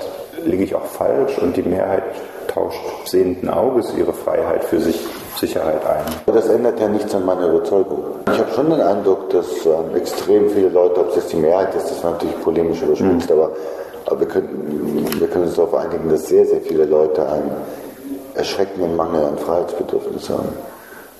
liege 0.44 0.64
ich 0.64 0.74
auch 0.74 0.84
falsch 0.84 1.36
und 1.38 1.56
die 1.56 1.62
Mehrheit 1.62 2.04
tauscht 2.46 2.78
sehenden 3.04 3.48
Auges 3.48 3.92
ihre 3.96 4.12
Freiheit 4.12 4.64
für 4.64 4.80
sich 4.80 4.98
Sicherheit 5.36 5.84
ein. 5.86 6.04
Das 6.26 6.48
ändert 6.48 6.80
ja 6.80 6.88
nichts 6.88 7.14
an 7.14 7.24
meiner 7.24 7.48
Überzeugung. 7.48 8.04
Ich 8.32 8.38
habe 8.38 8.50
schon 8.54 8.70
den 8.70 8.80
Eindruck, 8.80 9.30
dass 9.30 9.66
ähm, 9.66 9.96
extrem 9.96 10.48
viele 10.50 10.68
Leute, 10.68 11.00
ob 11.00 11.10
es 11.10 11.16
jetzt 11.16 11.32
die 11.32 11.36
Mehrheit 11.36 11.74
ist, 11.74 11.90
das 11.90 12.02
war 12.02 12.12
natürlich 12.12 12.40
polemisch 12.40 12.82
überspitzt, 12.82 13.30
mhm. 13.30 13.36
aber 13.36 13.50
aber 14.08 14.20
wir 14.20 14.28
können, 14.28 15.06
wir 15.18 15.28
können 15.28 15.44
uns 15.44 15.56
darauf 15.56 15.74
einigen, 15.74 16.08
dass 16.08 16.28
sehr, 16.28 16.46
sehr 16.46 16.60
viele 16.60 16.84
Leute 16.84 17.28
einen 17.28 17.50
erschreckenden 18.34 18.96
Mangel 18.96 19.24
an 19.24 19.36
Freiheitsbedürfnis 19.38 20.30
haben. 20.30 20.48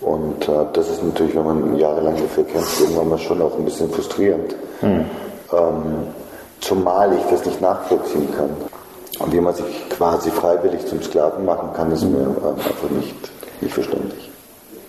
Und 0.01 0.49
äh, 0.49 0.65
das 0.73 0.89
ist 0.89 1.03
natürlich, 1.03 1.35
wenn 1.35 1.45
man 1.45 1.77
jahrelang 1.77 2.17
dafür 2.17 2.45
kämpft, 2.45 2.81
irgendwann 2.81 3.09
mal 3.09 3.19
schon 3.19 3.43
auch 3.43 3.57
ein 3.59 3.65
bisschen 3.65 3.91
frustrierend. 3.91 4.55
Hm. 4.81 5.05
Ähm, 5.53 5.85
zumal 6.61 7.13
ich 7.13 7.25
das 7.31 7.45
nicht 7.45 7.61
nachvollziehen 7.61 8.29
kann. 8.37 8.51
Und 9.19 9.33
wie 9.33 9.41
man 9.41 9.55
sich 9.55 9.89
quasi 9.91 10.31
freiwillig 10.31 10.87
zum 10.87 11.03
Sklaven 11.03 11.45
machen 11.45 11.71
kann, 11.75 11.91
ist 11.91 12.05
mir 12.05 12.21
äh, 12.21 12.49
einfach 12.49 12.91
nicht, 12.91 13.31
nicht 13.61 13.75
verständlich. 13.75 14.28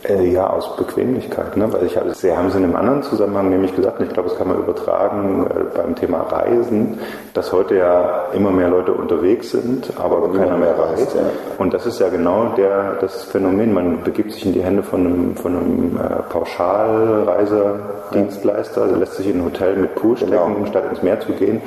Äh, 0.08 0.32
ja, 0.32 0.50
aus 0.50 0.78
Bequemlichkeit. 0.78 1.58
Ne? 1.58 1.74
Weil 1.74 1.86
ich 1.86 1.98
habe, 1.98 2.14
Sie 2.14 2.34
haben 2.34 2.48
es 2.48 2.56
in 2.56 2.64
einem 2.64 2.78
anderen 2.78 3.04
Zusammenhang 3.04 3.50
nämlich 3.50 3.76
gesagt, 3.76 4.00
und 4.00 4.06
ich 4.06 4.14
glaube, 4.14 4.30
das 4.30 4.38
kann 4.38 4.48
man 4.48 4.58
übertragen 4.58 5.46
äh, 5.46 5.50
beim 5.76 5.94
Thema 5.94 6.22
Reisen, 6.22 7.00
dass 7.34 7.52
heute 7.52 7.76
ja 7.76 8.28
immer 8.34 8.52
mehr 8.52 8.70
Leute 8.70 8.94
unterwegs 8.94 9.52
sind, 9.52 9.92
aber 9.98 10.32
keiner 10.32 10.56
mehr 10.56 10.80
reist. 10.80 11.16
Ja. 11.16 11.24
Und 11.58 11.74
das 11.74 11.86
ist 11.86 12.00
ja 12.00 12.08
genau 12.08 12.54
der, 12.56 12.96
das 13.02 13.24
Phänomen. 13.24 13.74
Man 13.74 14.02
begibt 14.04 14.32
sich 14.32 14.46
in 14.46 14.54
die 14.54 14.64
Hände 14.64 14.84
von 14.84 15.06
einem, 15.06 15.36
von 15.36 15.58
einem 15.58 15.98
äh, 15.98 16.24
Pauschalreisedienstleister, 16.30 18.88
ja. 18.88 18.96
lässt 18.96 19.16
sich 19.16 19.28
in 19.28 19.40
ein 19.40 19.46
Hotel 19.46 19.76
mit 19.76 19.96
Pool 19.96 20.16
stecken, 20.16 20.32
genau. 20.32 20.66
statt 20.66 20.86
ins 20.92 21.04
Meer 21.04 21.20
zu 21.20 21.34
gehen, 21.34 21.62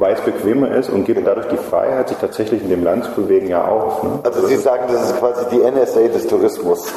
weil 0.00 0.14
es 0.14 0.20
bequemer 0.22 0.74
ist 0.74 0.90
und 0.90 1.04
gibt 1.04 1.24
dadurch 1.24 1.46
die 1.46 1.58
Freiheit, 1.58 2.08
sich 2.08 2.18
tatsächlich 2.18 2.64
in 2.64 2.70
dem 2.70 2.82
Land 2.82 3.04
zu 3.04 3.12
bewegen, 3.12 3.46
ja 3.46 3.64
auf. 3.64 4.02
Ne? 4.02 4.18
Also 4.24 4.48
Sie 4.48 4.56
sagen, 4.56 4.82
das 4.88 5.12
ist 5.12 5.20
quasi 5.20 5.44
die 5.52 5.60
NSA 5.60 6.08
des 6.08 6.26
Tourismus. 6.26 6.92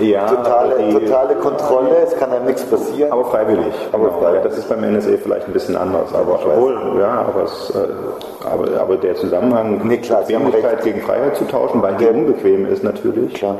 Ja, 0.00 0.26
totale, 0.26 0.76
die, 0.78 0.92
totale 0.92 1.34
Kontrolle, 1.36 1.96
es 2.06 2.16
kann 2.16 2.30
einem 2.32 2.46
nichts 2.46 2.64
passieren. 2.64 3.10
Aber 3.12 3.24
freiwillig. 3.26 3.74
Aber 3.92 4.06
genau, 4.06 4.20
freiwillig. 4.20 4.44
Das 4.44 4.58
ist 4.58 4.68
beim 4.68 4.80
NSA 4.80 5.10
vielleicht 5.22 5.46
ein 5.46 5.52
bisschen 5.52 5.76
anders. 5.76 6.14
Aber 6.14 6.34
obwohl, 6.34 7.00
ja, 7.00 7.26
aber, 7.26 7.42
es, 7.44 7.70
äh, 7.70 8.46
aber, 8.46 8.80
aber 8.80 8.96
der 8.96 9.14
Zusammenhang, 9.16 9.80
nee, 9.84 9.98
klar, 9.98 10.22
Bequemlichkeit 10.22 10.82
gegen 10.84 11.00
Freiheit 11.02 11.36
zu 11.36 11.46
tauschen, 11.46 11.82
weil 11.82 11.96
die 11.96 12.06
unbequem 12.06 12.66
ist 12.66 12.84
natürlich. 12.84 13.34
Klar. 13.34 13.56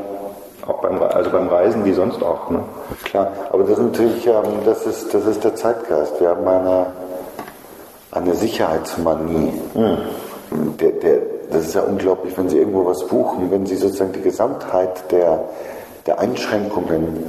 Auch 0.67 0.81
beim, 0.81 1.01
also 1.01 1.31
beim 1.31 1.47
Reisen 1.47 1.83
wie 1.83 1.93
sonst 1.93 2.21
auch. 2.21 2.49
Ne? 2.51 2.59
Klar, 3.03 3.31
aber 3.49 3.63
das 3.63 3.71
ist 3.71 3.83
natürlich, 3.83 4.27
ähm, 4.27 4.33
das 4.65 4.85
ist, 4.85 5.13
das 5.13 5.25
ist 5.25 5.43
der 5.43 5.55
Zeitgeist. 5.55 6.19
Wir 6.21 6.29
haben 6.29 6.47
eine, 6.47 6.85
eine 8.11 8.33
Sicherheitsmanie. 8.35 9.53
Mhm. 9.73 10.77
Der, 10.79 10.91
der, 10.91 11.21
das 11.51 11.67
ist 11.67 11.75
ja 11.75 11.81
unglaublich, 11.81 12.37
wenn 12.37 12.49
Sie 12.49 12.57
irgendwo 12.57 12.85
was 12.85 13.05
buchen, 13.07 13.51
wenn 13.51 13.65
Sie 13.65 13.75
sozusagen 13.75 14.13
die 14.13 14.21
Gesamtheit 14.21 15.11
der, 15.11 15.43
der 16.09 16.19
Einschränkungen 16.19 17.23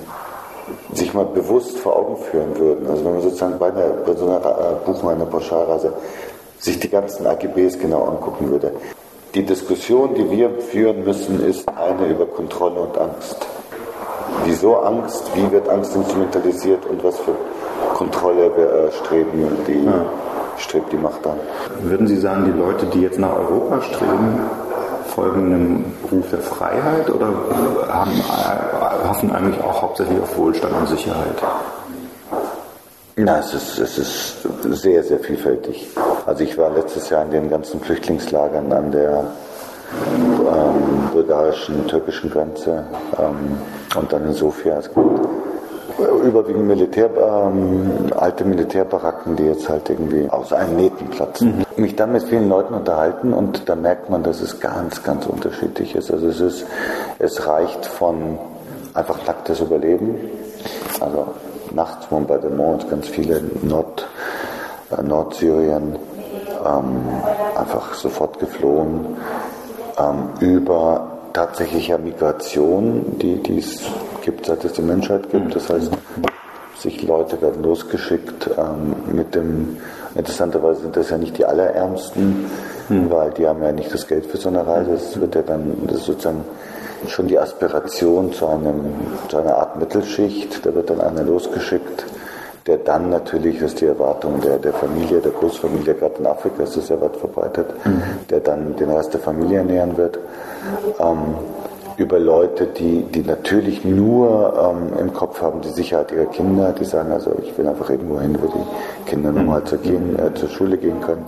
sich 0.95 1.13
mal 1.13 1.27
bewusst 1.27 1.79
vor 1.79 1.97
Augen 1.97 2.17
führen 2.17 2.59
würden. 2.59 2.89
Also 2.89 3.05
wenn 3.05 3.13
man 3.13 3.23
sozusagen 3.23 3.59
bei, 3.59 3.69
einer, 3.69 3.89
bei 4.07 4.15
so 4.15 4.25
einer 4.25 4.39
äh, 4.39 4.87
Buchung 4.87 5.11
einer 5.11 5.27
Pauschalreise 5.27 5.93
sich 6.59 6.81
die 6.81 6.89
ganzen 6.89 7.27
AGBs 7.27 7.79
genau 7.79 8.05
angucken 8.05 8.51
würde. 8.51 8.73
Die 9.35 9.45
Diskussion, 9.45 10.15
die 10.15 10.31
wir 10.31 10.51
führen 10.61 11.05
müssen, 11.05 11.45
ist 11.45 11.69
eine 11.69 12.09
über 12.09 12.25
Kontrolle 12.25 12.81
und 12.81 12.97
Angst. 12.97 13.37
Wieso 14.45 14.77
Angst? 14.77 15.31
Wie 15.35 15.53
wird 15.53 15.69
Angst 15.69 15.95
instrumentalisiert 15.95 16.87
und 16.87 17.05
was 17.05 17.19
für 17.19 17.35
Kontrolle 17.95 18.51
wir 18.57 18.73
äh, 18.73 18.93
streben 18.93 19.47
die, 19.67 19.85
ja. 19.85 20.07
strebt 20.57 20.91
die 20.91 20.97
Macht 20.97 21.27
an? 21.27 21.37
Würden 21.83 22.07
Sie 22.07 22.17
sagen, 22.17 22.47
die 22.47 22.59
Leute, 22.59 22.87
die 22.87 23.03
jetzt 23.03 23.19
nach 23.19 23.37
Europa 23.37 23.83
streben, 23.83 24.41
folgen 25.11 25.53
einem 25.53 25.85
Ruf 26.11 26.31
der 26.31 26.41
Freiheit 26.41 27.11
oder 27.11 27.29
haben, 27.89 28.13
hoffen 29.09 29.33
eigentlich 29.33 29.63
auch 29.63 29.83
hauptsächlich 29.83 30.21
auf 30.21 30.37
Wohlstand 30.37 30.73
und 30.75 30.89
Sicherheit? 30.89 31.43
Na, 33.17 33.41
es 33.41 33.53
ist, 33.53 33.79
es 33.79 33.99
ist 33.99 34.49
sehr, 34.81 35.03
sehr 35.03 35.19
vielfältig. 35.21 35.89
Also 36.27 36.43
ich 36.45 36.57
war 36.57 36.71
letztes 36.71 37.11
Jahr 37.11 37.25
in 37.25 37.31
den 37.31 37.51
ganzen 37.51 37.81
Flüchtlingslagern 37.81 38.73
an 38.73 38.91
der 38.93 39.25
ähm, 40.17 41.11
bulgarischen, 41.13 41.87
türkischen 41.87 42.31
Grenze 42.31 42.85
ähm, 43.19 43.59
und 43.97 44.13
dann 44.13 44.27
in 44.27 44.33
Sofia. 44.33 44.79
Es 44.79 44.87
gibt 44.93 45.07
überwiegend 46.25 46.67
Militär, 46.67 47.11
ähm, 47.17 48.11
alte 48.17 48.45
Militärbaracken, 48.45 49.37
die 49.37 49.45
jetzt 49.45 49.69
halt 49.69 49.89
irgendwie 49.91 50.29
aus 50.29 50.53
allen 50.53 50.77
Nähten 50.77 51.09
platzen. 51.09 51.59
Mhm. 51.77 51.83
Mich 51.83 51.97
dann 51.97 52.13
mit 52.13 52.23
vielen 52.25 52.49
Leuten 52.49 52.75
unterhalten 52.75 53.33
und 53.33 53.69
da 53.69 53.77
merkt 53.77 54.11
man, 54.11 54.23
dass 54.23 54.41
es 54.41 54.61
ganz, 54.61 55.03
ganz 55.03 55.27
unterschiedlich 55.27 55.95
ist. 55.95 56.11
Also 56.11 56.29
es 56.29 56.41
ist, 56.41 56.67
es 57.19 57.47
reicht 57.47 57.87
von 57.87 58.39
einfach 58.95 59.27
nacktes 59.27 59.61
Überleben. 59.61 60.17
Also 61.01 61.29
nachts 61.75 62.07
Bombardement, 62.07 62.89
ganz 62.91 63.09
viele 63.09 63.43
Nord, 63.63 64.07
äh, 64.97 65.03
Nordsyrien, 65.03 65.97
ähm, 66.65 67.03
einfach 67.57 67.95
sofort 67.95 68.39
geflohen, 68.39 69.17
ähm, 69.99 70.31
über 70.41 71.10
tatsächlicher 71.33 71.99
Migration, 71.99 73.19
die, 73.19 73.43
die 73.43 73.59
es 73.59 73.83
gibt, 74.23 74.47
seit 74.47 74.65
es 74.65 74.73
die 74.75 74.83
Menschheit 74.83 75.31
gibt. 75.31 75.55
Das 75.55 75.69
heißt, 75.69 75.91
sich 76.79 77.03
Leute 77.03 77.41
werden 77.43 77.63
losgeschickt 77.63 78.51
ähm, 78.57 78.95
mit 79.15 79.35
dem, 79.35 79.77
interessanterweise 80.15 80.83
sind 80.83 80.97
das 80.97 81.11
ja 81.11 81.19
nicht 81.19 81.37
die 81.39 81.45
Allerärmsten, 81.45 82.51
hm. 82.89 83.11
weil 83.11 83.31
die 83.33 83.47
haben 83.47 83.63
ja 83.63 83.73
nicht 83.73 83.93
das 83.93 84.07
Geld 84.07 84.27
für 84.27 84.39
so 84.39 84.49
eine 84.49 84.67
Reise. 84.67 84.93
Das 84.93 85.21
wird 85.21 85.35
ja 85.35 85.43
dann, 85.43 85.77
das 85.87 85.99
ist 85.99 86.07
sozusagen 86.07 86.45
schon 87.09 87.29
die 87.29 87.39
Aspiration 87.39 88.33
zu, 88.33 88.47
einem, 88.47 88.85
zu 89.29 89.39
einer 89.39 89.57
Art 89.57 89.79
Mittelschicht. 89.79 90.65
Da 90.65 90.75
wird 90.75 90.91
dann 90.91 91.01
einer 91.01 91.23
losgeschickt, 91.23 92.05
der 92.67 92.79
dann 92.79 93.11
natürlich, 93.11 93.61
das 93.61 93.73
ist 93.73 93.81
die 93.81 93.87
Erwartung 93.87 94.41
der, 94.41 94.59
der 94.59 94.73
Familie, 94.73 95.21
der 95.21 95.33
Großfamilie, 95.33 95.95
gerade 95.95 96.17
in 96.19 96.27
Afrika 96.27 96.63
ist 96.63 96.77
das 96.77 96.87
sehr 96.87 97.01
weit 97.01 97.17
verbreitet, 97.17 97.67
mhm. 97.85 98.03
der 98.29 98.41
dann 98.41 98.77
den 98.77 98.91
Rest 98.91 99.15
der 99.15 99.21
Familie 99.21 99.59
ernähren 99.59 99.97
wird. 99.97 100.19
Ähm, 100.99 101.35
über 102.01 102.19
Leute, 102.19 102.67
die, 102.67 103.03
die 103.03 103.23
natürlich 103.23 103.85
nur 103.85 104.55
ähm, 104.59 104.99
im 104.99 105.13
Kopf 105.13 105.43
haben 105.43 105.61
die 105.61 105.69
Sicherheit 105.69 106.11
ihrer 106.13 106.27
Kinder, 106.27 106.73
die 106.73 106.85
sagen 106.87 107.13
also, 107.13 107.33
ich 107.43 107.57
will 107.59 107.69
einfach 107.69 107.91
irgendwo 107.91 108.19
hin, 108.21 108.39
wo 108.41 108.47
die 108.47 109.11
Kinder 109.11 109.31
normal 109.31 109.65
zur, 109.65 109.79
gehen, 109.79 110.19
äh, 110.19 110.33
zur 110.35 110.49
Schule 110.49 110.79
gehen 110.79 111.01
können. 111.03 111.27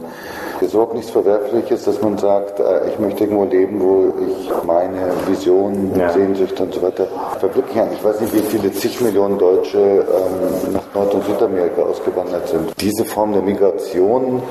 Es 0.57 0.69
ist 0.69 0.75
überhaupt 0.75 0.95
nichts 0.95 1.11
Verwerfliches, 1.11 1.85
dass 1.85 2.01
man 2.01 2.17
sagt, 2.17 2.59
äh, 2.59 2.89
ich 2.89 2.99
möchte 2.99 3.25
irgendwo 3.25 3.45
leben, 3.45 3.81
wo 3.81 4.15
ich 4.27 4.51
meine 4.65 5.13
Visionen, 5.29 5.93
ja. 5.95 6.09
Sehnsüchte 6.09 6.63
und 6.63 6.73
so 6.73 6.81
weiter 6.81 7.07
verwirklichen 7.39 7.83
kann. 7.83 7.93
Ich 7.93 8.03
weiß 8.03 8.21
nicht, 8.23 8.35
wie 8.35 8.39
viele 8.39 8.73
zig 8.73 9.01
Millionen 9.03 9.39
Deutsche 9.39 9.79
ähm, 9.79 10.73
nach 10.73 10.95
Nord- 10.95 11.13
und 11.15 11.25
Südamerika 11.27 11.83
ausgewandert 11.83 12.49
sind. 12.49 12.73
Diese 12.81 13.05
Form 13.05 13.33
der 13.33 13.43
Migration 13.43 14.43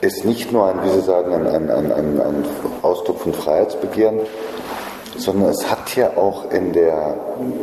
ist 0.00 0.24
nicht 0.24 0.52
nur 0.52 0.68
ein, 0.68 0.82
wie 0.84 0.88
Sie 0.90 1.00
sagen, 1.00 1.32
ein, 1.32 1.46
ein, 1.46 1.70
ein, 1.70 2.20
ein 2.20 2.44
Ausdruck 2.82 3.20
von 3.20 3.32
Freiheitsbegehren, 3.32 4.20
sondern 5.16 5.50
es 5.50 5.70
hat 5.70 5.96
ja 5.96 6.16
auch 6.16 6.50
in 6.52 6.72
der, 6.72 7.16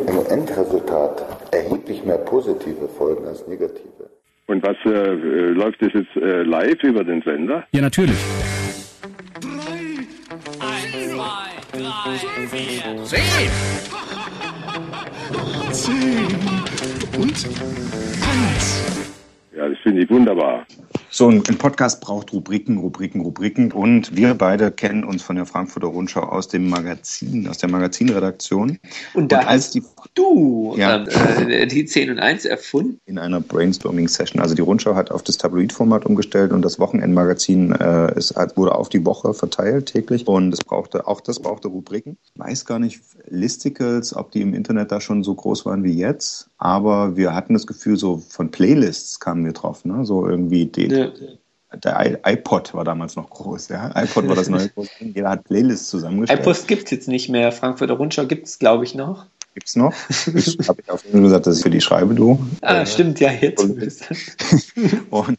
im 0.08 0.26
Endresultat 0.30 1.24
erheblich 1.52 2.04
mehr 2.04 2.18
positive 2.18 2.88
Folgen 2.88 3.28
als 3.28 3.48
negative. 3.48 4.10
Und 4.48 4.64
was 4.64 4.76
äh, 4.86 4.90
läuft 4.90 5.82
das 5.82 5.94
jetzt 5.94 6.16
äh, 6.16 6.44
live 6.44 6.84
über 6.84 7.04
den 7.04 7.22
Sender? 7.22 7.64
Ja, 7.72 7.82
natürlich. 7.82 8.18
Drei, 9.40 9.50
eins, 10.60 10.92
zwei, 11.14 11.80
drei, 11.80 12.18
vier, 12.48 13.04
zehn. 13.06 13.22
Zehn 15.72 16.28
und 17.18 17.34
eins. 18.22 18.84
Ja, 19.56 19.70
das 19.70 19.78
finde 19.84 20.04
ich 20.04 20.10
wunderbar. 20.10 20.66
So, 21.16 21.30
ein 21.30 21.43
Podcast 21.43 22.01
braucht 22.01 22.34
Rubriken, 22.34 22.80
Rubriken, 22.80 23.22
Rubriken. 23.22 23.72
Und 23.72 24.16
wir 24.16 24.34
beide 24.34 24.72
kennen 24.72 25.03
uns 25.03 25.22
von 25.22 25.36
der 25.36 25.45
Frankfurter 25.45 25.89
Rundschau 25.89 26.22
aus 26.22 26.47
dem 26.47 26.68
Magazin, 26.68 27.47
aus 27.47 27.59
der 27.59 27.70
Magazinredaktion. 27.70 28.80
Und 29.14 29.32
da 29.32 29.41
und 29.41 29.45
als 29.45 29.70
die, 29.70 29.84
du 30.16 30.74
ja, 30.76 31.03
äh, 31.03 31.68
die 31.68 31.86
10 31.86 32.09
und 32.09 32.20
1 32.20 32.45
erfunden? 32.45 32.99
In 33.05 33.20
einer 33.20 33.41
Brainstorming-Session. 33.41 34.41
Also 34.41 34.55
die 34.55 34.64
Rundschau 34.64 34.95
hat 34.95 35.11
auf 35.11 35.22
das 35.22 35.38
Tabloid-Format 35.38 36.07
umgestellt 36.07 36.51
und 36.51 36.64
das 36.64 36.80
Wochenendmagazin 36.80 37.74
äh, 37.74 38.18
ist, 38.18 38.36
wurde 38.55 38.74
auf 38.74 38.89
die 38.89 39.05
Woche 39.05 39.36
verteilt 39.36 39.93
täglich. 39.93 40.28
Und 40.28 40.51
es 40.51 40.61
brauchte, 40.61 41.05
auch 41.05 41.22
das 41.22 41.39
brauchte 41.39 41.68
Rubriken. 41.68 42.18
Ich 42.24 42.39
weiß 42.39 42.66
gar 42.66 42.80
nicht, 42.80 43.01
Listicles, 43.28 44.16
ob 44.16 44.32
die 44.32 44.41
im 44.41 44.55
Internet 44.55 44.91
da 44.91 44.99
schon 44.99 45.24
so 45.24 45.36
groß 45.36 45.68
waren 45.68 45.84
wie 45.84 45.93
jetzt. 45.93 46.49
Aber 46.64 47.18
wir 47.18 47.36
hatten 47.36 47.53
das 47.53 47.68
Gefühl, 47.68 47.97
so 47.97 48.20
von 48.30 48.49
Playlists 48.49 49.20
kamen 49.20 49.43
wir 49.43 49.51
drauf. 49.51 49.84
Ne? 49.84 50.05
So 50.05 50.26
irgendwie 50.26 50.66
die, 50.66 50.88
ja 50.88 51.11
der 51.76 52.22
iPod 52.26 52.74
war 52.74 52.84
damals 52.84 53.16
noch 53.16 53.30
groß, 53.30 53.70
ja. 53.70 53.91
iPod 53.95 54.28
war 54.30 54.36
das 54.36 54.47
neue 54.49 54.70
große 54.70 54.91
Ding. 54.99 55.14
Jeder 55.14 55.32
hat 55.32 55.43
Playlists 55.43 55.89
zusammengestellt. 55.89 56.39
iPod 56.39 56.68
gibt 56.68 56.86
es 56.86 56.91
jetzt 56.91 57.07
nicht 57.09 57.30
mehr. 57.30 57.51
Frankfurter 57.51 57.95
Rundschau 57.95 58.28
gibt 58.28 58.47
es, 58.47 58.59
glaube 58.59 58.86
ich, 58.86 58.95
noch. 58.95 59.26
Gibt 59.54 59.68
es 59.68 59.76
noch? 59.76 59.93
Ich 60.36 60.68
habe 60.68 60.82
ich 60.82 60.89
auf 60.89 61.04
jeden 61.04 61.14
Fall 61.14 61.22
gesagt, 61.22 61.47
dass 61.47 61.58
ich 61.58 61.64
für 61.64 61.70
die 61.70 61.82
schreibe, 61.82 62.16
du. 62.16 62.39
Ah, 62.62 62.82
äh, 62.82 62.86
stimmt, 62.86 63.20
ja, 63.20 63.32
jetzt. 63.32 63.64
Und 65.10 65.38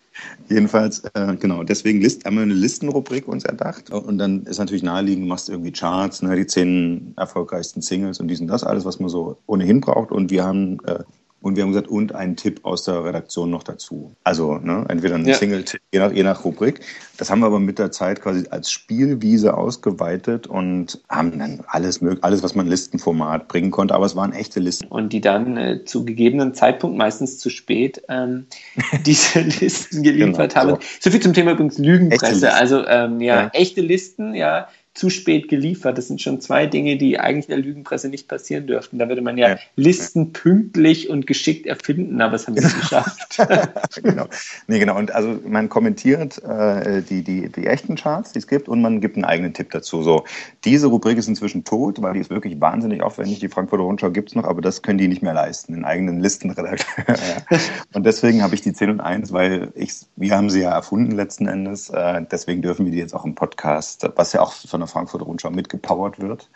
jedenfalls, 0.49 1.03
äh, 1.15 1.37
genau, 1.39 1.65
deswegen 1.65 2.01
List, 2.01 2.25
haben 2.25 2.37
wir 2.37 2.43
eine 2.43 2.55
Listenrubrik 2.55 3.27
uns 3.27 3.45
erdacht. 3.45 3.91
Und 3.91 4.19
dann 4.19 4.45
ist 4.45 4.59
natürlich 4.59 4.83
naheliegend, 4.83 5.25
du 5.25 5.29
machst 5.29 5.49
irgendwie 5.49 5.73
Charts, 5.73 6.23
ne, 6.23 6.37
die 6.37 6.47
zehn 6.47 7.15
erfolgreichsten 7.17 7.83
Singles 7.83 8.21
und 8.21 8.29
dies 8.29 8.41
und 8.41 8.47
das, 8.47 8.63
alles, 8.63 8.85
was 8.85 9.01
man 9.01 9.09
so 9.09 9.39
ohnehin 9.47 9.81
braucht. 9.81 10.13
Und 10.13 10.31
wir 10.31 10.45
haben 10.45 10.79
äh, 10.87 11.01
und 11.45 11.57
wir 11.57 11.63
haben 11.63 11.73
gesagt, 11.73 11.89
und 11.89 12.15
einen 12.15 12.37
Tipp 12.37 12.61
aus 12.63 12.85
der 12.85 13.05
Redaktion 13.05 13.51
noch 13.51 13.63
dazu. 13.63 14.13
Also 14.25 14.55
ne, 14.55 14.87
entweder 14.89 15.17
ein 15.17 15.27
ja. 15.27 15.35
Single-Tipp, 15.35 15.79
je 15.93 15.99
nach, 15.99 16.11
je 16.11 16.23
nach 16.23 16.43
Rubrik. 16.43 16.81
Das 17.19 17.31
haben 17.31 17.41
wir 17.41 17.47
aber 17.47 17.61
mit 17.61 17.79
der 17.79 17.93
Zeit 17.93 18.23
quasi 18.23 18.47
als 18.49 18.71
Spielwiese 18.71 19.55
ausgeweitet 19.55 20.47
und 20.47 21.03
haben 21.11 21.39
dann 21.39 21.61
alles, 21.67 22.01
alles 22.23 22.43
was 22.43 22.55
man 22.55 22.67
Listenformat 22.67 23.47
bringen 23.47 23.71
konnte, 23.71 23.95
aber 23.95 24.07
es 24.07 24.17
waren 24.17 24.33
echte 24.33 24.59
Listen. 24.59 24.87
Und 24.87 25.13
die 25.13 25.21
dann 25.21 25.59
äh, 25.59 25.85
zu 25.85 26.07
gegebenen 26.07 26.55
Zeitpunkt, 26.55 26.97
meistens 26.97 27.39
zu 27.39 27.51
spät, 27.51 28.01
ähm, 28.09 28.47
diese 29.05 29.41
Listen 29.41 30.03
geliefert 30.03 30.55
genau, 30.55 30.73
haben. 30.73 30.81
So. 30.81 31.01
so. 31.01 31.11
viel 31.11 31.21
zum 31.21 31.35
Thema 31.35 31.53
übrigens 31.53 31.77
Lügenpresse. 31.77 32.55
Also 32.55 32.87
ähm, 32.87 33.21
ja, 33.21 33.43
ja, 33.43 33.51
echte 33.53 33.83
Listen, 33.83 34.35
ja, 34.35 34.69
zu 34.95 35.11
spät 35.11 35.49
geliefert. 35.49 35.99
Das 35.99 36.07
sind 36.07 36.23
schon 36.23 36.41
zwei 36.41 36.67
Dinge, 36.67 36.97
die 36.97 37.19
eigentlich 37.19 37.49
in 37.49 37.57
der 37.57 37.65
Lügenpresse 37.65 38.09
nicht 38.09 38.29
passieren 38.29 38.69
dürften. 38.69 38.99
Da 38.99 39.09
würde 39.09 39.23
man 39.23 39.37
ja, 39.37 39.51
ja. 39.51 39.59
Listen 39.75 40.33
pünktlich 40.33 41.11
und 41.11 41.27
geschickt 41.27 41.67
erfinden, 41.67 42.21
aber 42.21 42.33
das 42.33 42.47
haben 42.47 42.55
wir 42.55 42.63
nicht 42.63 42.81
geschafft. 42.81 43.39
genau. 44.03 44.27
Nee, 44.69 44.79
genau. 44.79 44.97
Und 44.97 45.13
also 45.13 45.41
man 45.47 45.69
kommentiert 45.69 46.41
äh, 46.45 47.03
die, 47.03 47.23
die, 47.23 47.49
die 47.49 47.67
echten 47.67 47.97
Charts, 47.97 48.33
die 48.33 48.39
es 48.39 48.47
gibt, 48.47 48.69
und 48.69 48.83
man 48.83 49.01
gibt 49.01 49.17
einen 49.17 49.25
eigenen 49.25 49.53
Tipp 49.53 49.73
dazu. 49.73 50.03
So, 50.05 50.25
diese 50.65 50.87
Rubrik 50.87 51.19
ist 51.19 51.27
inzwischen 51.27 51.65
tot, 51.65 52.01
weil 52.01 52.15
die 52.15 52.21
ist 52.21 52.31
wirklich 52.31 52.61
wahnsinnig 52.61 53.03
aufwendig. 53.03 53.41
Die 53.41 53.49
Frankfurter 53.49 53.83
Rundschau 53.83 54.13
gibt 54.13 54.29
es 54.29 54.37
noch, 54.37 54.45
aber 54.45 54.63
das 54.63 54.83
können 54.83 54.99
die 54.99 55.09
nicht 55.09 55.23
mehr 55.23 55.35
leisten, 55.35 55.73
den 55.73 55.85
eigenen 55.85 56.21
Listenredakteur. 56.21 57.17
Und 57.95 58.07
deswegen 58.07 58.45
habe 58.45 58.55
ich 58.55 58.63
die 58.63 58.73
10 58.73 58.91
und 58.91 59.01
1, 59.01 59.33
weil 59.33 59.73
ich, 59.75 59.93
wir 60.17 60.37
haben 60.37 60.51
sie 60.51 60.61
ja 60.61 60.71
erfunden 60.71 61.13
letzten 61.13 61.49
Endes. 61.49 61.91
Äh, 61.91 62.23
deswegen 62.31 62.63
dürfen 62.63 62.87
wir 62.87 62.93
die 62.93 62.99
jetzt 62.99 63.15
auch 63.15 63.25
im 63.25 63.35
Podcast, 63.35 64.09
was 64.15 64.33
ja 64.33 64.41
auch 64.41 64.53
von 64.53 64.84
der 64.85 64.93
Frankfurter 64.93 65.27
Rundschau 65.27 65.51
mitgepowert 65.51 66.21
wird. 66.21 66.49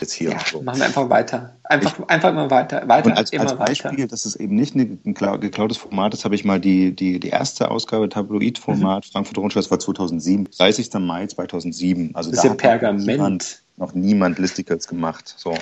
Jetzt 0.00 0.12
hier 0.12 0.30
ja, 0.30 0.38
so. 0.50 0.62
machen 0.62 0.78
wir 0.78 0.86
einfach 0.86 1.08
weiter. 1.08 1.54
Einfach, 1.64 1.98
ich, 1.98 2.10
einfach 2.10 2.30
immer 2.30 2.50
weiter. 2.50 2.86
weiter 2.88 3.06
und 3.06 3.16
als, 3.16 3.32
immer 3.32 3.42
als 3.42 3.56
Beispiel, 3.56 3.92
weiter. 3.92 4.08
dass 4.08 4.24
es 4.24 4.36
eben 4.36 4.54
nicht 4.54 4.74
ein 4.74 5.00
geklautes 5.04 5.76
Format 5.76 6.14
ist, 6.14 6.24
habe 6.24 6.34
ich 6.34 6.44
mal 6.44 6.60
die, 6.60 6.94
die, 6.94 7.20
die 7.20 7.28
erste 7.28 7.70
Ausgabe 7.70 8.08
Tabloid-Format 8.08 9.04
mhm. 9.04 9.12
Frankfurter 9.12 9.40
Rundschau, 9.40 9.60
das 9.60 9.70
war 9.70 9.78
2007, 9.78 10.48
30. 10.56 10.92
Mai 10.94 11.26
2007. 11.26 12.14
Also 12.14 12.30
das 12.30 12.38
ist 12.38 12.44
ja 12.44 12.54
Pergament. 12.54 13.06
Niemand, 13.06 13.62
noch 13.76 13.94
niemand 13.94 14.38
Listicles 14.38 14.86
gemacht. 14.86 15.34
So. 15.36 15.54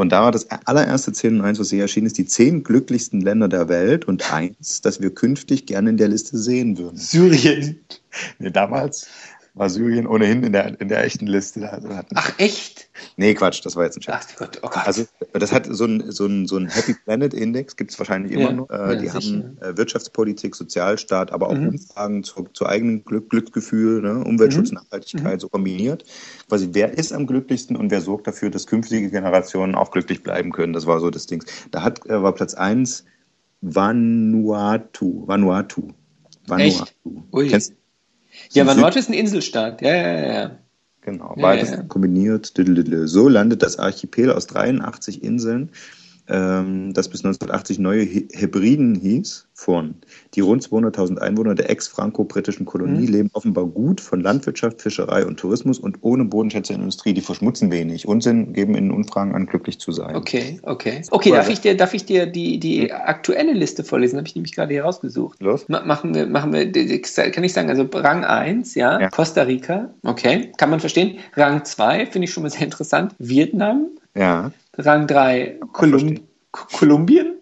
Und 0.00 0.12
da 0.12 0.22
war 0.22 0.32
das 0.32 0.48
allererste 0.64 1.12
10 1.12 1.40
und 1.40 1.44
1, 1.44 1.58
was 1.58 1.68
hier 1.68 1.82
erschienen 1.82 2.06
ist, 2.06 2.16
die 2.16 2.24
zehn 2.24 2.62
glücklichsten 2.62 3.20
Länder 3.20 3.48
der 3.48 3.68
Welt 3.68 4.06
und 4.06 4.32
eins, 4.32 4.80
das 4.80 5.00
wir 5.02 5.14
künftig 5.14 5.66
gerne 5.66 5.90
in 5.90 5.96
der 5.96 6.08
Liste 6.08 6.38
sehen 6.38 6.78
würden. 6.78 6.96
Syrien. 6.96 7.80
Nee, 8.38 8.50
damals 8.50 9.08
war 9.54 9.68
Syrien 9.68 10.06
ohnehin 10.06 10.42
in 10.42 10.52
der, 10.52 10.80
in 10.80 10.88
der 10.88 11.04
echten 11.04 11.26
Liste. 11.26 11.70
Also 11.70 11.88
Ach, 12.14 12.32
echt? 12.38 12.88
Nee, 13.16 13.34
Quatsch, 13.34 13.64
das 13.64 13.76
war 13.76 13.84
jetzt 13.84 13.96
ein 13.96 14.02
Scherz. 14.02 14.28
Ach 14.32 14.36
Gott, 14.36 14.58
oh 14.62 14.68
Gott. 14.68 14.86
Also, 14.86 15.06
das 15.32 15.52
hat 15.52 15.66
so 15.68 15.84
ein, 15.84 16.10
so 16.10 16.26
ein, 16.26 16.46
so 16.46 16.56
ein 16.56 16.68
Happy 16.68 16.94
Planet 16.94 17.34
Index, 17.34 17.76
gibt 17.76 17.90
es 17.90 17.98
wahrscheinlich 17.98 18.32
immer 18.32 18.50
ja, 18.50 18.52
noch. 18.52 18.70
Äh, 18.70 18.74
ja, 18.74 18.94
die 18.94 19.08
sicher. 19.08 19.14
haben 19.14 19.58
äh, 19.60 19.76
Wirtschaftspolitik, 19.76 20.54
Sozialstaat, 20.54 21.32
aber 21.32 21.48
auch 21.48 21.54
mhm. 21.54 21.68
Umfragen 21.68 22.22
zu, 22.22 22.48
zu 22.52 22.66
eigenem 22.66 23.04
Glück, 23.04 23.30
Glücksgefühl, 23.30 24.02
ne? 24.02 24.24
Umweltschutz, 24.24 24.70
mhm. 24.70 24.78
Nachhaltigkeit 24.78 25.34
mhm. 25.34 25.40
so 25.40 25.48
kombiniert. 25.48 26.04
Quasi, 26.48 26.70
wer 26.72 26.96
ist 26.96 27.12
am 27.12 27.26
glücklichsten 27.26 27.76
und 27.76 27.90
wer 27.90 28.00
sorgt 28.00 28.26
dafür, 28.26 28.50
dass 28.50 28.66
künftige 28.66 29.10
Generationen 29.10 29.74
auch 29.74 29.90
glücklich 29.90 30.22
bleiben 30.22 30.52
können? 30.52 30.72
Das 30.72 30.86
war 30.86 31.00
so 31.00 31.10
das 31.10 31.26
Ding. 31.26 31.44
Da 31.70 31.82
hat, 31.82 32.06
äh, 32.06 32.22
war 32.22 32.34
Platz 32.34 32.54
1 32.54 33.04
Vanuatu. 33.60 35.26
Vanuatu. 35.26 35.88
Vanuatu. 36.46 36.82
Echt? 36.82 36.96
Ui. 37.32 37.48
Kennst, 37.48 37.74
ja, 38.52 38.66
Vanuatu 38.66 38.98
ist 38.98 39.08
ein 39.08 39.14
Inselstaat. 39.14 39.82
Ja, 39.82 39.94
ja, 39.94 40.32
ja. 40.32 40.50
Genau, 41.02 41.34
beides 41.40 41.70
ja, 41.70 41.76
ja. 41.76 41.82
kombiniert. 41.82 42.52
So 43.04 43.28
landet 43.28 43.62
das 43.62 43.78
Archipel 43.78 44.30
aus 44.32 44.46
83 44.46 45.22
Inseln 45.22 45.70
ähm, 46.30 46.92
das 46.94 47.08
bis 47.08 47.24
1980 47.24 47.78
neue 47.78 48.02
Hebriden 48.04 48.94
hieß, 48.94 49.46
von. 49.60 49.94
Die 50.34 50.40
rund 50.40 50.66
200.000 50.66 51.18
Einwohner 51.18 51.54
der 51.54 51.70
ex-franco-britischen 51.70 52.64
Kolonie 52.64 53.06
mhm. 53.06 53.12
leben 53.12 53.30
offenbar 53.34 53.66
gut 53.66 54.00
von 54.00 54.20
Landwirtschaft, 54.20 54.80
Fischerei 54.80 55.24
und 55.24 55.38
Tourismus 55.38 55.78
und 55.78 55.98
ohne 56.00 56.24
Bodenschätze 56.24 56.72
in 56.72 56.78
der 56.78 56.84
Industrie. 56.84 57.12
Die 57.12 57.20
verschmutzen 57.20 57.70
wenig 57.70 58.08
und 58.08 58.22
sind, 58.22 58.54
geben 58.54 58.74
in 58.74 58.90
Umfragen 58.90 59.34
an, 59.34 59.46
glücklich 59.46 59.78
zu 59.78 59.92
sein. 59.92 60.16
Okay, 60.16 60.58
okay. 60.62 61.02
Okay, 61.10 61.30
darf 61.30 61.50
ich 61.50 61.60
dir, 61.60 61.76
darf 61.76 61.92
ich 61.92 62.06
dir 62.06 62.26
die, 62.26 62.58
die 62.58 62.82
mhm. 62.84 62.90
aktuelle 62.92 63.52
Liste 63.52 63.84
vorlesen? 63.84 64.16
Habe 64.16 64.26
ich 64.26 64.34
nämlich 64.34 64.54
gerade 64.54 64.72
hier 64.72 64.84
rausgesucht. 64.84 65.40
Los. 65.42 65.68
machen 65.68 66.14
wir, 66.14 66.26
machen 66.26 66.52
wir, 66.52 66.72
kann 66.72 67.44
ich 67.44 67.52
sagen, 67.52 67.68
also 67.68 67.86
Rang 67.92 68.24
1, 68.24 68.74
ja, 68.74 68.98
ja. 68.98 69.10
Costa 69.10 69.42
Rica, 69.42 69.90
okay, 70.04 70.52
kann 70.56 70.70
man 70.70 70.80
verstehen. 70.80 71.18
Rang 71.34 71.64
2 71.64 72.06
finde 72.06 72.24
ich 72.24 72.32
schon 72.32 72.42
mal 72.42 72.50
sehr 72.50 72.62
interessant. 72.62 73.14
Vietnam. 73.18 73.88
Ja. 74.16 74.50
Rang 74.80 75.06
3 75.06 75.58
Kolum 75.72 76.20
Kolumbien? 76.52 77.36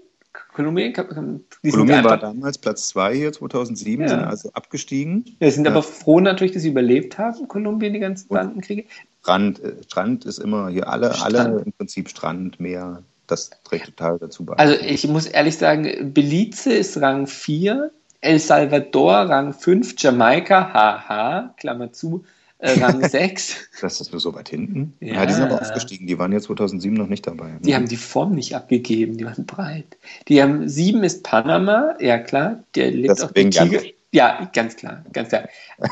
Kolumbien? 0.55 0.93
Kolumbien 0.93 2.05
war 2.05 2.19
damals 2.19 2.59
Platz 2.59 2.89
2 2.89 3.15
hier 3.15 3.33
2007, 3.33 4.03
Ja. 4.03 4.09
sind 4.09 4.25
also 4.25 4.51
abgestiegen. 4.53 5.25
wir 5.39 5.51
sind 5.53 5.65
Ja. 5.65 5.71
aber 5.71 5.83
froh 5.83 6.21
natürlich, 6.21 6.53
dass 6.53 6.63
sie 6.63 6.69
überlebt 6.71 7.17
haben, 7.19 7.47
Kolumbien, 7.49 7.93
die 7.93 8.01
ganzen 8.01 8.29
Bandenkriege. 8.29 8.85
Strand, 9.23 9.63
äh, 9.63 9.83
Strand 9.85 10.25
ist 10.25 10.39
immer 10.39 10.69
hier 10.69 10.89
alle, 10.89 11.11
alle 11.23 11.39
Strand. 11.41 11.67
im 11.67 11.73
Prinzip 11.73 12.09
Strand, 12.09 12.61
Meer, 12.61 13.03
das 13.27 13.51
trägt 13.65 13.87
total 13.87 14.19
dazu 14.19 14.45
bei. 14.45 14.55
Also 14.55 14.75
ich 14.75 15.07
muss 15.09 15.27
ehrlich 15.27 15.57
sagen, 15.57 16.13
Belize 16.13 16.73
ist 16.73 17.01
Rang 17.01 17.27
4, 17.27 17.91
El 18.21 18.39
Salvador 18.41 19.13
Rang 19.15 19.53
5, 19.53 19.95
Jamaika, 19.97 20.73
haha, 20.73 21.55
Klammer 21.57 21.93
zu, 21.93 22.25
äh, 22.59 22.79
Rang 22.81 23.09
6. 23.09 23.69
das 23.81 24.01
ist 24.01 24.11
so 24.11 24.35
weit 24.35 24.49
hinten. 24.49 24.95
Ja. 25.01 25.15
Ja. 25.15 25.27
die 25.27 25.33
sind 25.33 25.45
aber 25.45 25.61
aufgestiegen, 25.61 26.07
die 26.07 26.19
waren 26.19 26.33
ja 26.33 26.41
2007 26.41 26.97
noch 26.97 27.09
nicht 27.09 27.27
dabei. 27.27 27.53
Die 27.61 27.75
haben 27.75 27.89
die 27.89 27.97
Form 27.97 28.35
nicht 28.35 28.55
abgegeben, 28.55 29.17
die 29.17 29.25
waren 29.25 29.47
breit. 29.47 29.97
Die 30.29 30.43
haben 30.43 30.69
sieben 30.69 31.05
ist 31.05 31.23
Panama, 31.23 31.95
ja 32.01 32.19
klar, 32.19 32.65
der 32.75 32.91
lebt 32.91 33.11
Das 33.11 33.23
auch 33.23 33.31
die 33.33 33.37
wegen 33.37 33.51
Tiger. 33.51 33.81
Ja, 34.11 34.51
ganz 34.55 34.77
klar, 34.77 35.05
ganz 35.13 35.29
klar. 35.29 35.49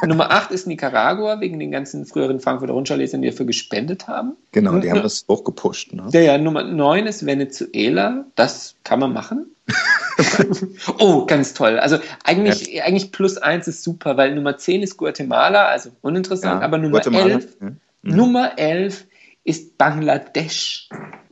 Nummer 0.07 0.31
8 0.31 0.51
ist 0.51 0.67
Nicaragua, 0.67 1.39
wegen 1.41 1.59
den 1.59 1.71
ganzen 1.71 2.07
früheren 2.07 2.41
Frankfurter 2.41 2.73
Rundschau-Lesern, 2.73 3.21
die 3.21 3.29
dafür 3.29 3.45
gespendet 3.45 4.09
haben. 4.09 4.37
Genau, 4.53 4.79
die 4.79 4.91
haben 4.91 5.03
das 5.03 5.27
hochgepusht. 5.29 5.93
Ne? 5.93 6.09
Ja, 6.13 6.21
ja, 6.21 6.39
Nummer 6.39 6.63
9 6.63 7.07
ist 7.07 7.27
Venezuela. 7.27 8.25
Das 8.35 8.75
kann 8.85 9.01
man 9.01 9.13
machen. 9.13 9.55
oh, 10.99 11.27
ganz 11.27 11.55
toll. 11.55 11.79
Also 11.79 11.99
eigentlich, 12.25 12.83
eigentlich 12.83 13.13
plus 13.13 13.39
1 13.39 13.69
ist 13.69 13.83
super, 13.83 14.17
weil 14.17 14.35
Nummer 14.35 14.57
10 14.57 14.83
ist 14.83 14.97
Guatemala, 14.97 15.67
also 15.67 15.91
uninteressant, 16.03 16.61
Ja, 16.61 16.67
aber 16.67 16.79
Nummer 16.79 17.01
Guatemala, 17.01 17.35
11, 17.35 17.57
ja. 17.61 17.71
Nummer 18.03 18.59
11 18.59 19.07
ist 19.45 19.79
Bangladesch. 19.79 20.89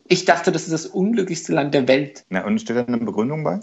Ich 0.06 0.24
dachte, 0.24 0.52
das 0.52 0.64
ist 0.64 0.72
das 0.72 0.86
unglücklichste 0.86 1.52
Land 1.52 1.74
der 1.74 1.88
Welt. 1.88 2.24
Na, 2.28 2.44
und 2.44 2.60
steht 2.60 2.76
da 2.76 2.84
eine 2.84 2.98
Begründung 2.98 3.42
bei? 3.42 3.60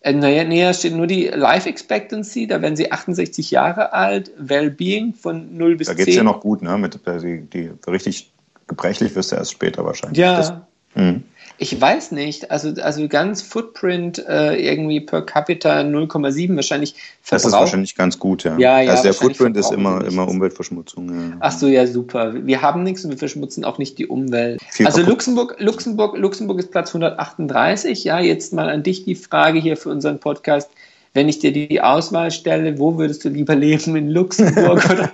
Äh, 0.00 0.12
naja, 0.12 0.44
näher 0.44 0.74
steht 0.74 0.94
nur 0.94 1.06
die 1.06 1.28
Life 1.28 1.68
Expectancy, 1.68 2.46
da 2.46 2.60
werden 2.60 2.76
sie 2.76 2.90
68 2.90 3.50
Jahre 3.50 3.92
alt, 3.92 4.32
Well-Being 4.36 5.14
von 5.14 5.56
0 5.56 5.76
bis 5.76 5.86
Da 5.86 5.94
10. 5.94 5.98
geht 5.98 6.08
es 6.08 6.16
ja 6.16 6.24
noch 6.24 6.40
gut, 6.40 6.62
ne? 6.62 6.76
Mit, 6.76 7.06
äh, 7.06 7.18
die, 7.18 7.42
die, 7.42 7.70
richtig 7.88 8.32
gebrechlich 8.66 9.14
wirst 9.14 9.32
du 9.32 9.36
erst 9.36 9.52
später 9.52 9.84
wahrscheinlich. 9.84 10.18
Ja. 10.18 10.36
Das, 10.36 10.52
hm. 10.94 11.22
Ich 11.58 11.80
weiß 11.80 12.10
nicht, 12.10 12.50
also, 12.50 12.72
also 12.82 13.06
ganz 13.06 13.40
Footprint 13.40 14.18
äh, 14.26 14.56
irgendwie 14.56 15.00
per 15.00 15.22
capita 15.22 15.82
0,7 15.82 16.56
wahrscheinlich 16.56 16.96
das 17.30 17.44
ist 17.44 17.52
wahrscheinlich 17.52 17.94
ganz 17.94 18.18
gut, 18.18 18.42
ja. 18.42 18.58
Ja, 18.58 18.80
ja, 18.80 18.90
also 18.90 19.04
der 19.04 19.14
Footprint 19.14 19.56
ist 19.56 19.70
immer, 19.70 20.04
immer 20.04 20.26
Umweltverschmutzung. 20.26 21.08
Ja. 21.08 21.36
Ach 21.38 21.52
so, 21.52 21.68
ja, 21.68 21.86
super. 21.86 22.34
Wir 22.34 22.62
haben 22.62 22.82
nichts 22.82 23.04
und 23.04 23.12
wir 23.12 23.18
verschmutzen 23.18 23.64
auch 23.64 23.78
nicht 23.78 23.96
die 23.98 24.08
Umwelt. 24.08 24.60
Viel 24.70 24.86
also 24.86 24.98
kaputt. 24.98 25.12
Luxemburg, 25.12 25.56
Luxemburg, 25.60 26.18
Luxemburg 26.18 26.58
ist 26.58 26.72
Platz 26.72 26.88
138. 26.88 28.02
Ja, 28.02 28.18
jetzt 28.18 28.52
mal 28.52 28.68
an 28.68 28.82
dich 28.82 29.04
die 29.04 29.14
Frage 29.14 29.60
hier 29.60 29.76
für 29.76 29.90
unseren 29.90 30.18
Podcast. 30.18 30.68
Wenn 31.14 31.28
ich 31.28 31.38
dir 31.38 31.52
die 31.52 31.80
Auswahl 31.80 32.32
stelle, 32.32 32.78
wo 32.78 32.98
würdest 32.98 33.24
du 33.24 33.28
lieber 33.28 33.54
leben? 33.54 33.94
In 33.94 34.10
Luxemburg 34.10 34.84
oder? 34.90 35.12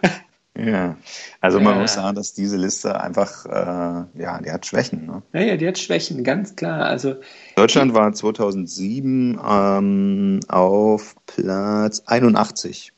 Ja, 0.59 0.97
also 1.41 1.61
man 1.61 1.75
Ja. 1.77 1.83
muss 1.83 1.93
sagen, 1.95 2.17
dass 2.17 2.35
diese 2.35 2.57
Liste 2.57 3.01
einfach, 3.01 3.47
äh, 3.47 4.21
ja, 4.21 4.41
die 4.45 4.51
hat 4.51 4.67
Schwächen. 4.67 5.07
Ne? 5.07 5.23
Ja, 5.33 5.41
ja, 5.41 5.57
die 5.57 5.69
hat 5.69 5.79
Schwächen, 5.79 6.25
ganz 6.25 6.57
klar. 6.57 6.87
Also 6.87 7.15
Deutschland 7.55 7.95
war 7.95 8.13
2007 8.13 9.39
ähm, 9.49 10.41
auf 10.49 11.15
Platz 11.27 12.03
81. 12.07 12.93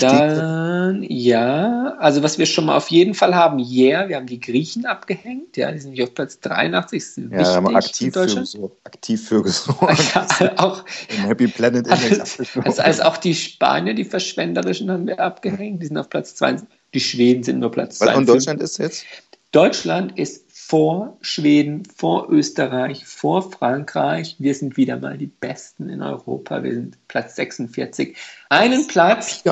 Dann, 0.00 1.04
ja, 1.08 1.94
also 1.98 2.22
was 2.22 2.38
wir 2.38 2.46
schon 2.46 2.66
mal 2.66 2.76
auf 2.76 2.88
jeden 2.88 3.14
Fall 3.14 3.34
haben, 3.34 3.58
yeah, 3.58 4.08
wir 4.08 4.16
haben 4.16 4.26
die 4.26 4.40
Griechen 4.40 4.86
abgehängt, 4.86 5.56
ja, 5.56 5.70
die 5.70 5.78
sind 5.78 5.90
nämlich 5.90 6.08
auf 6.08 6.14
Platz 6.14 6.40
83, 6.40 7.00
das 7.00 7.16
ist 7.16 7.32
ja, 7.32 7.54
haben 7.54 7.68
wir 7.68 7.76
aktiv 7.76 8.12
für, 8.12 8.44
so, 8.44 8.76
aktiv 8.84 9.28
für 9.28 9.42
gesorgt. 9.42 9.80
auch, 10.58 10.84
Im 11.08 11.24
Happy 11.24 11.46
Planet 11.46 11.86
Index 11.88 12.38
also, 12.40 12.60
also, 12.60 12.82
also 12.82 13.02
auch 13.04 13.16
die 13.18 13.34
Spanier, 13.34 13.94
die 13.94 14.04
verschwenderischen 14.04 14.90
haben 14.90 15.06
wir 15.06 15.20
abgehängt, 15.20 15.80
die 15.82 15.86
sind 15.86 15.96
auf 15.96 16.10
Platz 16.10 16.34
20, 16.34 16.68
die 16.94 17.00
Schweden 17.00 17.44
sind 17.44 17.60
nur 17.60 17.70
Platz 17.70 18.00
Was, 18.00 18.08
2. 18.08 18.16
und 18.16 18.28
Deutschland 18.28 18.60
ist 18.60 18.78
jetzt? 18.78 19.04
Deutschland 19.52 20.18
ist 20.18 20.47
vor 20.68 21.16
Schweden, 21.22 21.86
vor 21.86 22.28
Österreich, 22.30 23.06
vor 23.06 23.50
Frankreich. 23.50 24.36
Wir 24.38 24.54
sind 24.54 24.76
wieder 24.76 24.98
mal 24.98 25.16
die 25.16 25.26
Besten 25.26 25.88
in 25.88 26.02
Europa. 26.02 26.62
Wir 26.62 26.74
sind 26.74 27.08
Platz 27.08 27.36
46. 27.36 28.18
Einen 28.50 28.86
Platz, 28.86 29.42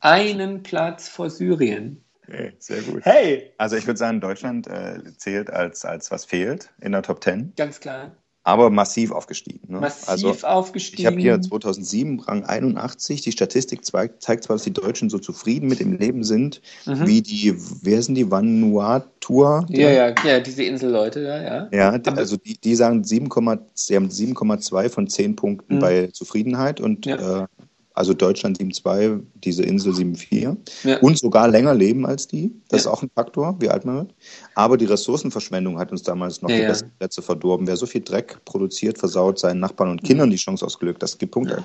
einen 0.00 0.62
Platz 0.64 1.08
vor 1.08 1.30
Syrien. 1.30 2.02
Okay, 2.26 2.52
sehr 2.58 2.82
gut. 2.82 3.04
Hey! 3.04 3.52
Also 3.58 3.76
ich 3.76 3.86
würde 3.86 3.98
sagen, 3.98 4.20
Deutschland 4.20 4.66
äh, 4.66 5.04
zählt 5.16 5.50
als, 5.50 5.84
als 5.84 6.10
was 6.10 6.24
fehlt 6.24 6.72
in 6.80 6.90
der 6.90 7.02
Top 7.02 7.22
10, 7.22 7.52
Ganz 7.56 7.78
klar. 7.78 8.10
Aber 8.44 8.68
massiv 8.68 9.10
aufgestiegen. 9.10 9.72
Ne? 9.72 9.80
Massiv 9.80 10.08
also, 10.08 10.34
aufgestiegen. 10.46 11.00
Ich 11.00 11.06
habe 11.06 11.16
hier 11.18 11.40
2007 11.40 12.20
Rang 12.20 12.44
81. 12.44 13.22
Die 13.22 13.32
Statistik 13.32 13.84
zeigt, 13.84 14.22
zwar, 14.22 14.56
dass 14.56 14.64
die 14.64 14.72
Deutschen 14.72 15.08
so 15.08 15.18
zufrieden 15.18 15.66
mit 15.66 15.80
dem 15.80 15.94
Leben 15.94 16.22
sind, 16.24 16.60
Mhm. 16.84 17.06
wie 17.06 17.22
die, 17.22 17.54
wer 17.82 18.02
sind 18.02 18.16
die, 18.16 18.30
Vanuatu? 18.30 19.64
Ja, 19.68 19.90
ja, 19.90 20.14
ja, 20.24 20.40
diese 20.40 20.62
Inselleute, 20.62 21.22
ja, 21.22 21.42
ja. 21.42 21.68
Ja, 21.72 21.98
die, 21.98 22.10
also 22.10 22.36
die, 22.36 22.58
die 22.58 22.74
sagen 22.74 23.02
7, 23.02 23.30
sie 23.72 23.96
haben 23.96 24.10
7,2 24.10 24.90
von 24.90 25.08
10 25.08 25.36
Punkten 25.36 25.76
Mhm. 25.76 25.80
bei 25.80 26.06
Zufriedenheit 26.08 26.80
und 26.80 27.06
äh, 27.06 27.46
also 27.94 28.12
Deutschland 28.12 28.58
7,2, 28.58 29.20
diese 29.36 29.62
Insel 29.62 29.92
7,4 29.94 30.56
Ja. 30.82 30.98
und 30.98 31.16
sogar 31.16 31.46
länger 31.48 31.74
leben 31.74 32.04
als 32.06 32.26
die. 32.26 32.52
Das 32.68 32.82
ist 32.82 32.86
auch 32.88 33.02
ein 33.02 33.10
Faktor, 33.14 33.56
wie 33.60 33.68
alt 33.68 33.84
man 33.84 33.96
wird. 33.96 34.14
Aber 34.56 34.76
die 34.76 34.84
Ressourcenverschwendung 34.84 35.78
hat 35.78 35.92
uns 35.92 36.02
damals 36.02 36.42
noch 36.42 36.50
Ja, 36.50 36.56
die 36.56 36.62
ja. 36.62 36.68
besten 36.68 36.90
Plätze 36.98 37.22
verdorben. 37.22 37.68
Wer 37.68 37.76
so 37.76 37.86
viel 37.86 38.02
Dreck 38.02 38.44
produziert, 38.44 38.98
versaut 38.98 39.38
seinen 39.38 39.60
Nachbarn 39.60 39.90
und 39.90 40.02
Kindern 40.02 40.30
die 40.30 40.36
Chance 40.36 40.66
ausgelegt. 40.66 41.02
Das 41.04 41.16
gibt 41.18 41.32
Punkte. 41.32 41.62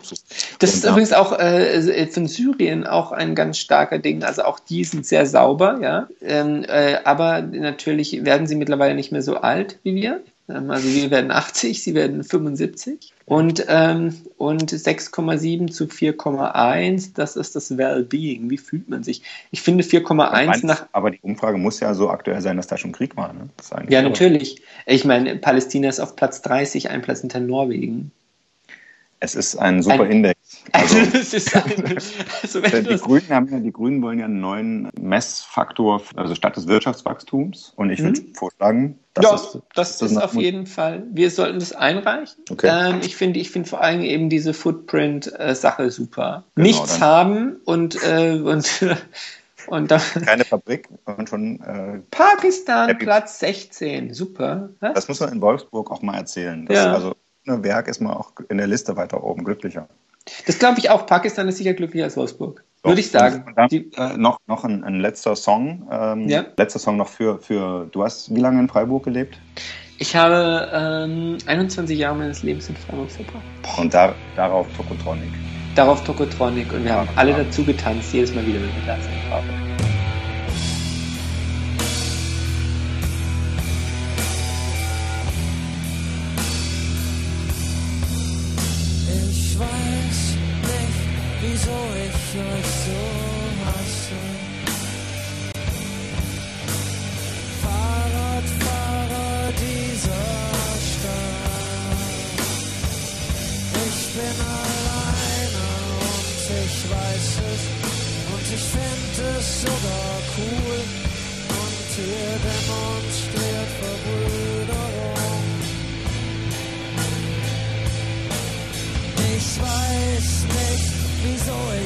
Das 0.60 0.74
Und 0.74 0.78
ist 0.78 0.86
übrigens 0.86 1.14
auch 1.14 1.38
äh, 1.38 2.08
von 2.08 2.28
Syrien 2.28 2.86
auch 2.86 3.12
ein 3.12 3.34
ganz 3.34 3.58
starker 3.58 3.98
Ding. 3.98 4.24
Also 4.24 4.44
auch 4.44 4.60
die 4.60 4.84
sind 4.84 5.08
sehr 5.08 5.26
sauber, 5.26 5.80
ja. 5.82 6.08
Ähm, 6.22 6.64
äh, 6.68 6.98
aber 7.06 7.42
natürlich 7.42 8.24
werden 8.24 8.46
sie 8.46 8.56
mittlerweile 8.56 8.94
nicht 8.94 9.12
mehr 9.12 9.24
so 9.24 9.38
alt 9.38 9.80
wie 9.84 9.96
wir. 9.96 10.22
Ähm, 10.50 10.72
also 10.72 10.88
wir 10.88 11.12
werden 11.12 11.32
80, 11.32 11.84
sie 11.84 11.94
werden 11.94 12.24
75. 12.24 13.14
Und, 13.26 13.66
ähm, 13.68 14.16
und 14.38 14.72
6,7 14.72 15.72
zu 15.72 15.86
4,1, 15.86 17.12
das 17.14 17.36
ist 17.36 17.56
das 17.56 17.78
Wellbeing. 17.78 18.50
Wie 18.50 18.58
fühlt 18.58 18.90
man 18.90 19.04
sich? 19.04 19.22
Ich 19.52 19.62
finde 19.62 19.84
4,1 19.84 20.66
nach 20.66 20.88
aber 20.92 21.12
die 21.12 21.20
Umfrage 21.22 21.58
muss 21.58 21.80
ja 21.80 21.94
so 21.94 22.10
aktuell 22.10 22.42
sein, 22.42 22.58
dass 22.58 22.68
da 22.68 22.78
schon 22.78 22.92
Krieg 22.92 23.16
war. 23.16 23.34
Ne? 23.34 23.50
Ja, 23.90 24.02
natürlich. 24.02 24.62
Ich 24.86 25.06
meine, 25.06 25.36
Palästina 25.36 25.90
ist 25.90 26.00
auf 26.00 26.16
Platz 26.16 26.42
30, 26.42 26.90
ein 26.90 27.02
Platz 27.02 27.22
hinter 27.22 27.40
Norwegen. 27.40 28.12
Es 29.22 29.36
ist 29.36 29.58
ein 29.58 29.82
super 29.84 30.04
Ein- 30.04 30.12
Index. 30.12 30.40
Also, 30.72 30.98
ist 30.98 31.56
ein, 31.56 31.98
also 32.44 32.62
Die 32.62 32.84
das, 32.84 33.02
Grünen, 33.02 33.28
haben 33.30 33.50
ja, 33.52 33.60
die 33.60 33.72
Grünen 33.72 34.02
wollen 34.04 34.20
ja 34.20 34.26
einen 34.26 34.40
neuen 34.40 34.90
Messfaktor, 35.00 36.02
also 36.16 36.36
statt 36.36 36.56
des 36.58 36.68
Wirtschaftswachstums. 36.68 37.74
Und 37.76 37.90
ich 37.90 38.02
würde 38.04 38.22
Mhm. 38.22 38.36
vorschlagen, 38.36 39.00
das 39.16 39.26
das, 39.30 39.44
ist, 39.56 39.62
das 39.74 40.02
ist 40.04 40.12
noch- 40.12 40.24
auf 40.24 40.34
jeden 40.36 40.68
Fall. 40.68 41.04
Wir 41.12 41.32
sollten 41.32 41.60
das 41.60 41.74
einreichen. 41.74 42.44
Okay. 42.52 42.70
Ähm, 42.72 43.00
ich 43.04 43.16
finde, 43.16 43.40
ich 43.40 43.50
finde 43.52 43.68
vor 43.68 43.82
allem 43.82 44.02
eben 44.02 44.30
diese 44.30 44.54
Footprint-Sache 44.54 45.90
super. 45.92 46.44
Genau, 46.56 46.68
Nichts 46.68 47.00
dann- 47.00 47.02
haben 47.02 47.56
und 47.66 47.96
äh, 48.04 48.40
und 48.44 48.70
und 49.68 49.92
dann 49.92 50.02
keine 50.26 50.46
Fabrik 50.46 50.88
und 51.06 51.28
schon. 51.30 51.60
Äh, 51.62 52.00
Pakistan 52.12 52.98
Platz 53.00 53.40
16, 53.40 54.14
super. 54.14 54.70
Was? 54.80 54.94
das 54.94 55.08
muss 55.08 55.20
man 55.20 55.34
in 55.34 55.42
Wolfsburg 55.42 55.90
auch 55.92 56.02
mal 56.02 56.16
erzählen. 56.18 56.66
Das, 56.68 56.78
Ja. 56.78 56.94
Also 56.94 57.16
Werk 57.46 57.88
ist 57.88 58.02
man 58.02 58.14
auch 58.14 58.32
in 58.50 58.58
der 58.58 58.68
Liste 58.68 58.96
weiter 58.96 59.24
oben 59.24 59.44
glücklicher. 59.44 59.88
Das 60.46 60.60
glaube 60.60 60.80
ich 60.80 60.90
auch. 60.90 61.06
Pakistan 61.06 61.48
ist 61.48 61.58
sicher 61.58 61.74
glücklicher 61.74 62.06
als 62.06 62.18
Wolfsburg. 62.18 62.64
Würde 62.84 63.02
ich 63.02 63.12
sagen. 63.12 63.44
Und 63.48 63.58
dann, 63.58 63.70
äh, 63.70 64.18
noch, 64.18 64.40
noch 64.48 64.64
ein, 64.64 64.84
ein 64.84 65.00
letzter 65.00 65.36
Song. 65.36 65.88
Ähm, 65.92 66.30
Ja. 66.30 66.46
Letzter 66.56 66.80
Song 66.80 66.98
noch 66.98 67.10
für, 67.10 67.40
für. 67.40 67.88
Du 67.92 68.04
hast 68.04 68.34
wie 68.34 68.40
lange 68.40 68.60
in 68.60 68.70
Freiburg 68.70 69.04
gelebt? 69.04 69.38
Ich 69.98 70.16
habe 70.16 70.70
ähm, 70.74 71.38
21 71.46 71.98
Jahre 71.98 72.16
meines 72.16 72.42
Lebens 72.44 72.70
in 72.70 72.78
Freiburg 72.78 73.12
verbracht. 73.12 73.44
Und 73.78 73.94
da, 73.94 74.16
darauf 74.36 74.68
Tokotronic. 74.78 75.30
Darauf 75.76 76.04
Tokotronic 76.04 76.72
und 76.74 76.86
wir 76.86 76.94
haben 76.94 77.10
alle 77.16 77.34
dazu 77.34 77.64
getanzt, 77.64 78.14
jedes 78.14 78.34
Mal 78.34 78.46
wieder, 78.46 78.60
wenn 78.60 78.68
wir 78.68 78.86
da 78.88 78.96
sind. 79.02 79.69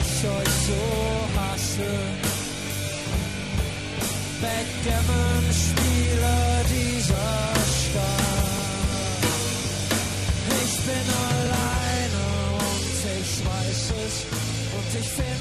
Ich 0.04 0.26
euch 0.26 0.54
so 0.68 0.82
hasse. 1.38 1.92
Backgammon 4.42 5.46
Spieler 5.66 6.46
dieser 6.76 7.40
Stadt. 7.80 8.24
Ich 10.64 10.76
bin 10.88 11.08
alleine 11.32 12.24
und 12.60 12.98
ich 13.22 13.32
weiß 13.46 13.84
es 14.06 14.16
und 14.76 15.00
ich 15.00 15.10
finde. 15.10 15.33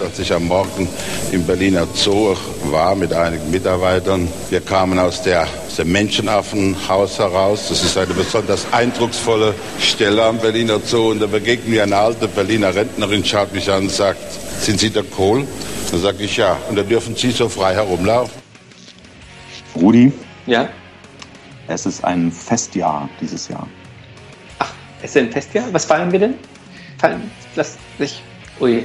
Als 0.00 0.18
ich 0.18 0.32
am 0.32 0.46
Morgen 0.46 0.88
im 1.30 1.44
Berliner 1.44 1.86
Zoo 1.94 2.34
war 2.70 2.94
mit 2.94 3.12
einigen 3.12 3.50
Mitarbeitern, 3.50 4.28
wir 4.48 4.60
kamen 4.60 4.98
aus, 4.98 5.22
der, 5.22 5.42
aus 5.66 5.76
dem 5.76 5.92
Menschenaffenhaus 5.92 7.18
heraus. 7.18 7.66
Das 7.68 7.84
ist 7.84 7.98
eine 7.98 8.14
besonders 8.14 8.66
eindrucksvolle 8.72 9.54
Stelle 9.78 10.24
am 10.24 10.38
Berliner 10.38 10.80
Zoo. 10.80 11.10
Und 11.10 11.20
da 11.20 11.26
begegnet 11.26 11.68
mir 11.68 11.82
eine 11.82 11.96
alte 11.96 12.28
Berliner 12.28 12.74
Rentnerin, 12.74 13.24
schaut 13.24 13.52
mich 13.52 13.70
an 13.70 13.82
und 13.84 13.90
sagt, 13.90 14.20
sind 14.60 14.80
Sie 14.80 14.88
der 14.90 15.04
Kohl? 15.04 15.46
Dann 15.90 16.00
sage 16.00 16.24
ich 16.24 16.36
ja. 16.36 16.56
Und 16.68 16.76
da 16.76 16.82
dürfen 16.82 17.14
Sie 17.14 17.30
so 17.30 17.48
frei 17.48 17.74
herumlaufen. 17.74 18.40
Rudi, 19.76 20.12
Ja? 20.46 20.68
es 21.68 21.86
ist 21.86 22.04
ein 22.04 22.32
Festjahr 22.32 23.08
dieses 23.20 23.48
Jahr. 23.48 23.68
Ist 25.02 25.14
denn 25.14 25.26
ein 25.26 25.32
Festjahr? 25.32 25.66
Was 25.72 25.84
feiern 25.84 26.10
wir 26.10 26.18
denn? 26.18 26.34
Feiern, 26.98 27.30
lass 27.54 27.78
dich. 27.98 28.22
Ui. 28.60 28.84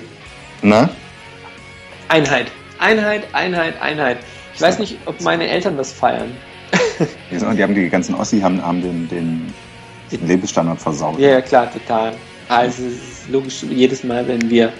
Ne? 0.61 0.89
Einheit. 2.09 2.51
Einheit, 2.79 3.23
Einheit, 3.33 3.81
Einheit. 3.81 4.17
Ich 4.53 4.61
weiß 4.61 4.79
nicht, 4.79 4.97
ob 5.05 5.19
meine 5.21 5.47
Eltern 5.47 5.77
das 5.77 5.91
feiern. 5.91 6.31
Die 7.31 7.63
haben 7.63 7.75
die 7.75 7.89
ganzen 7.89 8.15
Ossi 8.15 8.39
haben, 8.39 8.63
haben 8.63 8.81
den, 8.81 9.07
den 9.09 9.53
Lebensstandard 10.27 10.79
versaut. 10.79 11.19
Ja, 11.19 11.41
klar, 11.41 11.71
total. 11.71 12.13
Also 12.47 12.83
es 12.85 12.93
ist 12.93 13.29
logisch, 13.29 13.63
jedes 13.63 14.03
Mal, 14.03 14.27
wenn 14.27 14.49
wir, 14.49 14.71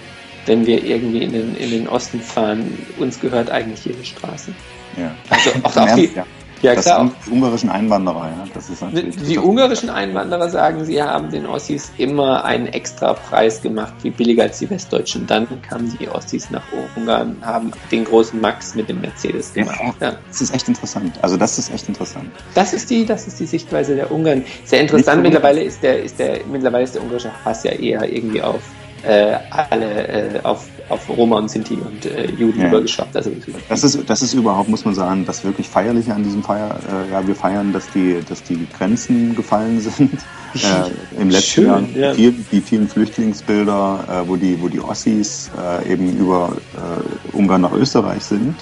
wenn 0.46 0.66
wir 0.66 0.82
irgendwie 0.82 1.22
in 1.22 1.32
den, 1.32 1.56
in 1.56 1.70
den 1.70 1.88
Osten 1.88 2.20
fahren, 2.20 2.78
uns 2.98 3.20
gehört 3.20 3.50
eigentlich 3.50 3.84
jede 3.84 4.04
Straße. 4.04 4.52
Ja. 4.96 5.14
Also 5.28 5.50
auch, 5.62 5.76
auch 5.76 5.94
die, 5.94 6.04
Ernst, 6.04 6.16
ja. 6.16 6.26
Ja 6.66 6.74
das 6.74 6.84
klar, 6.84 7.00
sind 7.00 7.14
die 7.26 7.30
ungarischen 7.30 7.70
Einwanderer, 7.70 8.28
ja. 8.28 8.44
Das 8.52 8.68
ist 8.68 8.82
natürlich. 8.82 9.16
Die 9.16 9.38
ungarischen 9.38 9.90
Einwanderer 9.90 10.48
sagen, 10.48 10.84
sie 10.84 11.02
haben 11.02 11.30
den 11.30 11.46
Ossis 11.46 11.92
immer 11.96 12.44
einen 12.44 12.66
extra 12.66 13.14
Preis 13.14 13.62
gemacht, 13.62 13.94
wie 14.02 14.10
billiger 14.10 14.44
als 14.44 14.58
die 14.58 14.68
Westdeutschen. 14.68 15.26
Dann 15.26 15.46
kamen 15.62 15.96
die 15.98 16.08
Ossis 16.08 16.50
nach 16.50 16.64
Ungarn, 16.96 17.36
haben 17.42 17.72
den 17.90 18.04
großen 18.04 18.40
Max 18.40 18.74
mit 18.74 18.88
dem 18.88 19.00
Mercedes 19.00 19.54
gemacht. 19.54 19.96
Ja. 20.00 20.16
Das 20.28 20.40
ist 20.40 20.54
echt 20.54 20.68
interessant. 20.68 21.18
Also 21.22 21.36
das 21.36 21.58
ist 21.58 21.72
echt 21.72 21.88
interessant. 21.88 22.30
Das 22.54 22.72
ist 22.72 22.90
die, 22.90 23.06
das 23.06 23.26
ist 23.26 23.38
die 23.40 23.46
Sichtweise 23.46 23.94
der 23.94 24.10
Ungarn. 24.10 24.44
Sehr 24.64 24.80
interessant. 24.80 25.22
Nicht 25.22 25.32
Mittlerweile 25.32 25.62
ist 25.62 25.82
der, 25.82 26.02
ist 26.02 26.18
der, 26.18 26.40
mittlerweile 26.50 26.84
ist 26.84 26.94
der 26.94 27.02
ungarische 27.02 27.30
Hass 27.44 27.64
ja 27.64 27.72
eher 27.72 28.12
irgendwie 28.12 28.42
auf 28.42 28.60
äh, 29.06 29.36
alle, 29.50 30.08
äh, 30.08 30.40
auf, 30.42 30.66
auf 30.88 31.08
Roma 31.08 31.38
und 31.38 31.50
Sinti 31.50 31.74
und 31.74 32.06
äh, 32.06 32.30
Juden 32.30 32.60
Ja. 32.60 32.68
übergeschwappt. 32.68 33.16
Also 33.16 33.30
Das 33.68 33.82
ist, 33.84 33.98
das 34.08 34.22
ist 34.22 34.34
überhaupt, 34.34 34.68
muss 34.68 34.84
man 34.84 34.94
sagen, 34.94 35.24
das 35.26 35.44
wirklich 35.44 35.68
Feierliche 35.68 36.14
an 36.14 36.22
diesem 36.22 36.42
Feier. 36.42 36.78
Äh, 37.08 37.12
ja, 37.12 37.26
wir 37.26 37.34
feiern, 37.34 37.72
dass 37.72 37.90
die, 37.92 38.18
dass 38.28 38.42
die 38.44 38.66
Grenzen 38.76 39.34
gefallen 39.34 39.80
sind. 39.96 40.12
Äh, 40.54 41.20
Im 41.20 41.30
letzten 41.30 41.50
Schön, 41.50 41.66
Jahr 41.66 41.80
ja. 41.94 42.12
die, 42.14 42.30
vielen, 42.30 42.46
die 42.52 42.60
vielen 42.60 42.88
Flüchtlingsbilder, 42.88 44.22
äh, 44.24 44.28
wo 44.28 44.36
die, 44.36 44.60
wo 44.62 44.68
die 44.68 44.80
Ossis 44.80 45.50
äh, 45.58 45.92
eben 45.92 46.16
über 46.16 46.56
äh, 46.74 47.36
Ungarn 47.36 47.62
nach 47.62 47.72
Österreich 47.72 48.22
sind 48.24 48.54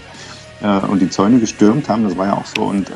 und 0.88 1.02
die 1.02 1.10
Zäune 1.10 1.40
gestürmt 1.40 1.90
haben. 1.90 2.04
Das 2.04 2.16
war 2.16 2.26
ja 2.26 2.32
auch 2.38 2.46
so 2.46 2.62
und 2.62 2.90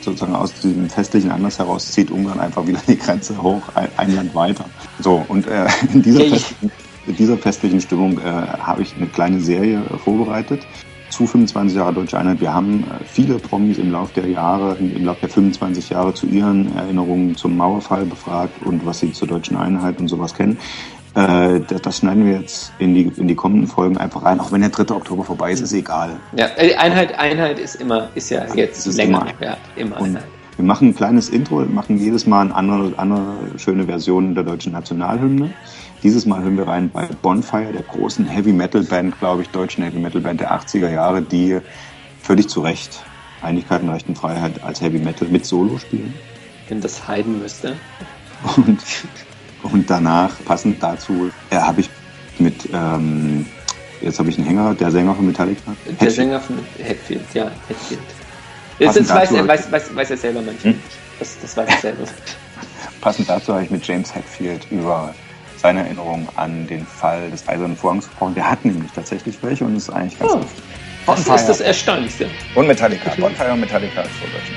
sozusagen 0.00 0.34
aus 0.34 0.52
diesem 0.54 0.90
festlichen 0.90 1.30
Anlass 1.30 1.60
heraus 1.60 1.92
zieht 1.92 2.10
Ungarn 2.10 2.40
einfach 2.40 2.66
wieder 2.66 2.80
die 2.88 2.98
Grenze 2.98 3.40
hoch, 3.40 3.62
ein, 3.96 4.16
Land 4.16 4.34
weiter. 4.34 4.64
So 4.98 5.24
und 5.28 5.46
äh, 5.46 5.66
in 5.92 6.02
dieser 6.02 6.20
ich- 6.24 6.30
festlichen 6.32 6.72
in 7.06 7.16
dieser 7.16 7.36
festlichen 7.36 7.80
Stimmung 7.80 8.18
äh, 8.18 8.22
habe 8.24 8.82
ich 8.82 8.94
eine 8.96 9.06
kleine 9.06 9.40
Serie 9.40 9.82
äh, 9.92 9.98
vorbereitet 9.98 10.66
zu 11.10 11.26
25 11.26 11.76
Jahre 11.76 11.92
Deutsche 11.92 12.18
Einheit. 12.18 12.40
Wir 12.40 12.52
haben 12.52 12.80
äh, 12.84 13.04
viele 13.04 13.34
Promis 13.38 13.78
im 13.78 13.92
Laufe 13.92 14.20
der 14.20 14.28
Jahre, 14.28 14.76
im, 14.78 15.04
Laufe 15.04 15.20
der 15.20 15.28
25 15.28 15.90
Jahre 15.90 16.14
zu 16.14 16.26
ihren 16.26 16.74
Erinnerungen 16.76 17.36
zum 17.36 17.56
Mauerfall 17.56 18.04
befragt 18.04 18.64
und 18.64 18.84
was 18.84 19.00
sie 19.00 19.12
zur 19.12 19.28
Deutschen 19.28 19.56
Einheit 19.56 19.98
und 20.00 20.08
sowas 20.08 20.34
kennen. 20.34 20.58
Äh, 21.14 21.60
das, 21.68 21.82
das 21.82 21.98
schneiden 21.98 22.26
wir 22.26 22.40
jetzt 22.40 22.72
in 22.78 22.94
die, 22.94 23.12
in 23.16 23.28
die 23.28 23.36
kommenden 23.36 23.68
Folgen 23.68 23.96
einfach 23.96 24.24
rein. 24.24 24.40
Auch 24.40 24.50
wenn 24.50 24.62
der 24.62 24.70
3. 24.70 24.94
Oktober 24.94 25.24
vorbei 25.24 25.52
ist, 25.52 25.60
ist 25.60 25.72
egal. 25.72 26.16
ja, 26.36 26.46
Einheit, 26.78 27.16
Einheit 27.18 27.58
ist 27.58 27.76
immer, 27.76 28.08
ist 28.14 28.30
ja 28.30 28.52
jetzt 28.54 28.86
ist 28.86 28.96
länger. 28.96 29.20
immer- 29.22 29.46
ja, 29.46 29.56
immer 29.76 29.98
Einheit. 29.98 30.24
wir 30.56 30.64
machen 30.64 30.88
ein 30.88 30.94
kleines 30.96 31.28
Intro, 31.28 31.60
machen 31.66 31.98
jedes 31.98 32.26
Mal 32.26 32.40
eine 32.40 32.54
andere, 32.56 32.92
andere 32.98 33.36
schöne 33.58 33.84
Version 33.84 34.34
der 34.34 34.42
deutschen 34.42 34.72
Nationalhymne. 34.72 35.50
Dieses 36.04 36.26
Mal 36.26 36.42
hören 36.42 36.58
wir 36.58 36.68
rein 36.68 36.90
bei 36.90 37.06
Bonfire, 37.22 37.72
der 37.72 37.80
großen 37.80 38.26
Heavy 38.26 38.52
Metal 38.52 38.82
Band, 38.82 39.18
glaube 39.20 39.40
ich, 39.40 39.48
deutschen 39.48 39.82
Heavy 39.82 39.98
Metal 39.98 40.20
Band 40.20 40.38
der 40.38 40.52
80er 40.52 40.90
Jahre, 40.90 41.22
die 41.22 41.58
völlig 42.22 42.46
zu 42.50 42.60
Recht 42.60 43.02
Einigkeit 43.40 43.82
und 43.82 43.88
Recht 43.88 44.06
und 44.06 44.18
Freiheit 44.18 44.62
als 44.62 44.82
Heavy 44.82 44.98
Metal 44.98 45.26
mit 45.28 45.46
Solo 45.46 45.78
spielen. 45.78 46.12
Wenn 46.68 46.82
das 46.82 47.08
Heiden 47.08 47.40
müsste. 47.40 47.76
Und, 48.56 48.82
und 49.62 49.88
danach, 49.88 50.32
passend 50.44 50.82
dazu, 50.82 51.30
äh, 51.48 51.56
habe 51.56 51.80
ich 51.80 51.88
mit, 52.38 52.68
ähm, 52.74 53.46
jetzt 54.02 54.18
habe 54.18 54.28
ich 54.28 54.36
einen 54.36 54.46
Hänger, 54.46 54.74
der 54.74 54.90
Sänger 54.90 55.14
von 55.14 55.26
Metallica. 55.26 55.74
Der 55.86 55.92
Hetfield. 55.92 56.12
Sänger 56.12 56.40
von 56.40 56.58
Hetfield, 56.76 57.22
ja. 57.32 57.50
Das, 58.78 58.88
Passend 58.88 59.08
das 59.08 59.16
weiß, 59.16 59.32
er, 59.32 59.48
weiß, 59.48 59.72
weiß, 59.72 59.96
weiß 59.96 60.10
er 60.10 60.16
selber 60.18 60.42
manchmal. 60.42 60.74
Hm? 60.74 60.80
Das, 61.18 61.38
das 61.40 61.56
weiß 61.56 61.68
er 61.70 61.78
selber. 61.78 62.04
Passend 63.00 63.30
dazu 63.30 63.54
habe 63.54 63.64
ich 63.64 63.70
mit 63.70 63.86
James 63.86 64.14
Hetfield 64.14 64.66
über 64.70 65.14
seine 65.64 65.80
Erinnerung 65.80 66.28
an 66.36 66.66
den 66.66 66.84
Fall 66.86 67.30
des 67.30 67.48
Eisernen 67.48 67.74
Vorhangs 67.74 68.06
gesprochen. 68.06 68.34
Der 68.34 68.50
hat 68.50 68.66
nämlich 68.66 68.92
tatsächlich 68.92 69.42
welche 69.42 69.64
und 69.64 69.74
ist 69.74 69.88
eigentlich 69.88 70.18
ganz 70.18 70.34
Oh, 71.06 71.12
das 71.16 71.40
ist 71.40 71.48
das 71.48 71.60
Erstaunlichste. 71.60 72.28
Und 72.54 72.66
Metallica. 72.66 73.10
Bonfire 73.18 73.52
und 73.52 73.60
Metallica 73.60 74.02
ist 74.02 74.12
vor 74.12 74.28
Deutschen 74.28 74.56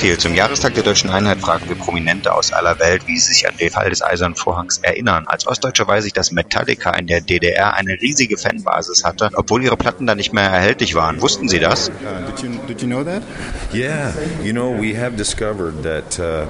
Hatfield, 0.00 0.22
zum 0.22 0.34
Jahrestag 0.34 0.72
der 0.72 0.82
Deutschen 0.82 1.10
Einheit 1.10 1.40
fragen 1.40 1.68
wir 1.68 1.76
Prominente 1.76 2.32
aus 2.32 2.54
aller 2.54 2.78
Welt, 2.78 3.06
wie 3.06 3.18
sie 3.18 3.34
sich 3.34 3.46
an 3.46 3.58
den 3.58 3.70
Fall 3.70 3.90
des 3.90 4.00
Eisernen 4.00 4.34
Vorhangs 4.34 4.78
erinnern. 4.78 5.24
Als 5.26 5.46
Ostdeutscher 5.46 5.86
weiß 5.86 6.06
ich, 6.06 6.14
dass 6.14 6.32
Metallica 6.32 6.92
in 6.92 7.06
der 7.06 7.20
DDR 7.20 7.74
eine 7.74 8.00
riesige 8.00 8.38
Fanbasis 8.38 9.04
hatte, 9.04 9.28
obwohl 9.34 9.62
ihre 9.62 9.76
Platten 9.76 10.06
dann 10.06 10.16
nicht 10.16 10.32
mehr 10.32 10.44
erhältlich 10.44 10.94
waren. 10.94 11.20
Wussten 11.20 11.50
Sie 11.50 11.58
das? 11.58 11.90
Uh, 11.90 12.30
did 12.30 12.42
you 12.42 12.50
did 12.66 12.80
you 12.80 12.88
know 12.88 13.04
that? 13.04 13.22
Yeah, 13.74 14.14
you 14.42 14.52
know 14.52 14.72
we 14.72 14.98
have 14.98 15.18
discovered 15.18 15.82
that 15.82 16.18
uh, 16.18 16.46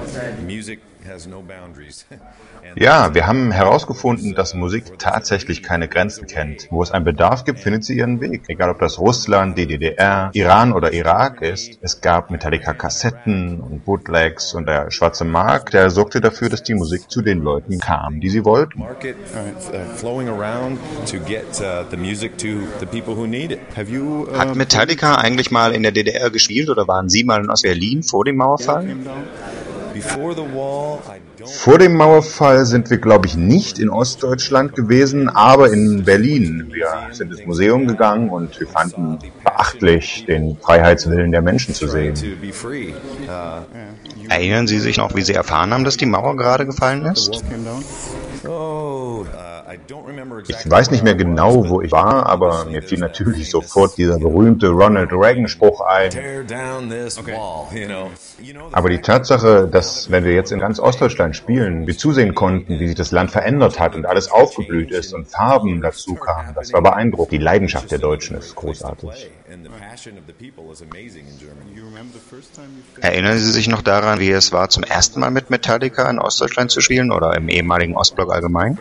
music. 0.47 0.79
Ja, 2.75 3.13
wir 3.13 3.27
haben 3.27 3.51
herausgefunden, 3.51 4.35
dass 4.35 4.53
Musik 4.53 4.97
tatsächlich 4.99 5.63
keine 5.63 5.87
Grenzen 5.87 6.27
kennt. 6.27 6.67
Wo 6.69 6.83
es 6.83 6.91
einen 6.91 7.03
Bedarf 7.03 7.43
gibt, 7.43 7.59
findet 7.59 7.83
sie 7.83 7.97
ihren 7.97 8.21
Weg. 8.21 8.43
Egal 8.47 8.69
ob 8.69 8.79
das 8.79 8.99
Russland, 8.99 9.57
die 9.57 9.65
DDR, 9.65 10.29
Iran 10.33 10.71
oder 10.71 10.93
Irak 10.93 11.41
ist. 11.41 11.79
Es 11.81 12.01
gab 12.01 12.29
Metallica-Kassetten 12.29 13.59
und 13.59 13.83
Bootlegs 13.83 14.53
und 14.53 14.67
der 14.67 14.91
schwarze 14.91 15.25
Markt, 15.25 15.73
der 15.73 15.89
sorgte 15.89 16.21
dafür, 16.21 16.49
dass 16.49 16.63
die 16.63 16.75
Musik 16.75 17.09
zu 17.09 17.21
den 17.21 17.41
Leuten 17.41 17.79
kam, 17.79 18.19
die 18.21 18.29
sie 18.29 18.45
wollten. 18.45 18.79
Market 18.79 19.15
uh, 19.33 19.75
uh, 19.75 19.95
flowing 19.95 20.29
around 20.29 20.79
to 21.09 21.17
get 21.19 21.55
the 21.55 21.97
music 21.97 22.37
to 22.37 22.47
the 22.79 22.85
people 22.85 23.15
who 23.15 23.25
need 23.25 23.51
it. 23.51 23.59
Have 23.75 23.91
you? 23.91 24.27
Uh, 24.31 24.37
Hat 24.37 24.55
Metallica 24.55 25.15
eigentlich 25.15 25.51
mal 25.51 25.73
in 25.73 25.83
der 25.83 25.91
DDR 25.91 26.29
gespielt 26.29 26.69
oder 26.69 26.87
waren 26.87 27.09
Sie 27.09 27.23
mal 27.23 27.43
in 27.43 27.49
Ostberlin 27.49 28.03
vor 28.03 28.23
dem 28.23 28.37
Mauerfall? 28.37 28.95
Vor 31.45 31.77
dem 31.77 31.95
Mauerfall 31.95 32.65
sind 32.65 32.89
wir, 32.89 32.97
glaube 32.97 33.27
ich, 33.27 33.35
nicht 33.35 33.79
in 33.79 33.89
Ostdeutschland 33.89 34.75
gewesen, 34.75 35.29
aber 35.29 35.71
in 35.71 36.03
Berlin. 36.03 36.71
Wir 36.71 36.87
sind 37.11 37.31
ins 37.31 37.45
Museum 37.45 37.87
gegangen 37.87 38.29
und 38.29 38.59
wir 38.59 38.67
fanden 38.67 39.19
beachtlich, 39.43 40.25
den 40.25 40.57
Freiheitswillen 40.57 41.31
der 41.31 41.41
Menschen 41.41 41.73
zu 41.73 41.87
sehen. 41.87 42.15
To 42.15 42.21
be 42.39 42.53
free. 42.53 42.89
Uh, 43.27 44.29
Erinnern 44.29 44.67
Sie 44.67 44.79
sich 44.79 44.97
noch, 44.97 45.15
wie 45.15 45.21
Sie 45.21 45.33
erfahren 45.33 45.73
haben, 45.73 45.83
dass 45.83 45.97
die 45.97 46.05
Mauer 46.05 46.37
gerade 46.37 46.65
gefallen 46.65 47.05
ist? 47.05 47.43
oh, 48.47 49.25
I 49.71 49.77
don't 49.87 50.05
remember 50.05 50.39
exactly. 50.39 50.65
Ich 50.65 50.71
weiß 50.71 50.91
nicht 50.91 51.03
mehr 51.03 51.15
genau, 51.15 51.69
wo 51.69 51.81
ich 51.81 51.93
war, 51.93 52.25
aber 52.25 52.65
mir 52.65 52.83
fiel 52.83 52.99
natürlich 52.99 53.49
sofort 53.49 53.97
dieser 53.97 54.19
berühmte 54.19 54.67
Ronald 54.67 55.13
Reagan-Spruch 55.13 55.79
ein. 55.79 56.11
Aber 58.73 58.89
die 58.89 58.99
Tatsache, 58.99 59.69
dass 59.71 60.11
wenn 60.11 60.25
wir 60.25 60.33
jetzt 60.33 60.51
in 60.51 60.59
ganz 60.59 60.77
Ostdeutschland 60.77 61.37
spielen, 61.37 61.87
wir 61.87 61.97
zusehen 61.97 62.35
konnten, 62.35 62.81
wie 62.81 62.87
sich 62.87 62.97
das 62.97 63.11
Land 63.11 63.31
verändert 63.31 63.79
hat 63.79 63.95
und 63.95 64.05
alles 64.05 64.29
aufgeblüht 64.29 64.91
ist 64.91 65.13
und 65.13 65.29
Farben 65.29 65.81
dazu 65.81 66.15
kamen. 66.15 66.53
Das 66.53 66.73
war 66.73 66.81
beeindruckend. 66.81 67.31
Die 67.31 67.37
Leidenschaft 67.37 67.91
der 67.91 67.99
Deutschen 67.99 68.37
ist 68.37 68.55
großartig. 68.55 69.29
Erinnern 72.99 73.37
Sie 73.37 73.51
sich 73.51 73.67
noch 73.69 73.81
daran, 73.81 74.19
wie 74.19 74.31
es 74.31 74.51
war, 74.51 74.69
zum 74.69 74.83
ersten 74.83 75.21
Mal 75.21 75.31
mit 75.31 75.49
Metallica 75.49 76.09
in 76.09 76.19
Ostdeutschland 76.19 76.71
zu 76.71 76.81
spielen 76.81 77.11
oder 77.11 77.35
im 77.37 77.47
ehemaligen 77.47 77.95
Ostblock 77.95 78.33
allgemein? 78.33 78.77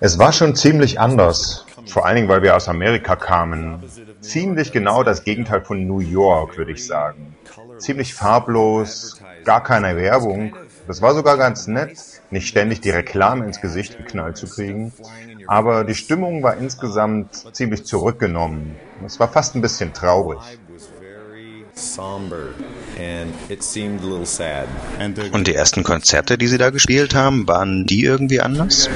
Es 0.00 0.18
war 0.18 0.32
schon 0.32 0.54
ziemlich 0.54 1.00
anders, 1.00 1.66
vor 1.86 2.06
allen 2.06 2.16
Dingen, 2.16 2.28
weil 2.28 2.42
wir 2.42 2.56
aus 2.56 2.68
Amerika 2.68 3.16
kamen. 3.16 3.82
Ziemlich 4.20 4.72
genau 4.72 5.02
das 5.02 5.24
Gegenteil 5.24 5.62
von 5.62 5.86
New 5.86 6.00
York, 6.00 6.56
würde 6.56 6.72
ich 6.72 6.86
sagen. 6.86 7.36
Ziemlich 7.78 8.14
farblos, 8.14 9.20
gar 9.44 9.62
keine 9.62 9.96
Werbung. 9.96 10.56
Das 10.86 11.02
war 11.02 11.14
sogar 11.14 11.36
ganz 11.36 11.66
nett, 11.66 11.98
nicht 12.30 12.48
ständig 12.48 12.80
die 12.80 12.90
Reklame 12.90 13.44
ins 13.44 13.60
Gesicht 13.60 13.98
geknallt 13.98 14.36
zu 14.36 14.46
kriegen. 14.46 14.92
Aber 15.46 15.84
die 15.84 15.94
Stimmung 15.94 16.42
war 16.42 16.56
insgesamt 16.56 17.54
ziemlich 17.54 17.84
zurückgenommen. 17.84 18.76
Es 19.04 19.20
war 19.20 19.28
fast 19.28 19.54
ein 19.54 19.62
bisschen 19.62 19.92
traurig. 19.92 20.40
Und 25.34 25.46
die 25.46 25.54
ersten 25.54 25.82
Konzerte, 25.82 26.38
die 26.38 26.46
Sie 26.46 26.56
da 26.56 26.70
gespielt 26.70 27.14
haben, 27.14 27.46
waren 27.46 27.84
die 27.84 28.02
irgendwie 28.02 28.40
anders? 28.40 28.88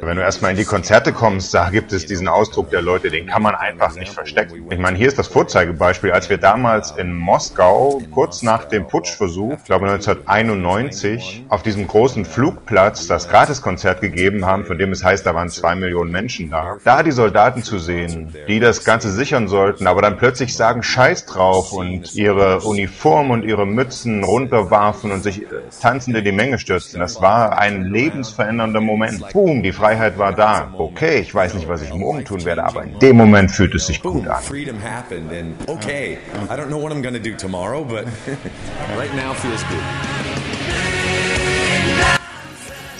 Wenn 0.00 0.16
du 0.16 0.22
erstmal 0.22 0.52
in 0.52 0.56
die 0.56 0.64
Konzerte 0.64 1.12
kommst, 1.12 1.52
da 1.52 1.68
gibt 1.68 1.92
es 1.92 2.06
diesen 2.06 2.26
Ausdruck 2.26 2.70
der 2.70 2.80
Leute, 2.80 3.10
den 3.10 3.26
kann 3.26 3.42
man 3.42 3.54
einfach 3.54 3.94
nicht 3.94 4.12
verstecken. 4.12 4.66
Ich 4.70 4.78
meine, 4.78 4.96
hier 4.96 5.08
ist 5.08 5.18
das 5.18 5.28
Vorzeigebeispiel. 5.28 6.12
Als 6.12 6.30
wir 6.30 6.38
damals 6.38 6.92
in 6.92 7.14
Moskau, 7.14 8.00
kurz 8.12 8.42
nach 8.42 8.64
dem 8.64 8.86
Putschversuch, 8.86 9.58
ich 9.58 9.64
glaube 9.64 9.90
1991, 9.90 11.44
auf 11.48 11.62
diesem 11.62 11.86
großen 11.86 12.24
Flugplatz 12.24 13.06
das 13.06 13.28
Gratiskonzert 13.28 14.00
gegeben 14.00 14.46
haben, 14.46 14.64
von 14.64 14.78
dem 14.78 14.92
es 14.92 15.04
heißt, 15.04 15.26
da 15.26 15.34
waren 15.34 15.50
zwei 15.50 15.74
Millionen 15.74 16.10
Menschen 16.10 16.50
da. 16.50 16.78
Da 16.84 17.02
die 17.02 17.12
Soldaten 17.12 17.62
zu 17.62 17.78
sehen, 17.78 18.34
die 18.48 18.60
das 18.60 18.84
Ganze 18.84 19.10
sichern 19.12 19.48
sollten, 19.48 19.86
aber 19.86 20.00
dann 20.00 20.16
plötzlich 20.16 20.56
sagen 20.56 20.82
Scheiß 20.82 21.26
drauf 21.26 21.72
und 21.72 22.14
ihre 22.14 22.60
Uniform 22.60 23.30
und 23.30 23.44
ihre 23.44 23.66
Mützen 23.66 24.24
runterwarfen 24.24 25.12
und 25.12 25.22
sich 25.22 25.42
tanzend 25.80 26.16
in 26.16 26.24
die 26.24 26.32
Menge 26.32 26.58
stürzten. 26.58 27.00
Das 27.00 27.20
war 27.20 27.58
ein 27.58 27.84
lebensverändernder 27.84 28.80
Moment. 28.80 29.32
Boom, 29.32 29.62
die 29.62 29.72
Freiheit 29.72 30.18
war 30.18 30.32
da. 30.32 30.72
Okay, 30.76 31.20
ich 31.20 31.34
weiß 31.34 31.54
nicht, 31.54 31.68
was 31.68 31.82
ich 31.82 31.92
morgen 31.92 32.24
tun 32.24 32.44
werde, 32.44 32.64
aber 32.64 32.84
in 32.84 32.98
dem 32.98 33.16
Moment 33.16 33.50
fühlt 33.50 33.74
es 33.74 33.86
sich 33.86 34.02
gut 34.02 34.26
an. 34.26 34.42
Freedom 34.42 34.76
happened, 34.82 35.32
and 35.32 35.54
okay, 35.68 36.18
I 36.50 36.56
don't 36.56 36.68
know 36.68 36.80
what 36.80 36.92
I'm 36.92 37.02
gonna 37.02 37.18
do 37.18 37.34
tomorrow, 37.36 37.84
but 37.84 38.04
right 38.96 39.14
now 39.14 39.34
feels 39.34 39.62
good. 39.64 40.37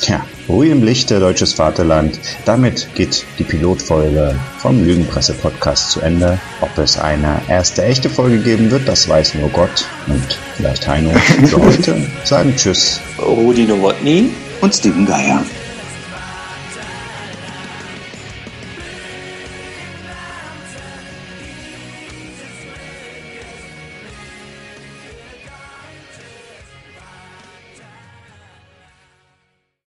Tja, 0.00 0.24
Ruhe 0.48 0.68
im 0.68 0.84
Lichte, 0.84 1.18
deutsches 1.18 1.54
Vaterland. 1.54 2.20
Damit 2.44 2.88
geht 2.94 3.24
die 3.38 3.44
Pilotfolge 3.44 4.34
vom 4.58 4.84
Lügenpresse-Podcast 4.84 5.90
zu 5.90 6.00
Ende. 6.00 6.38
Ob 6.60 6.78
es 6.78 6.98
eine 6.98 7.40
erste 7.48 7.84
echte 7.84 8.08
Folge 8.08 8.38
geben 8.38 8.70
wird, 8.70 8.86
das 8.86 9.08
weiß 9.08 9.34
nur 9.34 9.48
Gott 9.48 9.86
und 10.06 10.38
vielleicht 10.56 10.86
Heino. 10.86 11.10
Für 11.46 11.62
heute 11.62 12.06
sagen 12.24 12.54
Tschüss. 12.56 13.00
Rudi 13.20 13.64
Nowotny 13.66 14.30
und 14.60 14.72
Steven 14.72 15.04
Geier. 15.04 15.42